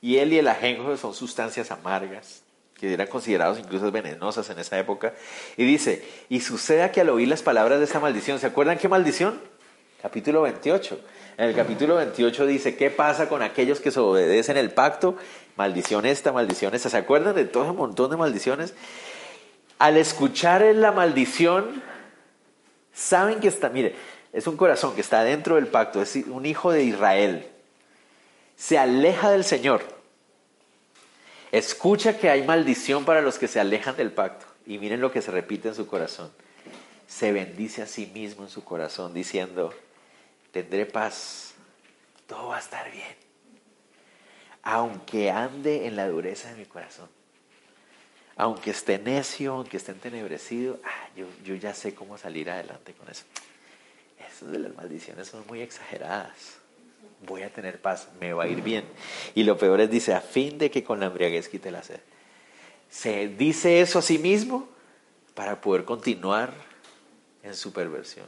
hiel 0.00 0.32
y 0.32 0.38
el 0.38 0.48
ajenjo 0.48 0.96
son 0.96 1.14
sustancias 1.14 1.70
amargas, 1.70 2.42
que 2.74 2.92
eran 2.92 3.06
considerados 3.06 3.58
incluso 3.58 3.90
venenosas 3.90 4.48
en 4.50 4.58
esa 4.58 4.78
época. 4.78 5.14
Y 5.56 5.64
dice, 5.64 6.04
y 6.28 6.40
suceda 6.40 6.92
que 6.92 7.00
al 7.00 7.10
oír 7.10 7.28
las 7.28 7.42
palabras 7.42 7.78
de 7.78 7.84
esa 7.84 8.00
maldición, 8.00 8.38
¿se 8.38 8.46
acuerdan 8.46 8.78
qué 8.78 8.88
maldición? 8.88 9.40
Capítulo 10.02 10.42
28 10.42 10.98
en 11.38 11.44
el 11.44 11.54
capítulo 11.54 11.94
28 11.94 12.46
dice, 12.46 12.76
¿qué 12.76 12.90
pasa 12.90 13.28
con 13.28 13.42
aquellos 13.42 13.78
que 13.78 13.92
se 13.92 14.00
obedecen 14.00 14.56
el 14.56 14.72
pacto? 14.72 15.16
Maldición 15.54 16.04
esta, 16.04 16.32
maldición 16.32 16.74
esta. 16.74 16.90
¿Se 16.90 16.96
acuerdan 16.96 17.36
de 17.36 17.44
todo 17.44 17.70
un 17.70 17.76
montón 17.76 18.10
de 18.10 18.16
maldiciones? 18.16 18.74
Al 19.78 19.96
escuchar 19.98 20.62
la 20.74 20.90
maldición, 20.90 21.80
saben 22.92 23.38
que 23.38 23.46
está, 23.46 23.68
mire, 23.68 23.94
es 24.32 24.48
un 24.48 24.56
corazón 24.56 24.96
que 24.96 25.00
está 25.00 25.22
dentro 25.22 25.54
del 25.54 25.68
pacto, 25.68 26.02
es 26.02 26.16
un 26.16 26.44
hijo 26.44 26.72
de 26.72 26.82
Israel. 26.82 27.46
Se 28.58 28.76
aleja 28.76 29.30
del 29.30 29.44
Señor. 29.44 29.82
Escucha 31.52 32.18
que 32.18 32.28
hay 32.28 32.42
maldición 32.42 33.04
para 33.04 33.22
los 33.22 33.38
que 33.38 33.46
se 33.46 33.60
alejan 33.60 33.96
del 33.96 34.10
pacto. 34.10 34.46
Y 34.66 34.78
miren 34.78 35.00
lo 35.00 35.12
que 35.12 35.22
se 35.22 35.30
repite 35.30 35.68
en 35.68 35.76
su 35.76 35.86
corazón. 35.86 36.30
Se 37.06 37.32
bendice 37.32 37.82
a 37.82 37.86
sí 37.86 38.06
mismo 38.12 38.42
en 38.42 38.50
su 38.50 38.64
corazón 38.64 39.14
diciendo, 39.14 39.72
tendré 40.50 40.86
paz, 40.86 41.54
todo 42.26 42.48
va 42.48 42.56
a 42.56 42.60
estar 42.60 42.90
bien. 42.90 43.16
Aunque 44.64 45.30
ande 45.30 45.86
en 45.86 45.94
la 45.94 46.08
dureza 46.08 46.50
de 46.50 46.56
mi 46.56 46.66
corazón, 46.66 47.08
aunque 48.36 48.72
esté 48.72 48.98
necio, 48.98 49.54
aunque 49.54 49.76
esté 49.76 49.92
entenebrecido, 49.92 50.80
ah, 50.84 51.08
yo, 51.16 51.26
yo 51.44 51.54
ya 51.54 51.72
sé 51.74 51.94
cómo 51.94 52.18
salir 52.18 52.50
adelante 52.50 52.92
con 52.92 53.08
eso. 53.08 53.22
Esas 54.18 54.50
de 54.50 54.58
las 54.58 54.74
maldiciones 54.74 55.28
son 55.28 55.46
muy 55.46 55.62
exageradas. 55.62 56.57
Voy 57.26 57.42
a 57.42 57.52
tener 57.52 57.80
paz, 57.80 58.08
me 58.20 58.32
va 58.32 58.44
a 58.44 58.48
ir 58.48 58.62
bien. 58.62 58.84
Y 59.34 59.42
lo 59.42 59.58
peor 59.58 59.80
es, 59.80 59.90
dice, 59.90 60.14
a 60.14 60.20
fin 60.20 60.58
de 60.58 60.70
que 60.70 60.84
con 60.84 61.00
la 61.00 61.06
embriaguez 61.06 61.48
quite 61.48 61.70
la 61.70 61.82
sed. 61.82 62.00
Se 62.90 63.28
dice 63.28 63.80
eso 63.80 63.98
a 63.98 64.02
sí 64.02 64.18
mismo 64.18 64.68
para 65.34 65.60
poder 65.60 65.84
continuar 65.84 66.52
en 67.42 67.54
su 67.54 67.72
perversión 67.72 68.26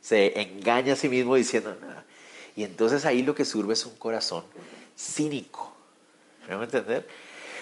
Se 0.00 0.40
engaña 0.40 0.92
a 0.92 0.96
sí 0.96 1.08
mismo 1.08 1.34
diciendo 1.36 1.76
nada. 1.80 2.04
Y 2.56 2.64
entonces 2.64 3.04
ahí 3.04 3.22
lo 3.22 3.34
que 3.34 3.44
surge 3.44 3.72
es 3.72 3.86
un 3.86 3.96
corazón 3.96 4.44
cínico. 4.96 5.74
¿Me 6.46 6.54
van 6.54 6.62
a 6.62 6.64
entender? 6.64 7.08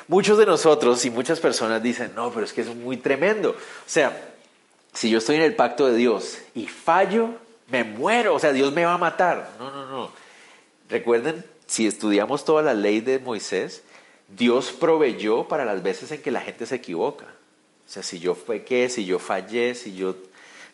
Muchos 0.08 0.36
de 0.36 0.46
nosotros 0.46 1.04
y 1.04 1.10
muchas 1.10 1.40
personas 1.40 1.82
dicen, 1.82 2.12
no, 2.14 2.32
pero 2.32 2.44
es 2.44 2.52
que 2.52 2.62
es 2.62 2.74
muy 2.74 2.96
tremendo. 2.96 3.50
O 3.50 3.56
sea, 3.86 4.34
si 4.92 5.08
yo 5.08 5.18
estoy 5.18 5.36
en 5.36 5.42
el 5.42 5.54
pacto 5.54 5.86
de 5.86 5.96
Dios 5.96 6.38
y 6.54 6.66
fallo, 6.66 7.30
me 7.68 7.84
muero. 7.84 8.34
O 8.34 8.38
sea, 8.38 8.52
Dios 8.52 8.72
me 8.72 8.84
va 8.84 8.94
a 8.94 8.98
matar. 8.98 9.52
No, 9.58 9.70
no, 9.70 9.86
no. 9.86 10.10
Recuerden, 10.92 11.42
si 11.66 11.86
estudiamos 11.86 12.44
toda 12.44 12.60
la 12.60 12.74
ley 12.74 13.00
de 13.00 13.18
Moisés, 13.18 13.82
Dios 14.28 14.72
proveyó 14.72 15.48
para 15.48 15.64
las 15.64 15.82
veces 15.82 16.12
en 16.12 16.20
que 16.20 16.30
la 16.30 16.42
gente 16.42 16.66
se 16.66 16.74
equivoca. 16.74 17.24
O 17.24 17.90
sea, 17.90 18.02
si 18.02 18.18
yo 18.18 18.34
fue 18.34 18.62
qué, 18.62 18.90
si 18.90 19.06
yo 19.06 19.18
fallé, 19.18 19.74
si 19.74 19.94
yo, 19.94 20.16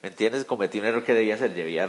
¿me 0.03 0.09
entiendes? 0.09 0.45
Cometí 0.45 0.81
un 0.81 0.87
error 0.87 1.05
que 1.05 1.15
debía 1.15 1.37
hacer, 1.37 1.55
debía 1.55 1.89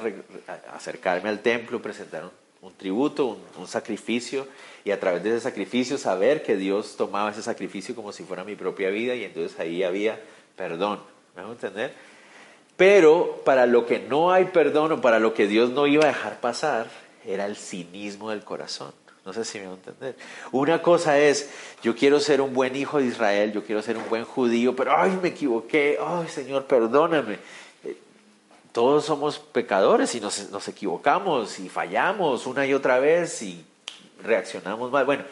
acercarme 0.71 1.29
al 1.29 1.39
templo, 1.39 1.81
presentar 1.81 2.29
un, 2.61 2.73
tributo, 2.73 3.39
un, 3.57 3.67
sacrificio, 3.67 4.47
y 4.85 4.91
a 4.91 4.99
través 4.99 5.23
de 5.23 5.31
ese 5.31 5.39
sacrificio 5.39 5.97
saber 5.97 6.43
que 6.43 6.55
Dios 6.55 6.97
tomaba 6.97 7.31
ese 7.31 7.41
sacrificio 7.41 7.95
como 7.95 8.11
si 8.11 8.25
fuera 8.25 8.43
mi 8.43 8.55
propia 8.55 8.91
vida, 8.91 9.15
y 9.15 9.23
entonces 9.23 9.59
ahí 9.59 9.81
había 9.81 10.21
perdón. 10.55 10.99
¿Me 11.35 11.41
a 11.41 11.47
entender? 11.47 11.95
Pero 12.77 13.41
para 13.43 13.65
lo 13.65 13.87
que 13.87 13.97
no 13.97 14.31
hay 14.31 14.45
perdón 14.45 14.91
o 14.91 15.01
para 15.01 15.17
lo 15.17 15.33
que 15.33 15.47
Dios 15.47 15.71
no 15.71 15.87
iba 15.87 16.03
a 16.03 16.09
dejar 16.09 16.39
pasar, 16.39 17.08
era 17.29 17.45
el 17.45 17.55
cinismo 17.55 18.31
del 18.31 18.43
corazón. 18.43 18.91
No 19.25 19.33
sé 19.33 19.45
si 19.45 19.59
me 19.59 19.65
va 19.65 19.73
a 19.73 19.75
entender. 19.75 20.15
Una 20.51 20.81
cosa 20.81 21.19
es, 21.19 21.49
yo 21.83 21.95
quiero 21.95 22.19
ser 22.19 22.41
un 22.41 22.53
buen 22.53 22.75
hijo 22.75 22.97
de 22.97 23.05
Israel, 23.05 23.51
yo 23.51 23.63
quiero 23.63 23.81
ser 23.81 23.97
un 23.97 24.09
buen 24.09 24.25
judío, 24.25 24.75
pero 24.75 24.97
ay, 24.97 25.19
me 25.21 25.29
equivoqué, 25.29 25.99
ay 26.03 26.27
Señor, 26.27 26.65
perdóname. 26.65 27.37
Eh, 27.83 27.97
todos 28.71 29.05
somos 29.05 29.37
pecadores 29.37 30.15
y 30.15 30.19
nos, 30.19 30.49
nos 30.49 30.67
equivocamos 30.67 31.59
y 31.59 31.69
fallamos 31.69 32.47
una 32.47 32.65
y 32.65 32.73
otra 32.73 32.99
vez 32.99 33.43
y 33.43 33.63
reaccionamos 34.23 34.91
mal. 34.91 35.05
Bueno, 35.05 35.23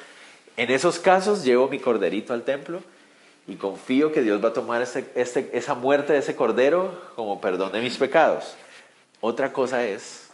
en 0.58 0.70
esos 0.70 1.00
casos 1.00 1.44
llevo 1.44 1.68
mi 1.68 1.80
corderito 1.80 2.34
al 2.34 2.44
templo 2.44 2.82
y 3.48 3.56
confío 3.56 4.12
que 4.12 4.22
Dios 4.22 4.44
va 4.44 4.50
a 4.50 4.54
tomar 4.54 4.82
ese, 4.82 5.10
esa 5.16 5.74
muerte 5.74 6.14
de 6.14 6.20
ese 6.20 6.36
cordero 6.36 7.02
como 7.16 7.42
perdón 7.42 7.72
de 7.72 7.82
mis 7.82 7.98
pecados. 7.98 8.56
Otra 9.22 9.54
cosa 9.54 9.86
es 9.86 10.27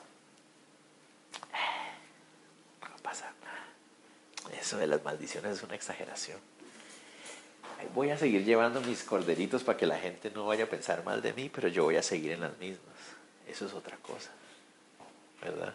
Eso 4.63 4.77
de 4.77 4.87
las 4.87 5.03
maldiciones 5.03 5.57
es 5.57 5.63
una 5.63 5.75
exageración. 5.75 6.39
Voy 7.93 8.11
a 8.11 8.17
seguir 8.17 8.45
llevando 8.45 8.79
mis 8.79 9.03
corderitos 9.03 9.61
para 9.61 9.77
que 9.77 9.85
la 9.85 9.99
gente 9.99 10.31
no 10.33 10.45
vaya 10.45 10.63
a 10.63 10.67
pensar 10.67 11.03
mal 11.03 11.21
de 11.21 11.33
mí, 11.33 11.51
pero 11.53 11.67
yo 11.67 11.83
voy 11.83 11.97
a 11.97 12.01
seguir 12.01 12.31
en 12.31 12.39
las 12.39 12.57
mismas. 12.59 12.95
Eso 13.45 13.65
es 13.65 13.73
otra 13.73 13.97
cosa. 13.97 14.31
¿Verdad? 15.41 15.73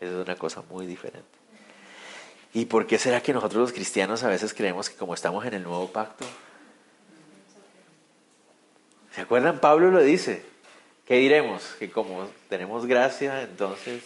Eso 0.00 0.20
es 0.20 0.24
una 0.24 0.36
cosa 0.36 0.62
muy 0.70 0.86
diferente. 0.86 1.26
¿Y 2.54 2.66
por 2.66 2.86
qué 2.86 2.98
será 2.98 3.20
que 3.20 3.32
nosotros 3.32 3.62
los 3.62 3.72
cristianos 3.72 4.22
a 4.22 4.28
veces 4.28 4.54
creemos 4.54 4.88
que 4.88 4.94
como 4.94 5.12
estamos 5.12 5.44
en 5.44 5.54
el 5.54 5.64
nuevo 5.64 5.90
pacto? 5.90 6.24
¿Se 9.10 9.22
acuerdan? 9.22 9.58
Pablo 9.58 9.90
lo 9.90 10.00
dice. 10.00 10.44
¿Qué 11.04 11.16
diremos? 11.16 11.64
Que 11.80 11.90
como 11.90 12.28
tenemos 12.48 12.86
gracia, 12.86 13.42
entonces 13.42 14.04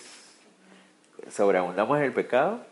sobreabundamos 1.30 1.98
en 1.98 2.04
el 2.04 2.14
pecado 2.14 2.71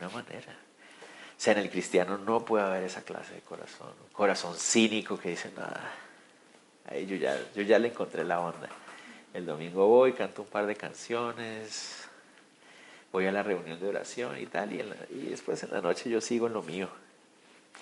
ninguna 0.00 0.22
manera. 0.22 0.52
O 0.52 1.42
sea, 1.42 1.54
en 1.54 1.60
el 1.60 1.70
cristiano 1.70 2.18
no 2.18 2.44
puede 2.44 2.64
haber 2.64 2.84
esa 2.84 3.02
clase 3.02 3.34
de 3.34 3.40
corazón, 3.40 3.92
corazón 4.12 4.54
cínico 4.56 5.18
que 5.18 5.30
dice, 5.30 5.50
nada, 5.56 5.90
ahí 6.86 7.06
yo 7.06 7.16
ya, 7.16 7.38
yo 7.54 7.62
ya 7.62 7.78
le 7.78 7.88
encontré 7.88 8.24
la 8.24 8.40
onda. 8.40 8.68
El 9.32 9.46
domingo 9.46 9.86
voy, 9.86 10.12
canto 10.12 10.42
un 10.42 10.48
par 10.48 10.66
de 10.66 10.76
canciones, 10.76 12.04
voy 13.12 13.26
a 13.26 13.32
la 13.32 13.42
reunión 13.42 13.80
de 13.80 13.88
oración 13.88 14.38
y 14.38 14.46
tal, 14.46 14.72
y, 14.72 14.82
después 15.30 15.62
en 15.62 15.70
la 15.70 15.80
noche 15.80 16.10
yo 16.10 16.20
sigo 16.20 16.46
en 16.46 16.52
lo 16.52 16.62
mío. 16.62 16.88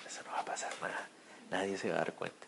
Eso 0.07 0.21
no 0.25 0.31
va 0.31 0.39
a 0.39 0.45
pasar 0.45 0.71
nada, 0.81 1.09
nadie 1.51 1.77
se 1.77 1.89
va 1.89 1.95
a 1.95 1.99
dar 1.99 2.13
cuenta. 2.13 2.47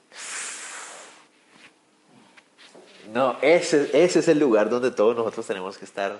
No, 3.11 3.37
ese 3.41 3.89
es 3.91 4.27
el 4.27 4.39
lugar 4.39 4.69
donde 4.69 4.91
todos 4.91 5.15
nosotros 5.15 5.45
tenemos 5.45 5.77
que 5.77 5.85
estar. 5.85 6.17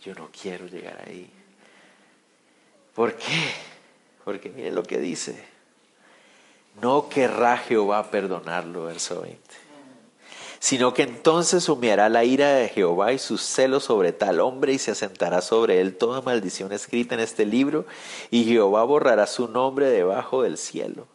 Yo 0.00 0.14
no 0.14 0.30
quiero 0.32 0.66
llegar 0.66 1.02
ahí. 1.06 1.30
¿Por 2.94 3.14
qué? 3.14 3.50
Porque 4.24 4.50
miren 4.50 4.74
lo 4.74 4.82
que 4.82 4.98
dice. 4.98 5.52
No 6.80 7.08
querrá 7.08 7.58
Jehová 7.58 8.10
perdonarlo, 8.10 8.84
verso 8.84 9.22
20. 9.22 9.38
Sino 10.58 10.94
que 10.94 11.02
entonces 11.02 11.68
humeará 11.68 12.08
la 12.08 12.24
ira 12.24 12.54
de 12.54 12.68
Jehová 12.68 13.12
y 13.12 13.18
su 13.18 13.36
celo 13.36 13.80
sobre 13.80 14.12
tal 14.12 14.40
hombre 14.40 14.72
y 14.72 14.78
se 14.78 14.92
asentará 14.92 15.42
sobre 15.42 15.80
él 15.80 15.96
toda 15.96 16.22
maldición 16.22 16.72
escrita 16.72 17.14
en 17.14 17.20
este 17.20 17.44
libro 17.44 17.84
y 18.30 18.44
Jehová 18.44 18.84
borrará 18.84 19.26
su 19.26 19.48
nombre 19.48 19.86
debajo 19.90 20.42
del 20.42 20.56
cielo. 20.56 21.08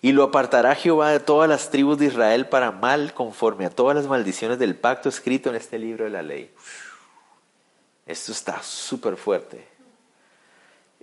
Y 0.00 0.12
lo 0.12 0.24
apartará 0.24 0.74
Jehová 0.74 1.10
de 1.10 1.20
todas 1.20 1.48
las 1.48 1.70
tribus 1.70 1.98
de 1.98 2.06
Israel 2.06 2.48
para 2.48 2.70
mal 2.70 3.12
conforme 3.12 3.66
a 3.66 3.70
todas 3.70 3.96
las 3.96 4.06
maldiciones 4.06 4.58
del 4.58 4.76
pacto 4.76 5.08
escrito 5.08 5.50
en 5.50 5.56
este 5.56 5.78
libro 5.78 6.04
de 6.04 6.10
la 6.10 6.22
ley. 6.22 6.50
Esto 8.06 8.32
está 8.32 8.62
súper 8.62 9.16
fuerte. 9.16 9.77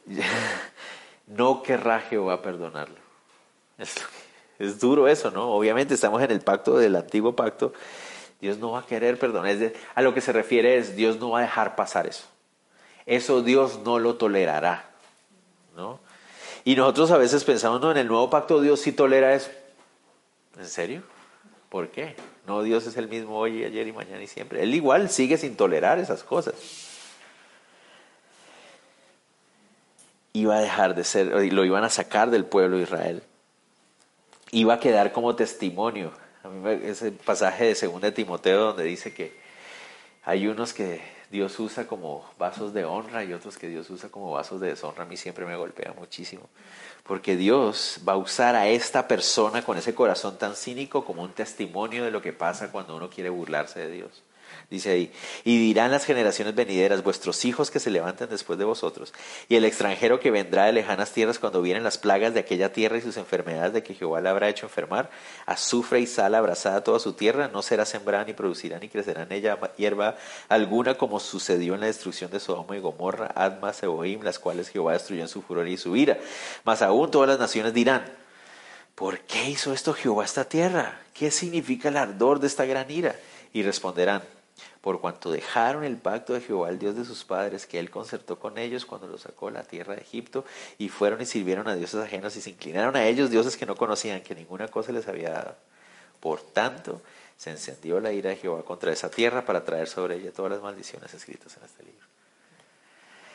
no 1.28 1.64
querrá 1.64 2.02
Jehová 2.02 2.42
perdonarlo. 2.42 2.98
Es, 3.78 4.80
duro 4.80 5.08
eso, 5.08 5.32
¿no? 5.32 5.50
Obviamente 5.52 5.94
estamos 5.94 6.22
en 6.22 6.32
el 6.32 6.42
pacto 6.42 6.78
del 6.78 6.96
antiguo 6.96 7.36
pacto. 7.36 7.74
Dios 8.40 8.58
no 8.58 8.72
va 8.72 8.80
a 8.80 8.86
querer 8.86 9.18
perdonar. 9.18 9.56
a 9.96 10.02
lo 10.02 10.14
que 10.14 10.22
se 10.22 10.32
refiere 10.32 10.78
es 10.78 10.96
Dios 10.96 11.20
no 11.20 11.32
va 11.32 11.40
a 11.40 11.42
dejar 11.42 11.76
pasar 11.76 12.08
eso. 12.08 12.26
Eso 13.06 13.42
Dios 13.42 13.80
no 13.84 14.00
lo 14.00 14.16
tolerará, 14.16 14.90
¿no? 15.76 16.00
Y 16.64 16.76
nosotros 16.76 17.12
a 17.12 17.18
veces 17.18 17.44
pensamos, 17.44 17.80
no, 17.80 17.92
en 17.92 17.98
el 17.98 18.08
nuevo 18.08 18.30
pacto 18.30 18.62
Dios 18.62 18.80
sí 18.80 18.92
tolera 18.92 19.36
eso. 19.36 19.52
¿En 20.58 20.66
serio? 20.66 21.04
¿Por 21.70 21.90
qué? 21.90 22.16
No, 22.48 22.64
Dios 22.64 22.88
es 22.88 22.98
el 22.98 23.08
mismo 23.08 23.38
hoy, 23.38 23.64
ayer 23.64 23.88
y 23.88 23.92
mañana 23.92 24.24
y 24.24 24.28
siempre. 24.28 24.64
Él 24.64 24.74
igual 24.74 25.10
sigue 25.10 25.38
sin 25.38 25.56
tolerar 25.56 26.00
esas 26.00 26.24
cosas. 26.24 26.56
Iba 30.36 30.58
a 30.58 30.60
dejar 30.60 30.96
de 30.96 31.06
ser, 31.06 31.28
lo 31.28 31.64
iban 31.64 31.86
a 31.86 31.90
sacar 31.90 32.30
del 32.30 32.46
pueblo 32.46 32.76
de 32.78 32.84
Israel. 32.84 33.24
Iba 34.52 34.76
a 34.76 34.80
quedar 34.80 35.14
como 35.14 35.36
testimonio. 35.36 36.12
A 36.44 36.50
mí 36.50 36.80
ese 36.84 37.12
pasaje 37.14 37.74
de 37.74 37.88
2 37.88 38.14
Timoteo 38.14 38.60
donde 38.66 38.84
dice 38.84 39.14
que 39.14 39.34
hay 40.26 40.48
unos 40.48 40.74
que 40.74 41.02
Dios 41.32 41.58
usa 41.60 41.88
como 41.88 42.30
vasos 42.38 42.74
de 42.74 42.84
honra 42.84 43.24
y 43.24 43.32
otros 43.32 43.58
que 43.58 43.70
Dios 43.70 43.90
usa 43.90 44.10
como 44.10 44.32
vasos 44.32 44.60
de 44.60 44.68
deshonra. 44.68 45.04
A 45.04 45.06
mí 45.06 45.16
siempre 45.16 45.46
me 45.46 45.56
golpea 45.56 45.94
muchísimo. 45.98 46.50
Porque 47.04 47.38
Dios 47.38 48.02
va 48.08 48.14
a 48.14 48.18
usar 48.18 48.56
a 48.56 48.68
esta 48.68 49.08
persona 49.08 49.64
con 49.64 49.78
ese 49.78 49.96
corazón 49.96 50.38
tan 50.38 50.56
cínico 50.56 51.06
como 51.06 51.24
un 51.24 51.32
testimonio 51.32 52.04
de 52.04 52.12
lo 52.12 52.22
que 52.22 52.34
pasa 52.34 52.74
cuando 52.74 52.98
uno 52.98 53.10
quiere 53.10 53.30
burlarse 53.30 53.80
de 53.80 53.90
Dios 53.90 54.22
dice 54.70 54.92
ahí, 54.92 55.12
y 55.44 55.58
dirán 55.60 55.92
las 55.92 56.06
generaciones 56.06 56.56
venideras, 56.56 57.04
vuestros 57.04 57.46
hijos 57.46 57.72
que 57.72 57.80
se 57.80 57.92
levanten 57.92 58.30
después 58.30 58.58
de 58.60 58.66
vosotros, 58.66 59.14
y 59.50 59.56
el 59.56 59.66
extranjero 59.66 60.20
que 60.20 60.32
vendrá 60.32 60.66
de 60.66 60.74
lejanas 60.74 61.12
tierras 61.12 61.40
cuando 61.40 61.62
vienen 61.62 61.84
las 61.84 61.98
plagas 61.98 62.34
de 62.34 62.40
aquella 62.40 62.74
tierra 62.74 62.98
y 62.98 63.02
sus 63.02 63.18
enfermedades 63.18 63.74
de 63.74 63.84
que 63.84 63.94
Jehová 63.94 64.22
le 64.22 64.30
habrá 64.30 64.50
hecho 64.50 64.66
enfermar, 64.66 65.10
azufre 65.46 66.00
y 66.00 66.08
sal 66.08 66.36
abrazada 66.36 66.84
toda 66.84 67.00
su 67.00 67.14
tierra, 67.14 67.50
no 67.52 67.62
será 67.62 67.86
sembrada 67.86 68.26
ni 68.26 68.34
producirá 68.34 68.80
ni 68.80 68.90
crecerá 68.90 69.24
en 69.24 69.32
ella 69.32 69.58
hierba 69.78 70.18
alguna 70.50 70.96
como 70.96 71.20
sucedió 71.20 71.76
en 71.76 71.82
la 71.82 71.88
destrucción 71.88 72.32
de 72.32 72.40
Sodoma 72.40 72.78
y 72.78 72.80
Gomorra, 72.80 73.32
Adma, 73.36 73.74
Seboim, 73.74 74.22
las 74.22 74.40
cuales 74.40 74.70
Jehová 74.70 74.94
destruyó 74.94 75.22
en 75.22 75.28
su 75.28 75.42
furor 75.42 75.68
y 75.68 75.78
su 75.78 75.96
ira. 75.96 76.18
Mas 76.64 76.82
aún 76.82 77.12
todas 77.12 77.30
las 77.30 77.40
naciones 77.40 77.74
dirán, 77.74 78.06
¿por 78.96 79.20
qué 79.22 79.50
hizo 79.50 79.74
esto 79.74 79.94
Jehová 79.94 80.26
esta 80.26 80.46
tierra? 80.46 81.02
¿Qué 81.14 81.32
significa 81.32 81.90
el 81.90 81.98
ardor 81.98 82.40
de 82.40 82.48
esta 82.48 82.66
gran 82.66 82.90
ira? 82.90 83.16
Y 83.54 83.64
responderán, 83.64 84.24
por 84.86 85.02
cuanto 85.02 85.32
dejaron 85.32 85.84
el 85.84 85.98
pacto 85.98 86.34
de 86.34 86.42
Jehová, 86.42 86.70
el 86.70 86.78
Dios 86.78 86.96
de 86.96 87.06
sus 87.06 87.24
padres, 87.26 87.66
que 87.66 87.80
él 87.80 87.90
concertó 87.90 88.38
con 88.38 88.60
ellos 88.60 88.86
cuando 88.86 89.08
los 89.08 89.22
sacó 89.22 89.48
de 89.48 89.54
la 89.54 89.64
tierra 89.64 89.96
de 89.96 90.02
Egipto, 90.02 90.46
y 90.78 90.90
fueron 90.90 91.20
y 91.22 91.26
sirvieron 91.26 91.68
a 91.68 91.76
dioses 91.76 92.04
ajenos 92.04 92.36
y 92.36 92.42
se 92.42 92.52
inclinaron 92.52 92.96
a 92.96 93.04
ellos, 93.08 93.32
dioses 93.32 93.58
que 93.58 93.66
no 93.66 93.76
conocían, 93.76 94.22
que 94.22 94.36
ninguna 94.36 94.68
cosa 94.68 94.92
les 94.92 95.08
había 95.08 95.32
dado. 95.32 95.56
Por 96.20 96.40
tanto, 96.40 97.02
se 97.36 97.50
encendió 97.50 98.00
la 98.00 98.12
ira 98.12 98.30
de 98.30 98.36
Jehová 98.36 98.62
contra 98.62 98.94
esa 98.94 99.10
tierra 99.10 99.44
para 99.44 99.66
traer 99.66 99.88
sobre 99.88 100.18
ella 100.18 100.32
todas 100.32 100.52
las 100.52 100.62
maldiciones 100.62 101.12
escritas 101.16 101.58
en 101.58 101.64
este 101.64 101.82
libro. 101.82 102.06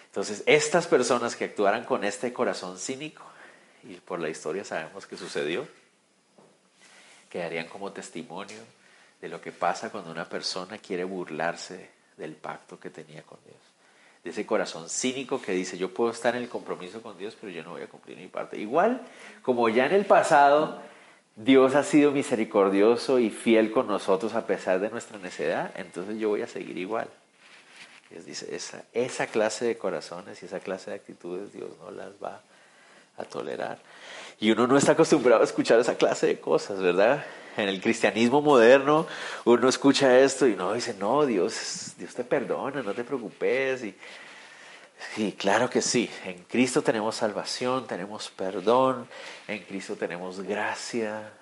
Entonces, 0.06 0.44
estas 0.46 0.86
personas 0.86 1.34
que 1.34 1.46
actuaran 1.46 1.82
con 1.82 2.04
este 2.04 2.32
corazón 2.32 2.78
cínico, 2.78 3.24
y 3.82 3.94
por 3.94 4.20
la 4.20 4.28
historia 4.28 4.64
sabemos 4.64 5.04
que 5.04 5.16
sucedió, 5.16 5.66
quedarían 7.28 7.66
como 7.66 7.90
testimonio 7.90 8.58
de 9.20 9.28
lo 9.28 9.40
que 9.40 9.52
pasa 9.52 9.90
cuando 9.90 10.10
una 10.10 10.28
persona 10.28 10.78
quiere 10.78 11.04
burlarse 11.04 11.90
del 12.16 12.34
pacto 12.34 12.78
que 12.78 12.90
tenía 12.90 13.22
con 13.22 13.38
Dios. 13.44 13.56
De 14.24 14.30
ese 14.30 14.44
corazón 14.44 14.88
cínico 14.88 15.40
que 15.40 15.52
dice, 15.52 15.78
yo 15.78 15.92
puedo 15.92 16.10
estar 16.10 16.36
en 16.36 16.42
el 16.42 16.48
compromiso 16.48 17.02
con 17.02 17.16
Dios, 17.18 17.36
pero 17.40 17.52
yo 17.52 17.62
no 17.62 17.70
voy 17.70 17.82
a 17.82 17.88
cumplir 17.88 18.18
mi 18.18 18.28
parte. 18.28 18.58
Igual, 18.58 19.02
como 19.42 19.68
ya 19.68 19.86
en 19.86 19.92
el 19.92 20.04
pasado 20.04 20.82
Dios 21.36 21.74
ha 21.74 21.84
sido 21.84 22.12
misericordioso 22.12 23.18
y 23.18 23.30
fiel 23.30 23.72
con 23.72 23.86
nosotros 23.86 24.34
a 24.34 24.46
pesar 24.46 24.80
de 24.80 24.90
nuestra 24.90 25.18
necedad, 25.18 25.72
entonces 25.76 26.18
yo 26.18 26.28
voy 26.28 26.42
a 26.42 26.46
seguir 26.46 26.76
igual. 26.76 27.08
Dios 28.10 28.26
dice, 28.26 28.54
esa, 28.54 28.84
esa 28.92 29.26
clase 29.28 29.64
de 29.64 29.78
corazones 29.78 30.42
y 30.42 30.46
esa 30.46 30.60
clase 30.60 30.90
de 30.90 30.96
actitudes 30.96 31.52
Dios 31.52 31.70
no 31.80 31.90
las 31.90 32.12
va 32.22 32.42
a 33.20 33.24
tolerar. 33.24 33.78
Y 34.38 34.50
uno 34.50 34.66
no 34.66 34.76
está 34.78 34.92
acostumbrado 34.92 35.42
a 35.42 35.44
escuchar 35.44 35.78
esa 35.78 35.96
clase 35.96 36.26
de 36.26 36.40
cosas, 36.40 36.80
¿verdad? 36.80 37.24
En 37.56 37.68
el 37.68 37.80
cristianismo 37.80 38.40
moderno 38.40 39.06
uno 39.44 39.68
escucha 39.68 40.18
esto 40.18 40.46
y 40.46 40.54
no 40.54 40.72
dice, 40.72 40.94
no, 40.94 41.26
Dios, 41.26 41.94
Dios 41.98 42.14
te 42.14 42.24
perdona, 42.24 42.82
no 42.82 42.94
te 42.94 43.04
preocupes. 43.04 43.84
Y, 45.16 45.32
claro 45.32 45.68
que 45.68 45.82
sí, 45.82 46.10
en 46.24 46.44
Cristo 46.44 46.82
tenemos 46.82 47.16
salvación, 47.16 47.86
tenemos 47.86 48.30
perdón, 48.30 49.08
en 49.46 49.62
Cristo 49.64 49.96
tenemos 49.96 50.40
gracia, 50.40 51.32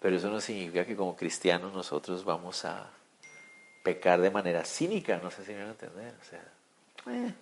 pero 0.00 0.16
eso 0.16 0.28
no 0.30 0.40
significa 0.40 0.84
que 0.84 0.96
como 0.96 1.16
cristianos 1.16 1.72
nosotros 1.72 2.24
vamos 2.24 2.64
a 2.64 2.90
pecar 3.84 4.20
de 4.20 4.30
manera 4.30 4.64
cínica, 4.64 5.20
no 5.22 5.30
sé 5.30 5.44
si 5.44 5.52
me 5.52 5.58
van 5.58 5.68
a 5.68 5.70
entender. 5.70 6.14
Eh, 7.06 7.34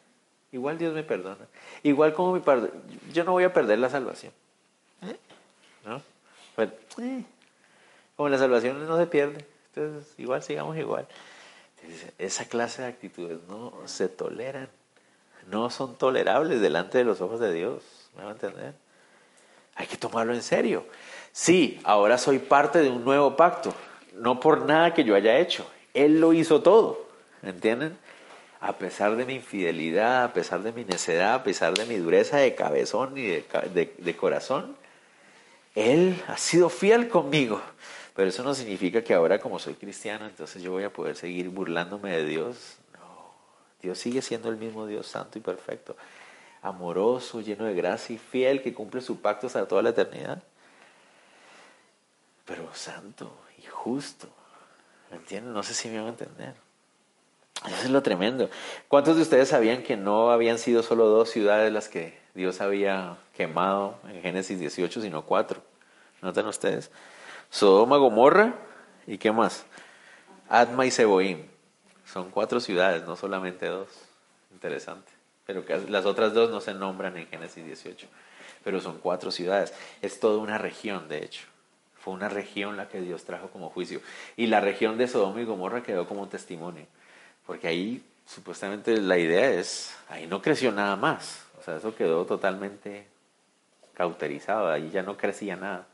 igual 0.52 0.78
Dios 0.78 0.94
me 0.94 1.02
perdona. 1.02 1.46
Igual 1.82 2.14
como 2.14 2.32
mi 2.32 2.42
yo 3.12 3.24
no 3.24 3.32
voy 3.32 3.44
a 3.44 3.52
perder 3.52 3.78
la 3.78 3.90
salvación. 3.90 4.32
¿No? 5.84 6.00
Pues, 6.54 6.70
eh, 6.98 7.24
como 8.16 8.28
la 8.28 8.38
salvación 8.38 8.86
no 8.86 8.96
se 8.98 9.06
pierde, 9.06 9.44
entonces 9.74 10.14
igual 10.18 10.42
sigamos 10.42 10.76
igual. 10.76 11.08
esa 12.18 12.44
clase 12.44 12.82
de 12.82 12.88
actitudes 12.88 13.38
no 13.48 13.72
se 13.86 14.08
toleran, 14.08 14.68
no 15.50 15.70
son 15.70 15.96
tolerables 15.96 16.60
delante 16.60 16.98
de 16.98 17.04
los 17.04 17.20
ojos 17.20 17.40
de 17.40 17.52
Dios. 17.52 17.82
¿Me 18.16 18.22
va 18.22 18.28
a 18.28 18.32
entender? 18.32 18.74
Hay 19.74 19.86
que 19.86 19.96
tomarlo 19.96 20.34
en 20.34 20.42
serio. 20.42 20.84
Sí, 21.32 21.80
ahora 21.82 22.18
soy 22.18 22.38
parte 22.38 22.80
de 22.80 22.90
un 22.90 23.04
nuevo 23.04 23.36
pacto, 23.36 23.74
no 24.14 24.38
por 24.38 24.66
nada 24.66 24.92
que 24.92 25.02
yo 25.02 25.14
haya 25.14 25.38
hecho. 25.38 25.66
Él 25.94 26.20
lo 26.20 26.32
hizo 26.32 26.62
todo, 26.62 27.06
¿entienden? 27.42 27.98
A 28.62 28.78
pesar 28.78 29.16
de 29.16 29.26
mi 29.26 29.34
infidelidad, 29.34 30.24
a 30.24 30.32
pesar 30.32 30.62
de 30.62 30.72
mi 30.72 30.84
necedad, 30.84 31.34
a 31.34 31.42
pesar 31.42 31.74
de 31.74 31.84
mi 31.84 31.96
dureza 31.96 32.38
de 32.38 32.54
cabezón 32.54 33.18
y 33.18 33.22
de, 33.22 33.94
de 33.98 34.16
corazón, 34.16 34.76
Él 35.74 36.22
ha 36.28 36.38
sido 36.38 36.70
fiel 36.70 37.08
conmigo. 37.08 37.60
Pero 38.14 38.28
eso 38.28 38.42
no 38.42 38.54
significa 38.54 39.02
que 39.02 39.14
ahora 39.14 39.38
como 39.40 39.58
soy 39.58 39.74
cristiano, 39.74 40.26
entonces 40.26 40.62
yo 40.62 40.70
voy 40.70 40.84
a 40.84 40.92
poder 40.92 41.16
seguir 41.16 41.48
burlándome 41.48 42.12
de 42.12 42.24
Dios. 42.24 42.76
No, 42.92 43.32
Dios 43.82 43.98
sigue 43.98 44.22
siendo 44.22 44.48
el 44.48 44.56
mismo 44.56 44.86
Dios 44.86 45.06
santo 45.06 45.38
y 45.38 45.40
perfecto, 45.40 45.96
amoroso, 46.60 47.40
lleno 47.40 47.64
de 47.64 47.74
gracia 47.74 48.14
y 48.14 48.18
fiel, 48.18 48.62
que 48.62 48.74
cumple 48.74 49.00
su 49.00 49.20
pacto 49.20 49.46
hasta 49.46 49.66
toda 49.66 49.82
la 49.82 49.90
eternidad. 49.90 50.42
Pero 52.44 52.72
santo 52.74 53.34
y 53.58 53.66
justo. 53.66 54.28
¿Me 55.10 55.16
entienden? 55.16 55.52
No 55.52 55.62
sé 55.62 55.74
si 55.74 55.88
me 55.88 55.98
van 55.98 56.06
a 56.06 56.10
entender. 56.10 56.54
Eso 57.66 57.84
es 57.84 57.90
lo 57.90 58.02
tremendo. 58.02 58.50
¿Cuántos 58.88 59.16
de 59.16 59.22
ustedes 59.22 59.48
sabían 59.48 59.82
que 59.82 59.96
no 59.96 60.30
habían 60.30 60.58
sido 60.58 60.82
solo 60.82 61.06
dos 61.06 61.30
ciudades 61.30 61.72
las 61.72 61.88
que 61.88 62.18
Dios 62.34 62.60
había 62.60 63.16
quemado 63.36 63.98
en 64.08 64.20
Génesis 64.20 64.58
18, 64.58 65.00
sino 65.00 65.22
cuatro? 65.22 65.62
¿Notan 66.22 66.46
ustedes? 66.46 66.90
Sodoma, 67.50 67.98
Gomorra 67.98 68.54
y 69.06 69.18
qué 69.18 69.30
más? 69.30 69.64
Adma 70.48 70.86
y 70.86 70.90
Seboim. 70.90 71.46
Son 72.04 72.30
cuatro 72.30 72.60
ciudades, 72.60 73.04
no 73.04 73.16
solamente 73.16 73.66
dos. 73.66 73.88
Interesante. 74.52 75.10
Pero 75.46 75.64
las 75.88 76.04
otras 76.04 76.34
dos 76.34 76.50
no 76.50 76.60
se 76.60 76.74
nombran 76.74 77.16
en 77.16 77.26
Génesis 77.26 77.64
18. 77.64 78.06
Pero 78.64 78.80
son 78.80 78.98
cuatro 78.98 79.30
ciudades. 79.30 79.72
Es 80.02 80.20
toda 80.20 80.38
una 80.38 80.58
región, 80.58 81.08
de 81.08 81.24
hecho. 81.24 81.46
Fue 81.94 82.14
una 82.14 82.28
región 82.28 82.76
la 82.76 82.88
que 82.88 83.00
Dios 83.00 83.24
trajo 83.24 83.48
como 83.48 83.70
juicio. 83.70 84.00
Y 84.36 84.46
la 84.46 84.60
región 84.60 84.98
de 84.98 85.08
Sodoma 85.08 85.40
y 85.40 85.44
Gomorra 85.44 85.82
quedó 85.82 86.06
como 86.06 86.28
testimonio. 86.28 86.86
Porque 87.46 87.68
ahí 87.68 88.04
supuestamente 88.26 88.96
la 88.98 89.18
idea 89.18 89.50
es, 89.50 89.94
ahí 90.08 90.26
no 90.26 90.40
creció 90.40 90.72
nada 90.72 90.96
más. 90.96 91.44
O 91.58 91.62
sea, 91.62 91.76
eso 91.76 91.94
quedó 91.94 92.24
totalmente 92.24 93.06
cauterizado. 93.94 94.70
Ahí 94.70 94.90
ya 94.90 95.02
no 95.02 95.16
crecía 95.16 95.56
nada. 95.56 95.86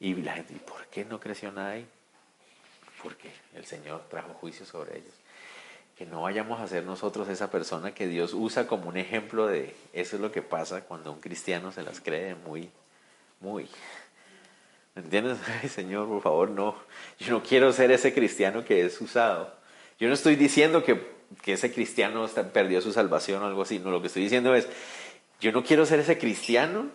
Y 0.00 0.14
la 0.14 0.34
gente, 0.34 0.54
¿y 0.54 0.58
por 0.58 0.86
qué 0.86 1.04
no 1.04 1.18
creció 1.18 1.50
nada 1.52 1.70
ahí? 1.70 1.86
Porque 3.02 3.30
el 3.54 3.64
Señor 3.64 4.02
trajo 4.08 4.32
juicio 4.34 4.64
sobre 4.64 4.98
ellos. 4.98 5.14
Que 5.96 6.06
no 6.06 6.22
vayamos 6.22 6.60
a 6.60 6.68
ser 6.68 6.84
nosotros 6.84 7.28
esa 7.28 7.50
persona 7.50 7.92
que 7.92 8.06
Dios 8.06 8.32
usa 8.32 8.68
como 8.68 8.88
un 8.88 8.96
ejemplo 8.96 9.48
de 9.48 9.74
eso 9.92 10.16
es 10.16 10.22
lo 10.22 10.30
que 10.30 10.42
pasa 10.42 10.84
cuando 10.84 11.12
un 11.12 11.20
cristiano 11.20 11.72
se 11.72 11.82
las 11.82 12.00
cree 12.00 12.36
muy, 12.36 12.70
muy. 13.40 13.68
¿Me 14.94 15.02
entiendes? 15.02 15.38
Ay, 15.62 15.68
Señor, 15.68 16.06
por 16.06 16.22
favor, 16.22 16.50
no. 16.50 16.76
Yo 17.18 17.32
no 17.32 17.42
quiero 17.42 17.72
ser 17.72 17.90
ese 17.90 18.14
cristiano 18.14 18.64
que 18.64 18.84
es 18.84 19.00
usado. 19.00 19.57
Yo 19.98 20.06
no 20.06 20.14
estoy 20.14 20.36
diciendo 20.36 20.84
que, 20.84 21.00
que 21.42 21.54
ese 21.54 21.72
cristiano 21.72 22.26
perdió 22.52 22.80
su 22.80 22.92
salvación 22.92 23.42
o 23.42 23.46
algo 23.46 23.62
así. 23.62 23.78
No, 23.80 23.90
lo 23.90 24.00
que 24.00 24.06
estoy 24.06 24.22
diciendo 24.22 24.54
es, 24.54 24.68
yo 25.40 25.50
no 25.50 25.64
quiero 25.64 25.86
ser 25.86 26.00
ese 26.00 26.18
cristiano 26.18 26.90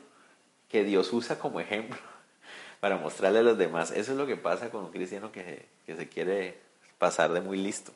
que 0.70 0.84
Dios 0.84 1.12
usa 1.12 1.38
como 1.38 1.60
ejemplo 1.60 1.98
para 2.80 2.98
mostrarle 2.98 3.40
a 3.40 3.44
los 3.44 3.58
demás. 3.58 3.92
Eso 3.92 4.14
es 4.14 4.18
lo 4.18 4.26
que 4.26 4.38
pasa 4.38 4.70
con 4.70 4.86
un 4.86 4.92
cristiano 4.92 5.32
que, 5.32 5.66
se 5.86 6.08
quiere 6.08 6.58
pasar 6.98 7.34
de 7.34 7.42
muy 7.42 7.58
listo. 7.58 7.94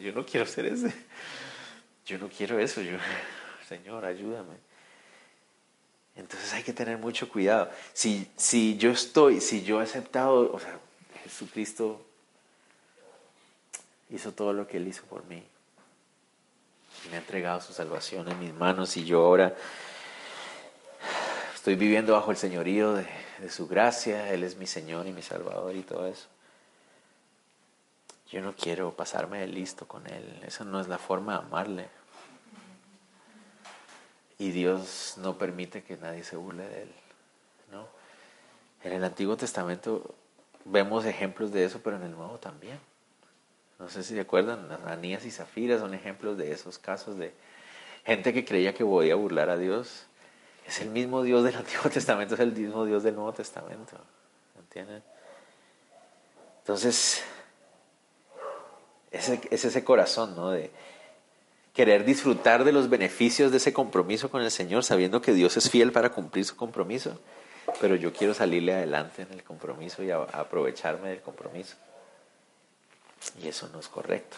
Yo 0.00 0.12
no 0.12 0.26
quiero 0.26 0.46
ser 0.46 0.66
ese. 0.66 0.92
Yo 2.04 2.18
no 2.18 2.28
quiero 2.28 2.58
eso. 2.58 2.80
Yo, 2.80 2.96
Señor, 3.68 4.04
ayúdame. 4.04 4.56
Entonces 6.16 6.52
hay 6.52 6.64
que 6.64 6.72
tener 6.72 6.98
mucho 6.98 7.28
cuidado. 7.28 7.70
Si, 7.92 8.28
si 8.36 8.76
yo 8.76 8.90
estoy, 8.90 9.40
si 9.40 9.62
yo 9.62 9.80
he 9.80 9.84
aceptado, 9.84 10.52
o 10.52 10.58
sea, 10.58 10.78
Jesucristo 11.22 12.04
hizo 14.10 14.32
todo 14.32 14.52
lo 14.52 14.66
que 14.66 14.76
Él 14.76 14.88
hizo 14.88 15.02
por 15.04 15.24
mí. 15.26 15.42
me 17.10 17.16
ha 17.16 17.20
entregado 17.20 17.60
su 17.60 17.72
salvación 17.72 18.30
en 18.30 18.38
mis 18.38 18.52
manos 18.52 18.96
y 18.96 19.04
yo 19.04 19.24
ahora 19.24 19.54
estoy 21.54 21.76
viviendo 21.76 22.12
bajo 22.12 22.30
el 22.30 22.36
señorío 22.36 22.94
de, 22.94 23.06
de 23.38 23.50
su 23.50 23.66
gracia, 23.66 24.32
Él 24.32 24.44
es 24.44 24.56
mi 24.56 24.66
Señor 24.66 25.06
y 25.06 25.12
mi 25.12 25.22
Salvador 25.22 25.74
y 25.74 25.82
todo 25.82 26.06
eso. 26.06 26.28
Yo 28.30 28.40
no 28.40 28.54
quiero 28.54 28.94
pasarme 28.94 29.40
de 29.40 29.48
listo 29.48 29.88
con 29.88 30.06
Él, 30.06 30.40
esa 30.46 30.64
no 30.64 30.80
es 30.80 30.88
la 30.88 30.98
forma 30.98 31.32
de 31.32 31.46
amarle. 31.46 31.88
Y 34.38 34.52
Dios 34.52 35.14
no 35.18 35.36
permite 35.36 35.82
que 35.82 35.96
nadie 35.96 36.24
se 36.24 36.36
burle 36.36 36.66
de 36.66 36.82
Él. 36.82 36.94
¿no? 37.72 37.86
En 38.82 38.92
el 38.92 39.04
Antiguo 39.04 39.36
Testamento 39.36 40.14
vemos 40.64 41.04
ejemplos 41.04 41.52
de 41.52 41.64
eso, 41.64 41.80
pero 41.82 41.96
en 41.96 42.04
el 42.04 42.12
Nuevo 42.12 42.38
también. 42.38 42.78
No 43.80 43.88
sé 43.88 44.04
si 44.04 44.14
se 44.14 44.20
acuerdan, 44.20 44.68
Anías 44.86 45.24
y 45.24 45.30
Zafira 45.30 45.78
son 45.78 45.94
ejemplos 45.94 46.38
de 46.38 46.52
esos 46.52 46.78
casos 46.78 47.16
de 47.16 47.32
gente 48.04 48.32
que 48.32 48.44
creía 48.44 48.74
que 48.74 48.84
podía 48.84 49.16
burlar 49.16 49.50
a 49.50 49.56
Dios 49.56 50.06
es 50.70 50.80
el 50.80 50.90
mismo 50.90 51.22
Dios 51.22 51.42
del 51.42 51.56
Antiguo 51.56 51.90
Testamento, 51.90 52.34
es 52.34 52.40
el 52.40 52.52
mismo 52.52 52.84
Dios 52.84 53.02
del 53.02 53.16
Nuevo 53.16 53.32
Testamento. 53.32 53.96
¿Entienden? 54.58 55.02
Entonces, 56.60 57.22
es, 59.10 59.28
es 59.28 59.64
ese 59.64 59.84
corazón, 59.84 60.36
¿no? 60.36 60.50
De 60.50 60.70
querer 61.74 62.04
disfrutar 62.04 62.62
de 62.62 62.72
los 62.72 62.88
beneficios 62.88 63.50
de 63.50 63.56
ese 63.56 63.72
compromiso 63.72 64.30
con 64.30 64.42
el 64.42 64.50
Señor, 64.50 64.84
sabiendo 64.84 65.20
que 65.20 65.32
Dios 65.32 65.56
es 65.56 65.70
fiel 65.70 65.90
para 65.90 66.10
cumplir 66.10 66.44
su 66.44 66.54
compromiso, 66.54 67.18
pero 67.80 67.96
yo 67.96 68.12
quiero 68.12 68.34
salirle 68.34 68.74
adelante 68.74 69.22
en 69.22 69.32
el 69.32 69.42
compromiso 69.42 70.02
y 70.02 70.10
aprovecharme 70.10 71.08
del 71.08 71.20
compromiso. 71.20 71.76
Y 73.42 73.48
eso 73.48 73.68
no 73.72 73.80
es 73.80 73.88
correcto. 73.88 74.36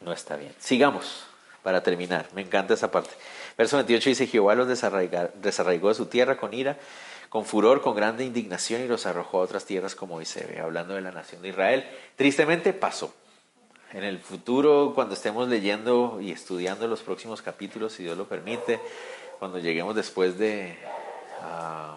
No 0.00 0.12
está 0.12 0.36
bien. 0.36 0.54
Sigamos 0.58 1.24
para 1.62 1.82
terminar. 1.82 2.28
Me 2.34 2.42
encanta 2.42 2.74
esa 2.74 2.90
parte. 2.90 3.10
Verso 3.56 3.76
28 3.76 4.10
dice, 4.10 4.26
Jehová 4.26 4.54
los 4.54 4.68
desarraigó 4.68 5.88
de 5.88 5.94
su 5.94 6.06
tierra 6.06 6.36
con 6.36 6.52
ira, 6.52 6.76
con 7.28 7.44
furor, 7.44 7.80
con 7.80 7.96
grande 7.96 8.24
indignación 8.24 8.82
y 8.82 8.86
los 8.86 9.06
arrojó 9.06 9.38
a 9.38 9.42
otras 9.42 9.64
tierras 9.64 9.94
como 9.94 10.16
hoy 10.16 10.24
se 10.24 10.44
ve, 10.44 10.60
hablando 10.60 10.94
de 10.94 11.00
la 11.00 11.10
nación 11.10 11.42
de 11.42 11.48
Israel. 11.48 11.88
Tristemente 12.16 12.72
pasó. 12.72 13.14
En 13.92 14.02
el 14.02 14.18
futuro, 14.18 14.92
cuando 14.94 15.14
estemos 15.14 15.48
leyendo 15.48 16.18
y 16.20 16.32
estudiando 16.32 16.88
los 16.88 17.02
próximos 17.02 17.42
capítulos, 17.42 17.92
si 17.92 18.02
Dios 18.02 18.18
lo 18.18 18.26
permite, 18.26 18.80
cuando 19.38 19.58
lleguemos 19.58 19.94
después 19.94 20.36
de 20.36 20.76
uh, 21.42 21.94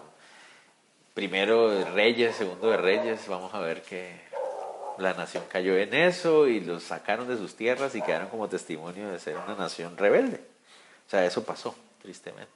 primero 1.12 1.70
de 1.70 1.84
Reyes, 1.84 2.36
segundo 2.36 2.70
de 2.70 2.76
Reyes, 2.76 3.26
vamos 3.26 3.52
a 3.52 3.58
ver 3.58 3.82
que 3.82 4.27
la 4.98 5.14
nación 5.14 5.44
cayó 5.48 5.76
en 5.76 5.94
eso 5.94 6.46
y 6.46 6.60
los 6.60 6.82
sacaron 6.82 7.28
de 7.28 7.36
sus 7.36 7.54
tierras 7.54 7.94
y 7.94 8.02
quedaron 8.02 8.28
como 8.28 8.48
testimonio 8.48 9.08
de 9.10 9.18
ser 9.18 9.36
una 9.36 9.54
nación 9.54 9.96
rebelde. 9.96 10.40
O 11.06 11.10
sea, 11.10 11.24
eso 11.24 11.44
pasó, 11.44 11.74
tristemente. 12.02 12.52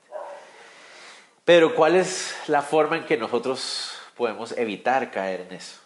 Pero 1.44 1.74
¿cuál 1.74 1.96
es 1.96 2.34
la 2.46 2.62
forma 2.62 2.96
en 2.96 3.04
que 3.04 3.16
nosotros 3.16 3.92
podemos 4.16 4.52
evitar 4.52 5.10
caer 5.10 5.42
en 5.42 5.52
eso? 5.56 5.78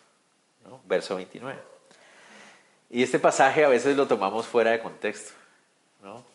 Verso 0.85 1.17
29. 1.17 1.59
Y 2.91 3.03
este 3.03 3.19
pasaje 3.19 3.65
a 3.65 3.69
veces 3.69 3.97
lo 3.97 4.07
tomamos 4.07 4.47
fuera 4.47 4.71
de 4.71 4.81
contexto. 4.81 5.33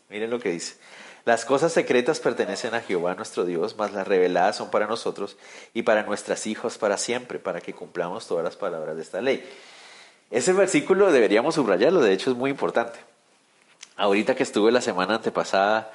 Miren 0.10 0.30
lo 0.30 0.40
que 0.40 0.50
dice. 0.50 0.76
Las 1.24 1.46
cosas 1.46 1.72
secretas 1.72 2.20
pertenecen 2.20 2.74
a 2.74 2.82
Jehová 2.82 3.14
nuestro 3.14 3.46
Dios, 3.46 3.76
mas 3.78 3.94
las 3.94 4.08
reveladas 4.08 4.56
son 4.56 4.72
para 4.72 4.88
nosotros 4.88 5.38
y 5.74 5.84
para 5.84 6.04
nuestras 6.04 6.48
hijos 6.48 6.80
para 6.80 6.98
siempre, 6.98 7.38
para 7.38 7.62
que 7.62 7.74
cumplamos 7.74 8.28
todas 8.28 8.44
las 8.44 8.56
palabras 8.56 8.96
de 8.96 9.04
esta 9.04 9.22
ley. 9.22 9.48
Ese 10.32 10.54
versículo 10.54 11.12
deberíamos 11.12 11.56
subrayarlo, 11.56 12.00
de 12.00 12.14
hecho 12.14 12.32
es 12.32 12.38
muy 12.38 12.50
importante. 12.50 13.00
Ahorita 13.98 14.34
que 14.34 14.44
estuve 14.44 14.72
la 14.72 14.80
semana 14.80 15.16
antepasada, 15.16 15.92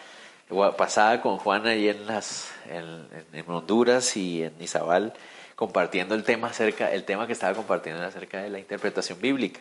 pasada 0.77 1.23
con 1.23 1.39
Juan 1.39 1.67
ahí 1.67 1.89
en, 1.89 2.07
las, 2.07 2.51
en, 2.69 3.45
Honduras 3.49 4.15
y 4.17 4.43
en 4.43 4.53
Izabal, 4.61 5.15
compartiendo 5.55 6.15
el 6.15 6.23
tema 6.23 6.49
acerca, 6.49 6.93
el 6.93 7.05
tema 7.05 7.27
que 7.27 7.33
estaba 7.33 7.55
compartiendo 7.55 8.05
acerca 8.05 8.43
de 8.43 8.51
la 8.51 8.59
interpretación 8.59 9.19
bíblica. 9.21 9.61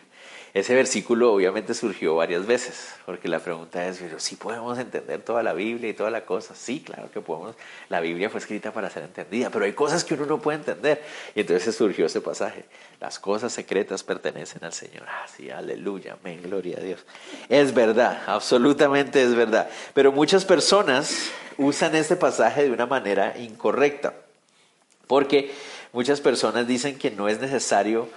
Ese 0.56 0.74
versículo 0.74 1.34
obviamente 1.34 1.74
surgió 1.74 2.16
varias 2.16 2.46
veces, 2.46 2.94
porque 3.04 3.28
la 3.28 3.40
pregunta 3.40 3.86
es, 3.86 4.00
si 4.16 4.36
podemos 4.36 4.78
entender 4.78 5.20
toda 5.20 5.42
la 5.42 5.52
Biblia 5.52 5.90
y 5.90 5.92
toda 5.92 6.10
la 6.10 6.24
cosa. 6.24 6.54
Sí, 6.54 6.80
claro 6.80 7.10
que 7.10 7.20
podemos. 7.20 7.54
La 7.90 8.00
Biblia 8.00 8.30
fue 8.30 8.40
escrita 8.40 8.72
para 8.72 8.88
ser 8.88 9.02
entendida, 9.02 9.50
pero 9.50 9.66
hay 9.66 9.74
cosas 9.74 10.02
que 10.02 10.14
uno 10.14 10.24
no 10.24 10.40
puede 10.40 10.56
entender. 10.56 11.02
Y 11.34 11.40
entonces 11.40 11.76
surgió 11.76 12.06
ese 12.06 12.22
pasaje. 12.22 12.64
Las 13.00 13.18
cosas 13.18 13.52
secretas 13.52 14.02
pertenecen 14.02 14.64
al 14.64 14.72
Señor. 14.72 15.04
Ah, 15.06 15.26
sí, 15.28 15.50
aleluya, 15.50 16.16
amén, 16.18 16.40
gloria 16.42 16.78
a 16.78 16.80
Dios. 16.80 17.04
Es 17.50 17.74
verdad, 17.74 18.22
absolutamente 18.26 19.22
es 19.22 19.34
verdad. 19.34 19.68
Pero 19.92 20.10
muchas 20.10 20.46
personas 20.46 21.32
usan 21.58 21.94
este 21.94 22.16
pasaje 22.16 22.62
de 22.64 22.70
una 22.70 22.86
manera 22.86 23.36
incorrecta, 23.36 24.14
porque 25.06 25.52
muchas 25.92 26.22
personas 26.22 26.66
dicen 26.66 26.96
que 26.96 27.10
no 27.10 27.28
es 27.28 27.42
necesario 27.42 28.08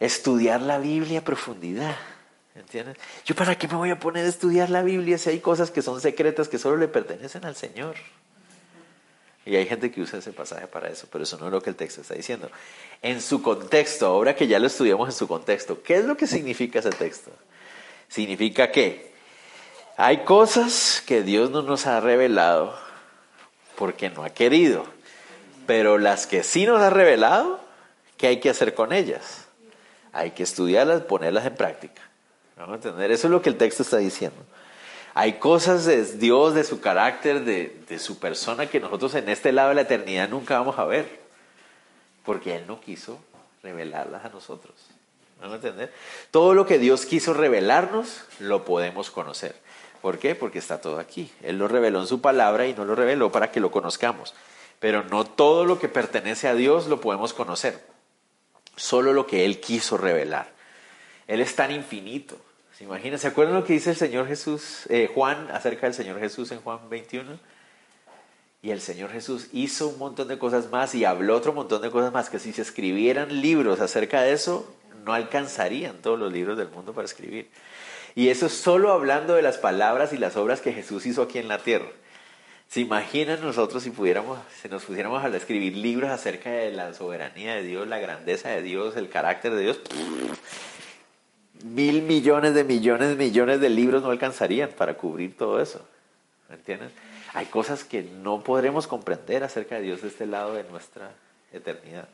estudiar 0.00 0.60
la 0.62 0.78
Biblia 0.78 1.20
a 1.20 1.24
profundidad. 1.24 1.96
¿Entiendes? 2.54 2.96
Yo 3.24 3.34
para 3.34 3.56
qué 3.58 3.68
me 3.68 3.74
voy 3.74 3.90
a 3.90 3.98
poner 3.98 4.24
a 4.24 4.28
estudiar 4.28 4.70
la 4.70 4.82
Biblia 4.82 5.18
si 5.18 5.28
hay 5.30 5.40
cosas 5.40 5.70
que 5.70 5.82
son 5.82 6.00
secretas 6.00 6.48
que 6.48 6.58
solo 6.58 6.76
le 6.76 6.88
pertenecen 6.88 7.44
al 7.44 7.54
Señor. 7.54 7.96
Y 9.44 9.54
hay 9.54 9.66
gente 9.66 9.92
que 9.92 10.00
usa 10.00 10.18
ese 10.18 10.32
pasaje 10.32 10.66
para 10.66 10.88
eso, 10.88 11.06
pero 11.10 11.22
eso 11.22 11.38
no 11.38 11.46
es 11.46 11.52
lo 11.52 11.62
que 11.62 11.70
el 11.70 11.76
texto 11.76 12.00
está 12.00 12.14
diciendo. 12.14 12.50
En 13.00 13.20
su 13.20 13.42
contexto, 13.42 14.06
ahora 14.06 14.34
que 14.34 14.48
ya 14.48 14.58
lo 14.58 14.66
estudiamos 14.66 15.08
en 15.08 15.14
su 15.14 15.28
contexto, 15.28 15.82
¿qué 15.82 15.98
es 15.98 16.04
lo 16.04 16.16
que 16.16 16.26
significa 16.26 16.80
ese 16.80 16.90
texto? 16.90 17.30
Significa 18.08 18.72
que 18.72 19.12
hay 19.96 20.24
cosas 20.24 21.02
que 21.06 21.22
Dios 21.22 21.50
no 21.50 21.62
nos 21.62 21.86
ha 21.86 22.00
revelado 22.00 22.76
porque 23.76 24.10
no 24.10 24.24
ha 24.24 24.30
querido, 24.30 24.84
pero 25.66 25.98
las 25.98 26.26
que 26.26 26.42
sí 26.42 26.66
nos 26.66 26.82
ha 26.82 26.90
revelado, 26.90 27.60
¿qué 28.16 28.26
hay 28.26 28.40
que 28.40 28.50
hacer 28.50 28.74
con 28.74 28.92
ellas? 28.92 29.45
Hay 30.16 30.30
que 30.30 30.44
estudiarlas, 30.44 31.02
ponerlas 31.02 31.44
en 31.44 31.54
práctica. 31.54 32.00
Vamos 32.56 32.72
a 32.72 32.76
entender, 32.76 33.10
eso 33.10 33.26
es 33.26 33.30
lo 33.30 33.42
que 33.42 33.50
el 33.50 33.58
texto 33.58 33.82
está 33.82 33.98
diciendo. 33.98 34.38
Hay 35.12 35.34
cosas 35.34 35.84
de 35.84 36.04
Dios, 36.04 36.54
de 36.54 36.64
su 36.64 36.80
carácter, 36.80 37.44
de, 37.44 37.98
su 37.98 38.18
persona 38.18 38.66
que 38.66 38.80
nosotros 38.80 39.14
en 39.14 39.28
este 39.28 39.52
lado 39.52 39.70
de 39.70 39.74
la 39.74 39.80
eternidad 39.82 40.30
nunca 40.30 40.58
vamos 40.58 40.78
a 40.78 40.86
ver, 40.86 41.20
porque 42.24 42.56
Él 42.56 42.64
no 42.66 42.80
quiso 42.80 43.18
revelarlas 43.62 44.24
a 44.24 44.30
nosotros. 44.30 44.74
¿Vamos 45.38 45.52
a 45.52 45.56
entender? 45.56 45.92
Todo 46.30 46.54
lo 46.54 46.64
que 46.64 46.78
Dios 46.78 47.04
quiso 47.04 47.34
revelarnos, 47.34 48.22
lo 48.38 48.64
podemos 48.64 49.10
conocer. 49.10 49.54
¿Por 50.00 50.18
qué? 50.18 50.34
Porque 50.34 50.58
está 50.58 50.80
todo 50.80 50.98
aquí. 50.98 51.30
Él 51.42 51.58
lo 51.58 51.68
reveló 51.68 52.00
en 52.00 52.06
su 52.06 52.22
palabra 52.22 52.66
y 52.66 52.72
no 52.72 52.86
lo 52.86 52.94
reveló 52.94 53.30
para 53.30 53.52
que 53.52 53.60
lo 53.60 53.70
conozcamos. 53.70 54.32
Pero 54.80 55.04
no 55.04 55.24
todo 55.24 55.66
lo 55.66 55.78
que 55.78 55.88
pertenece 55.88 56.48
a 56.48 56.54
Dios 56.54 56.86
lo 56.86 57.02
podemos 57.02 57.34
conocer 57.34 57.95
solo 58.76 59.12
lo 59.12 59.26
que 59.26 59.44
Él 59.44 59.60
quiso 59.60 59.96
revelar. 59.96 60.52
Él 61.26 61.40
es 61.40 61.56
tan 61.56 61.70
infinito. 61.72 62.38
¿Se 62.76 62.84
imaginan? 62.84 63.18
¿Se 63.18 63.28
acuerdan 63.28 63.54
lo 63.54 63.64
que 63.64 63.72
dice 63.72 63.90
el 63.90 63.96
Señor 63.96 64.28
Jesús, 64.28 64.86
eh, 64.90 65.10
Juan, 65.12 65.50
acerca 65.50 65.86
del 65.86 65.94
Señor 65.94 66.20
Jesús 66.20 66.52
en 66.52 66.60
Juan 66.60 66.90
21? 66.90 67.38
Y 68.62 68.70
el 68.70 68.80
Señor 68.80 69.10
Jesús 69.10 69.48
hizo 69.52 69.88
un 69.88 69.98
montón 69.98 70.28
de 70.28 70.38
cosas 70.38 70.70
más 70.70 70.94
y 70.94 71.04
habló 71.04 71.36
otro 71.36 71.52
montón 71.52 71.82
de 71.82 71.90
cosas 71.90 72.12
más 72.12 72.28
que 72.28 72.38
si 72.38 72.52
se 72.52 72.62
escribieran 72.62 73.40
libros 73.40 73.80
acerca 73.80 74.22
de 74.22 74.32
eso, 74.32 74.70
no 75.04 75.14
alcanzarían 75.14 76.02
todos 76.02 76.18
los 76.18 76.32
libros 76.32 76.58
del 76.58 76.68
mundo 76.68 76.92
para 76.92 77.06
escribir. 77.06 77.48
Y 78.14 78.28
eso 78.28 78.48
solo 78.48 78.92
hablando 78.92 79.34
de 79.34 79.42
las 79.42 79.56
palabras 79.56 80.12
y 80.12 80.18
las 80.18 80.36
obras 80.36 80.60
que 80.60 80.72
Jesús 80.72 81.06
hizo 81.06 81.22
aquí 81.22 81.38
en 81.38 81.48
la 81.48 81.58
tierra. 81.58 81.86
¿Se 82.68 82.80
imaginan 82.80 83.40
nosotros 83.40 83.82
si 83.82 83.90
pudiéramos, 83.90 84.38
si 84.60 84.68
nos 84.68 84.84
pusiéramos 84.84 85.24
a 85.24 85.28
escribir 85.36 85.76
libros 85.76 86.10
acerca 86.10 86.50
de 86.50 86.72
la 86.72 86.92
soberanía 86.94 87.54
de 87.54 87.62
Dios, 87.62 87.86
la 87.86 87.98
grandeza 87.98 88.50
de 88.50 88.62
Dios, 88.62 88.96
el 88.96 89.08
carácter 89.08 89.54
de 89.54 89.62
Dios? 89.62 89.80
Mil 91.64 92.02
millones 92.02 92.54
de 92.54 92.64
millones 92.64 93.08
de 93.10 93.16
millones 93.16 93.60
de 93.60 93.70
libros 93.70 94.02
no 94.02 94.10
alcanzarían 94.10 94.70
para 94.70 94.94
cubrir 94.94 95.36
todo 95.36 95.60
eso. 95.60 95.80
¿Me 96.48 96.56
entienden? 96.56 96.90
Hay 97.32 97.46
cosas 97.46 97.84
que 97.84 98.02
no 98.02 98.42
podremos 98.42 98.86
comprender 98.86 99.44
acerca 99.44 99.76
de 99.76 99.82
Dios 99.82 100.02
de 100.02 100.08
este 100.08 100.26
lado 100.26 100.54
de 100.54 100.64
nuestra 100.64 101.12
eternidad. 101.52 102.08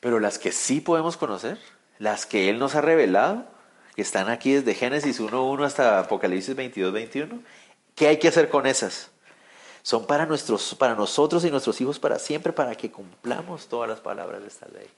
Pero 0.00 0.20
las 0.20 0.38
que 0.38 0.52
sí 0.52 0.80
podemos 0.80 1.16
conocer, 1.16 1.58
las 1.98 2.26
que 2.26 2.50
Él 2.50 2.58
nos 2.58 2.74
ha 2.74 2.80
revelado, 2.80 3.44
que 3.94 4.02
están 4.02 4.28
aquí 4.28 4.52
desde 4.52 4.74
Génesis 4.74 5.20
1.1 5.20 5.64
hasta 5.64 6.00
Apocalipsis 6.00 6.56
22.21, 6.56 7.40
¿qué 7.94 8.08
hay 8.08 8.18
que 8.18 8.28
hacer 8.28 8.48
con 8.48 8.66
esas? 8.66 9.10
Son 9.84 10.06
para, 10.06 10.24
nuestros, 10.24 10.74
para 10.74 10.94
nosotros 10.94 11.44
y 11.44 11.50
nuestros 11.50 11.78
hijos 11.82 11.98
para 11.98 12.18
siempre, 12.18 12.54
para 12.54 12.74
que 12.74 12.90
cumplamos 12.90 13.68
todas 13.68 13.86
las 13.86 14.00
palabras 14.00 14.40
de 14.40 14.48
esta 14.48 14.66
ley. 14.68 14.88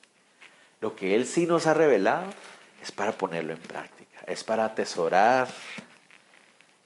Lo 0.80 0.95
que 0.95 1.16
Él 1.16 1.26
sí 1.26 1.45
nos 1.45 1.66
ha 1.66 1.74
revelado 1.74 2.26
es 2.80 2.93
para 2.93 3.11
ponerlo 3.11 3.53
en 3.53 3.59
práctica, 3.59 4.20
es 4.28 4.45
para 4.45 4.64
atesorar 4.64 5.49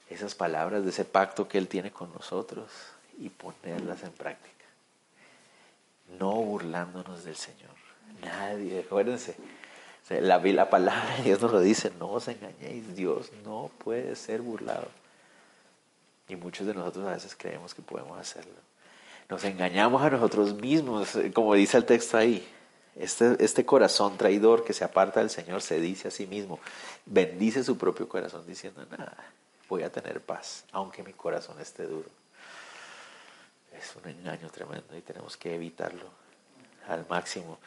esas 0.08 0.34
palabras 0.34 0.82
de 0.82 0.88
ese 0.88 1.04
pacto 1.04 1.46
que 1.46 1.58
Él 1.58 1.68
tiene 1.68 1.90
con 1.90 2.10
nosotros 2.14 2.70
y 3.18 3.28
ponerlas 3.28 4.02
en 4.02 4.12
práctica. 4.12 4.64
No 6.18 6.32
burlándonos 6.36 7.22
del 7.24 7.36
Señor. 7.36 7.68
Nadie, 8.22 8.80
acuérdense, 8.80 9.36
la, 10.08 10.38
la 10.38 10.70
palabra 10.70 11.16
de 11.18 11.24
Dios 11.24 11.42
nos 11.42 11.52
lo 11.52 11.60
dice, 11.60 11.92
no 11.98 12.12
os 12.12 12.28
engañéis, 12.28 12.96
Dios 12.96 13.30
no 13.44 13.70
puede 13.76 14.16
ser 14.16 14.40
burlado. 14.40 14.88
Y 16.30 16.36
muchos 16.36 16.64
de 16.66 16.74
nosotros 16.74 17.06
a 17.06 17.12
veces 17.12 17.34
creemos 17.36 17.74
que 17.74 17.82
podemos 17.82 18.16
hacerlo. 18.16 18.54
Nos 19.28 19.42
engañamos 19.44 20.00
a 20.02 20.10
nosotros 20.10 20.54
mismos, 20.54 21.16
eh, 21.16 21.32
como 21.32 21.54
dice 21.54 21.76
el 21.76 21.84
texto 21.84 22.16
ahí. 22.16 22.48
Este, 22.94 23.36
este 23.44 23.64
corazón 23.64 24.16
traidor 24.16 24.64
que 24.64 24.72
se 24.72 24.84
aparta 24.84 25.20
del 25.20 25.30
Señor 25.30 25.60
se 25.60 25.80
dice 25.80 26.08
a 26.08 26.10
sí 26.10 26.26
mismo, 26.26 26.60
bendice 27.06 27.64
su 27.64 27.76
propio 27.76 28.08
corazón 28.08 28.44
diciendo, 28.46 28.84
nada, 28.90 29.16
voy 29.68 29.82
a 29.82 29.90
tener 29.90 30.20
paz, 30.20 30.64
aunque 30.72 31.02
mi 31.02 31.12
corazón 31.12 31.60
esté 31.60 31.84
duro. 31.84 32.08
Es 33.76 33.94
un 33.96 34.08
engaño 34.08 34.50
tremendo 34.50 34.96
y 34.96 35.00
tenemos 35.00 35.36
que 35.36 35.54
evitarlo 35.54 36.10
al 36.88 37.06
máximo. 37.08 37.58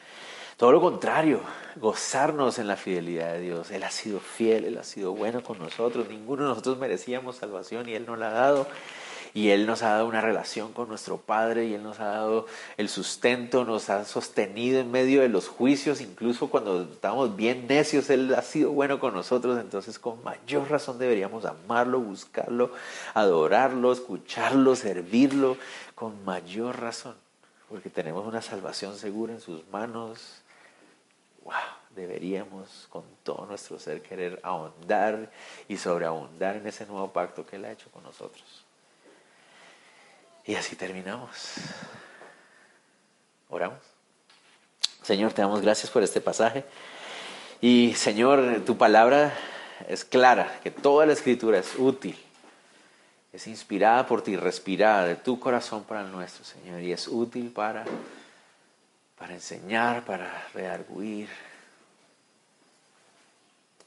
Todo 0.58 0.72
lo 0.72 0.82
contrario, 0.82 1.42
gozarnos 1.78 2.60
en 2.60 2.68
la 2.68 2.76
fidelidad 2.76 3.34
de 3.34 3.40
Dios. 3.40 3.72
Él 3.72 3.84
ha 3.84 3.90
sido 3.90 4.20
fiel, 4.20 4.66
Él 4.66 4.78
ha 4.78 4.84
sido 4.84 5.14
bueno 5.14 5.44
con 5.44 5.58
nosotros. 5.58 6.08
Ninguno 6.08 6.44
de 6.44 6.50
nosotros 6.50 6.78
merecíamos 6.78 7.38
salvación 7.38 7.90
y 7.90 7.94
Él 7.96 8.06
nos 8.06 8.20
la 8.20 8.30
ha 8.30 8.34
dado. 8.34 8.68
Y 9.36 9.50
Él 9.50 9.66
nos 9.66 9.82
ha 9.82 9.90
dado 9.90 10.06
una 10.06 10.22
relación 10.22 10.74
con 10.74 10.90
nuestro 10.90 11.18
Padre 11.18 11.66
y 11.66 11.74
Él 11.74 11.82
nos 11.82 12.00
ha 12.00 12.06
dado 12.06 12.46
el 12.78 12.88
sustento, 12.88 13.66
nos 13.66 13.90
ha 13.90 14.06
sostenido 14.06 14.80
en 14.80 14.92
medio 14.92 15.22
de 15.22 15.30
los 15.30 15.48
juicios, 15.48 16.02
incluso 16.02 16.52
cuando 16.52 16.84
estamos 16.84 17.36
bien 17.36 17.66
necios, 17.68 18.12
Él 18.12 18.32
ha 18.36 18.44
sido 18.44 18.72
bueno 18.72 19.00
con 19.00 19.16
nosotros, 19.16 19.60
entonces 19.60 19.98
con 19.98 20.24
mayor 20.24 20.70
razón 20.70 21.00
deberíamos 21.00 21.46
amarlo, 21.46 22.00
buscarlo, 22.00 22.74
adorarlo, 23.16 23.92
escucharlo, 23.92 24.76
servirlo, 24.76 25.58
con 25.96 26.24
mayor 26.26 26.80
razón, 26.80 27.16
porque 27.70 27.90
tenemos 27.90 28.28
una 28.28 28.44
salvación 28.44 28.96
segura 28.96 29.34
en 29.34 29.42
sus 29.42 29.68
manos, 29.72 30.43
wow, 31.44 31.54
deberíamos 31.90 32.88
con 32.90 33.04
todo 33.24 33.46
nuestro 33.46 33.80
ser 33.80 34.02
querer 34.02 34.40
ahondar 34.44 35.32
y 35.68 35.78
sobreabundar 35.78 36.58
en 36.58 36.68
ese 36.68 36.86
nuevo 36.86 37.12
pacto 37.12 37.46
que 37.46 37.58
Él 37.58 37.66
ha 37.66 37.72
hecho 37.72 37.90
con 37.92 38.04
nosotros. 38.04 38.44
Y 40.46 40.56
así 40.56 40.76
terminamos. 40.76 41.56
Oramos. 43.50 43.80
Señor, 45.04 45.34
te 45.34 45.42
damos 45.42 45.62
gracias 45.62 45.92
por 45.92 46.04
este 46.04 46.22
pasaje. 46.22 46.66
Y 47.62 47.94
Señor, 47.96 48.62
tu 48.66 48.78
palabra 48.78 49.34
es 49.88 50.04
clara, 50.04 50.60
que 50.64 50.72
toda 50.72 51.06
la 51.06 51.14
escritura 51.14 51.60
es 51.60 51.76
útil, 51.78 52.18
es 53.32 53.48
inspirada 53.48 54.06
por 54.06 54.22
ti, 54.22 54.36
respirada 54.36 55.06
de 55.06 55.16
tu 55.16 55.40
corazón 55.40 55.84
para 55.84 56.02
el 56.02 56.12
nuestro, 56.12 56.44
Señor, 56.44 56.82
y 56.82 56.92
es 56.92 57.08
útil 57.08 57.52
para 57.52 57.86
para 59.24 59.36
enseñar, 59.36 60.04
para 60.04 60.50
redarguir, 60.54 61.30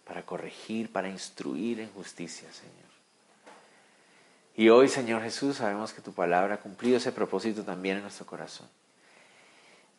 para 0.06 0.24
corregir, 0.24 0.90
para 0.90 1.10
instruir 1.10 1.78
en 1.80 1.90
justicia, 1.90 2.50
Señor. 2.50 2.88
Y 4.56 4.70
hoy, 4.70 4.88
Señor 4.88 5.20
Jesús, 5.20 5.58
sabemos 5.58 5.92
que 5.92 6.00
tu 6.00 6.14
palabra 6.14 6.54
ha 6.54 6.60
cumplido 6.60 6.96
ese 6.96 7.12
propósito 7.12 7.64
también 7.64 7.98
en 7.98 8.04
nuestro 8.04 8.24
corazón. 8.24 8.66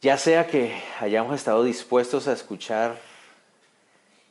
Ya 0.01 0.17
sea 0.17 0.47
que 0.47 0.81
hayamos 0.99 1.35
estado 1.35 1.63
dispuestos 1.63 2.27
a 2.27 2.33
escuchar 2.33 2.99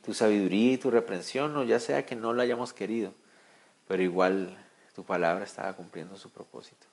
tu 0.05 0.13
sabiduría 0.13 0.73
y 0.73 0.77
tu 0.77 0.91
reprensión, 0.91 1.55
o 1.55 1.63
ya 1.63 1.79
sea 1.79 2.05
que 2.05 2.17
no 2.17 2.33
lo 2.33 2.41
hayamos 2.41 2.73
querido, 2.73 3.13
pero 3.87 4.03
igual 4.03 4.57
tu 4.93 5.05
palabra 5.05 5.45
estaba 5.45 5.71
cumpliendo 5.71 6.17
su 6.17 6.29
propósito. 6.31 6.85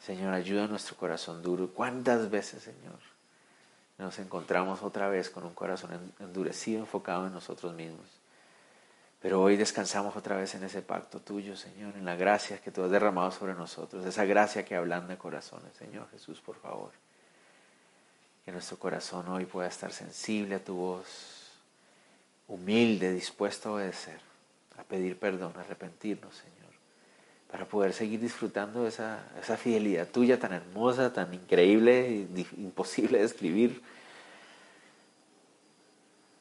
Señor, 0.00 0.32
ayuda 0.32 0.64
a 0.64 0.68
nuestro 0.68 0.96
corazón 0.96 1.42
duro. 1.42 1.68
¿Cuántas 1.68 2.30
veces, 2.30 2.62
Señor, 2.62 2.98
nos 3.98 4.18
encontramos 4.18 4.82
otra 4.82 5.08
vez 5.08 5.28
con 5.28 5.44
un 5.44 5.52
corazón 5.52 6.14
endurecido, 6.18 6.80
enfocado 6.80 7.26
en 7.26 7.34
nosotros 7.34 7.74
mismos? 7.74 8.06
Pero 9.20 9.42
hoy 9.42 9.58
descansamos 9.58 10.16
otra 10.16 10.36
vez 10.36 10.54
en 10.54 10.64
ese 10.64 10.80
pacto 10.80 11.20
tuyo, 11.20 11.54
Señor, 11.54 11.94
en 11.96 12.06
la 12.06 12.16
gracia 12.16 12.58
que 12.58 12.70
tú 12.70 12.82
has 12.82 12.90
derramado 12.90 13.30
sobre 13.30 13.52
nosotros, 13.52 14.06
esa 14.06 14.24
gracia 14.24 14.64
que 14.64 14.74
ablanda 14.74 15.18
corazones, 15.18 15.74
Señor 15.76 16.08
Jesús, 16.10 16.40
por 16.40 16.56
favor. 16.56 16.92
Que 18.46 18.52
nuestro 18.52 18.78
corazón 18.78 19.28
hoy 19.28 19.44
pueda 19.44 19.68
estar 19.68 19.92
sensible 19.92 20.54
a 20.54 20.64
tu 20.64 20.74
voz, 20.74 21.50
humilde, 22.48 23.12
dispuesto 23.12 23.68
a 23.68 23.72
obedecer, 23.74 24.18
a 24.78 24.82
pedir 24.84 25.18
perdón, 25.18 25.52
a 25.58 25.60
arrepentirnos, 25.60 26.34
Señor 26.34 26.59
para 27.50 27.64
poder 27.64 27.92
seguir 27.92 28.20
disfrutando 28.20 28.86
esa, 28.86 29.24
esa 29.40 29.56
fidelidad 29.56 30.08
tuya 30.08 30.38
tan 30.38 30.52
hermosa, 30.52 31.12
tan 31.12 31.34
increíble, 31.34 32.26
imposible 32.56 33.18
de 33.18 33.24
describir, 33.24 33.82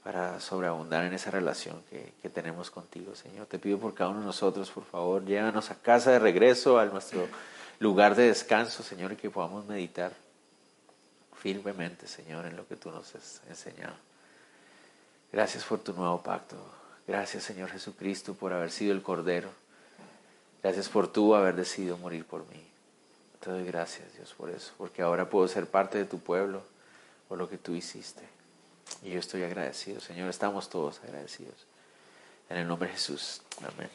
para 0.04 0.40
sobreabundar 0.40 1.06
en 1.06 1.14
esa 1.14 1.30
relación 1.30 1.82
que, 1.90 2.14
que, 2.22 2.30
tenemos 2.30 2.72
contigo, 2.72 3.16
Señor. 3.16 3.48
Te 3.48 3.60
pido 3.60 3.78
por 3.78 3.94
cada 3.94 4.12
uno 4.12 4.22
de 4.22 4.26
nosotros, 4.26 4.70
por 4.72 4.86
favor, 4.86 5.26
llévanos 5.26 5.72
a 5.72 5.76
casa 5.76 6.12
de 6.12 6.20
regreso, 6.20 6.80
a 6.80 6.86
nuestro 6.86 7.28
lugar 7.80 8.16
de 8.16 8.28
descanso, 8.28 8.82
Señor, 8.82 9.12
y 9.12 9.16
que 9.18 9.30
podamos 9.30 9.66
meditar 9.66 10.14
firmemente, 11.34 12.08
Señor, 12.08 12.46
en 12.46 12.56
lo 12.56 12.68
que 12.68 12.76
tú 12.76 12.92
nos 12.92 13.14
has 13.16 13.42
enseñado. 13.50 13.96
Gracias 15.32 15.64
por 15.64 15.80
tu 15.80 15.94
nuevo 15.94 16.22
pacto. 16.22 16.56
Gracias, 17.08 17.44
Señor 17.44 17.70
Jesucristo, 17.70 18.34
por 18.34 18.54
haber 18.54 18.72
sido 18.72 18.94
el 18.94 19.02
Cordero 19.02 19.50
Gracias 20.62 20.90
por 20.90 21.08
tú 21.08 21.36
haber 21.36 21.56
decidido 21.56 21.98
morir 21.98 22.26
por 22.26 22.42
mí. 22.50 22.64
Te 23.40 23.50
doy 23.50 23.64
gracias, 23.64 24.14
Dios, 24.16 24.34
por 24.38 24.50
eso, 24.50 24.74
porque 24.78 25.02
ahora 25.02 25.30
puedo 25.30 25.48
ser 25.48 25.68
parte 25.68 25.98
de 25.98 26.06
tu 26.06 26.20
pueblo 26.20 26.62
por 27.30 27.38
lo 27.38 27.50
que 27.50 27.58
tú 27.58 27.74
hiciste. 27.74 28.24
Y 29.04 29.12
yo 29.12 29.20
estoy 29.20 29.44
agradecido, 29.44 30.02
Señor, 30.02 30.30
estamos 30.30 30.70
todos 30.70 31.00
agradecidos. 31.04 31.56
En 32.50 32.58
el 32.58 32.68
nombre 32.68 32.90
de 32.90 32.96
Jesús. 32.96 33.42
Amén. 33.62 33.90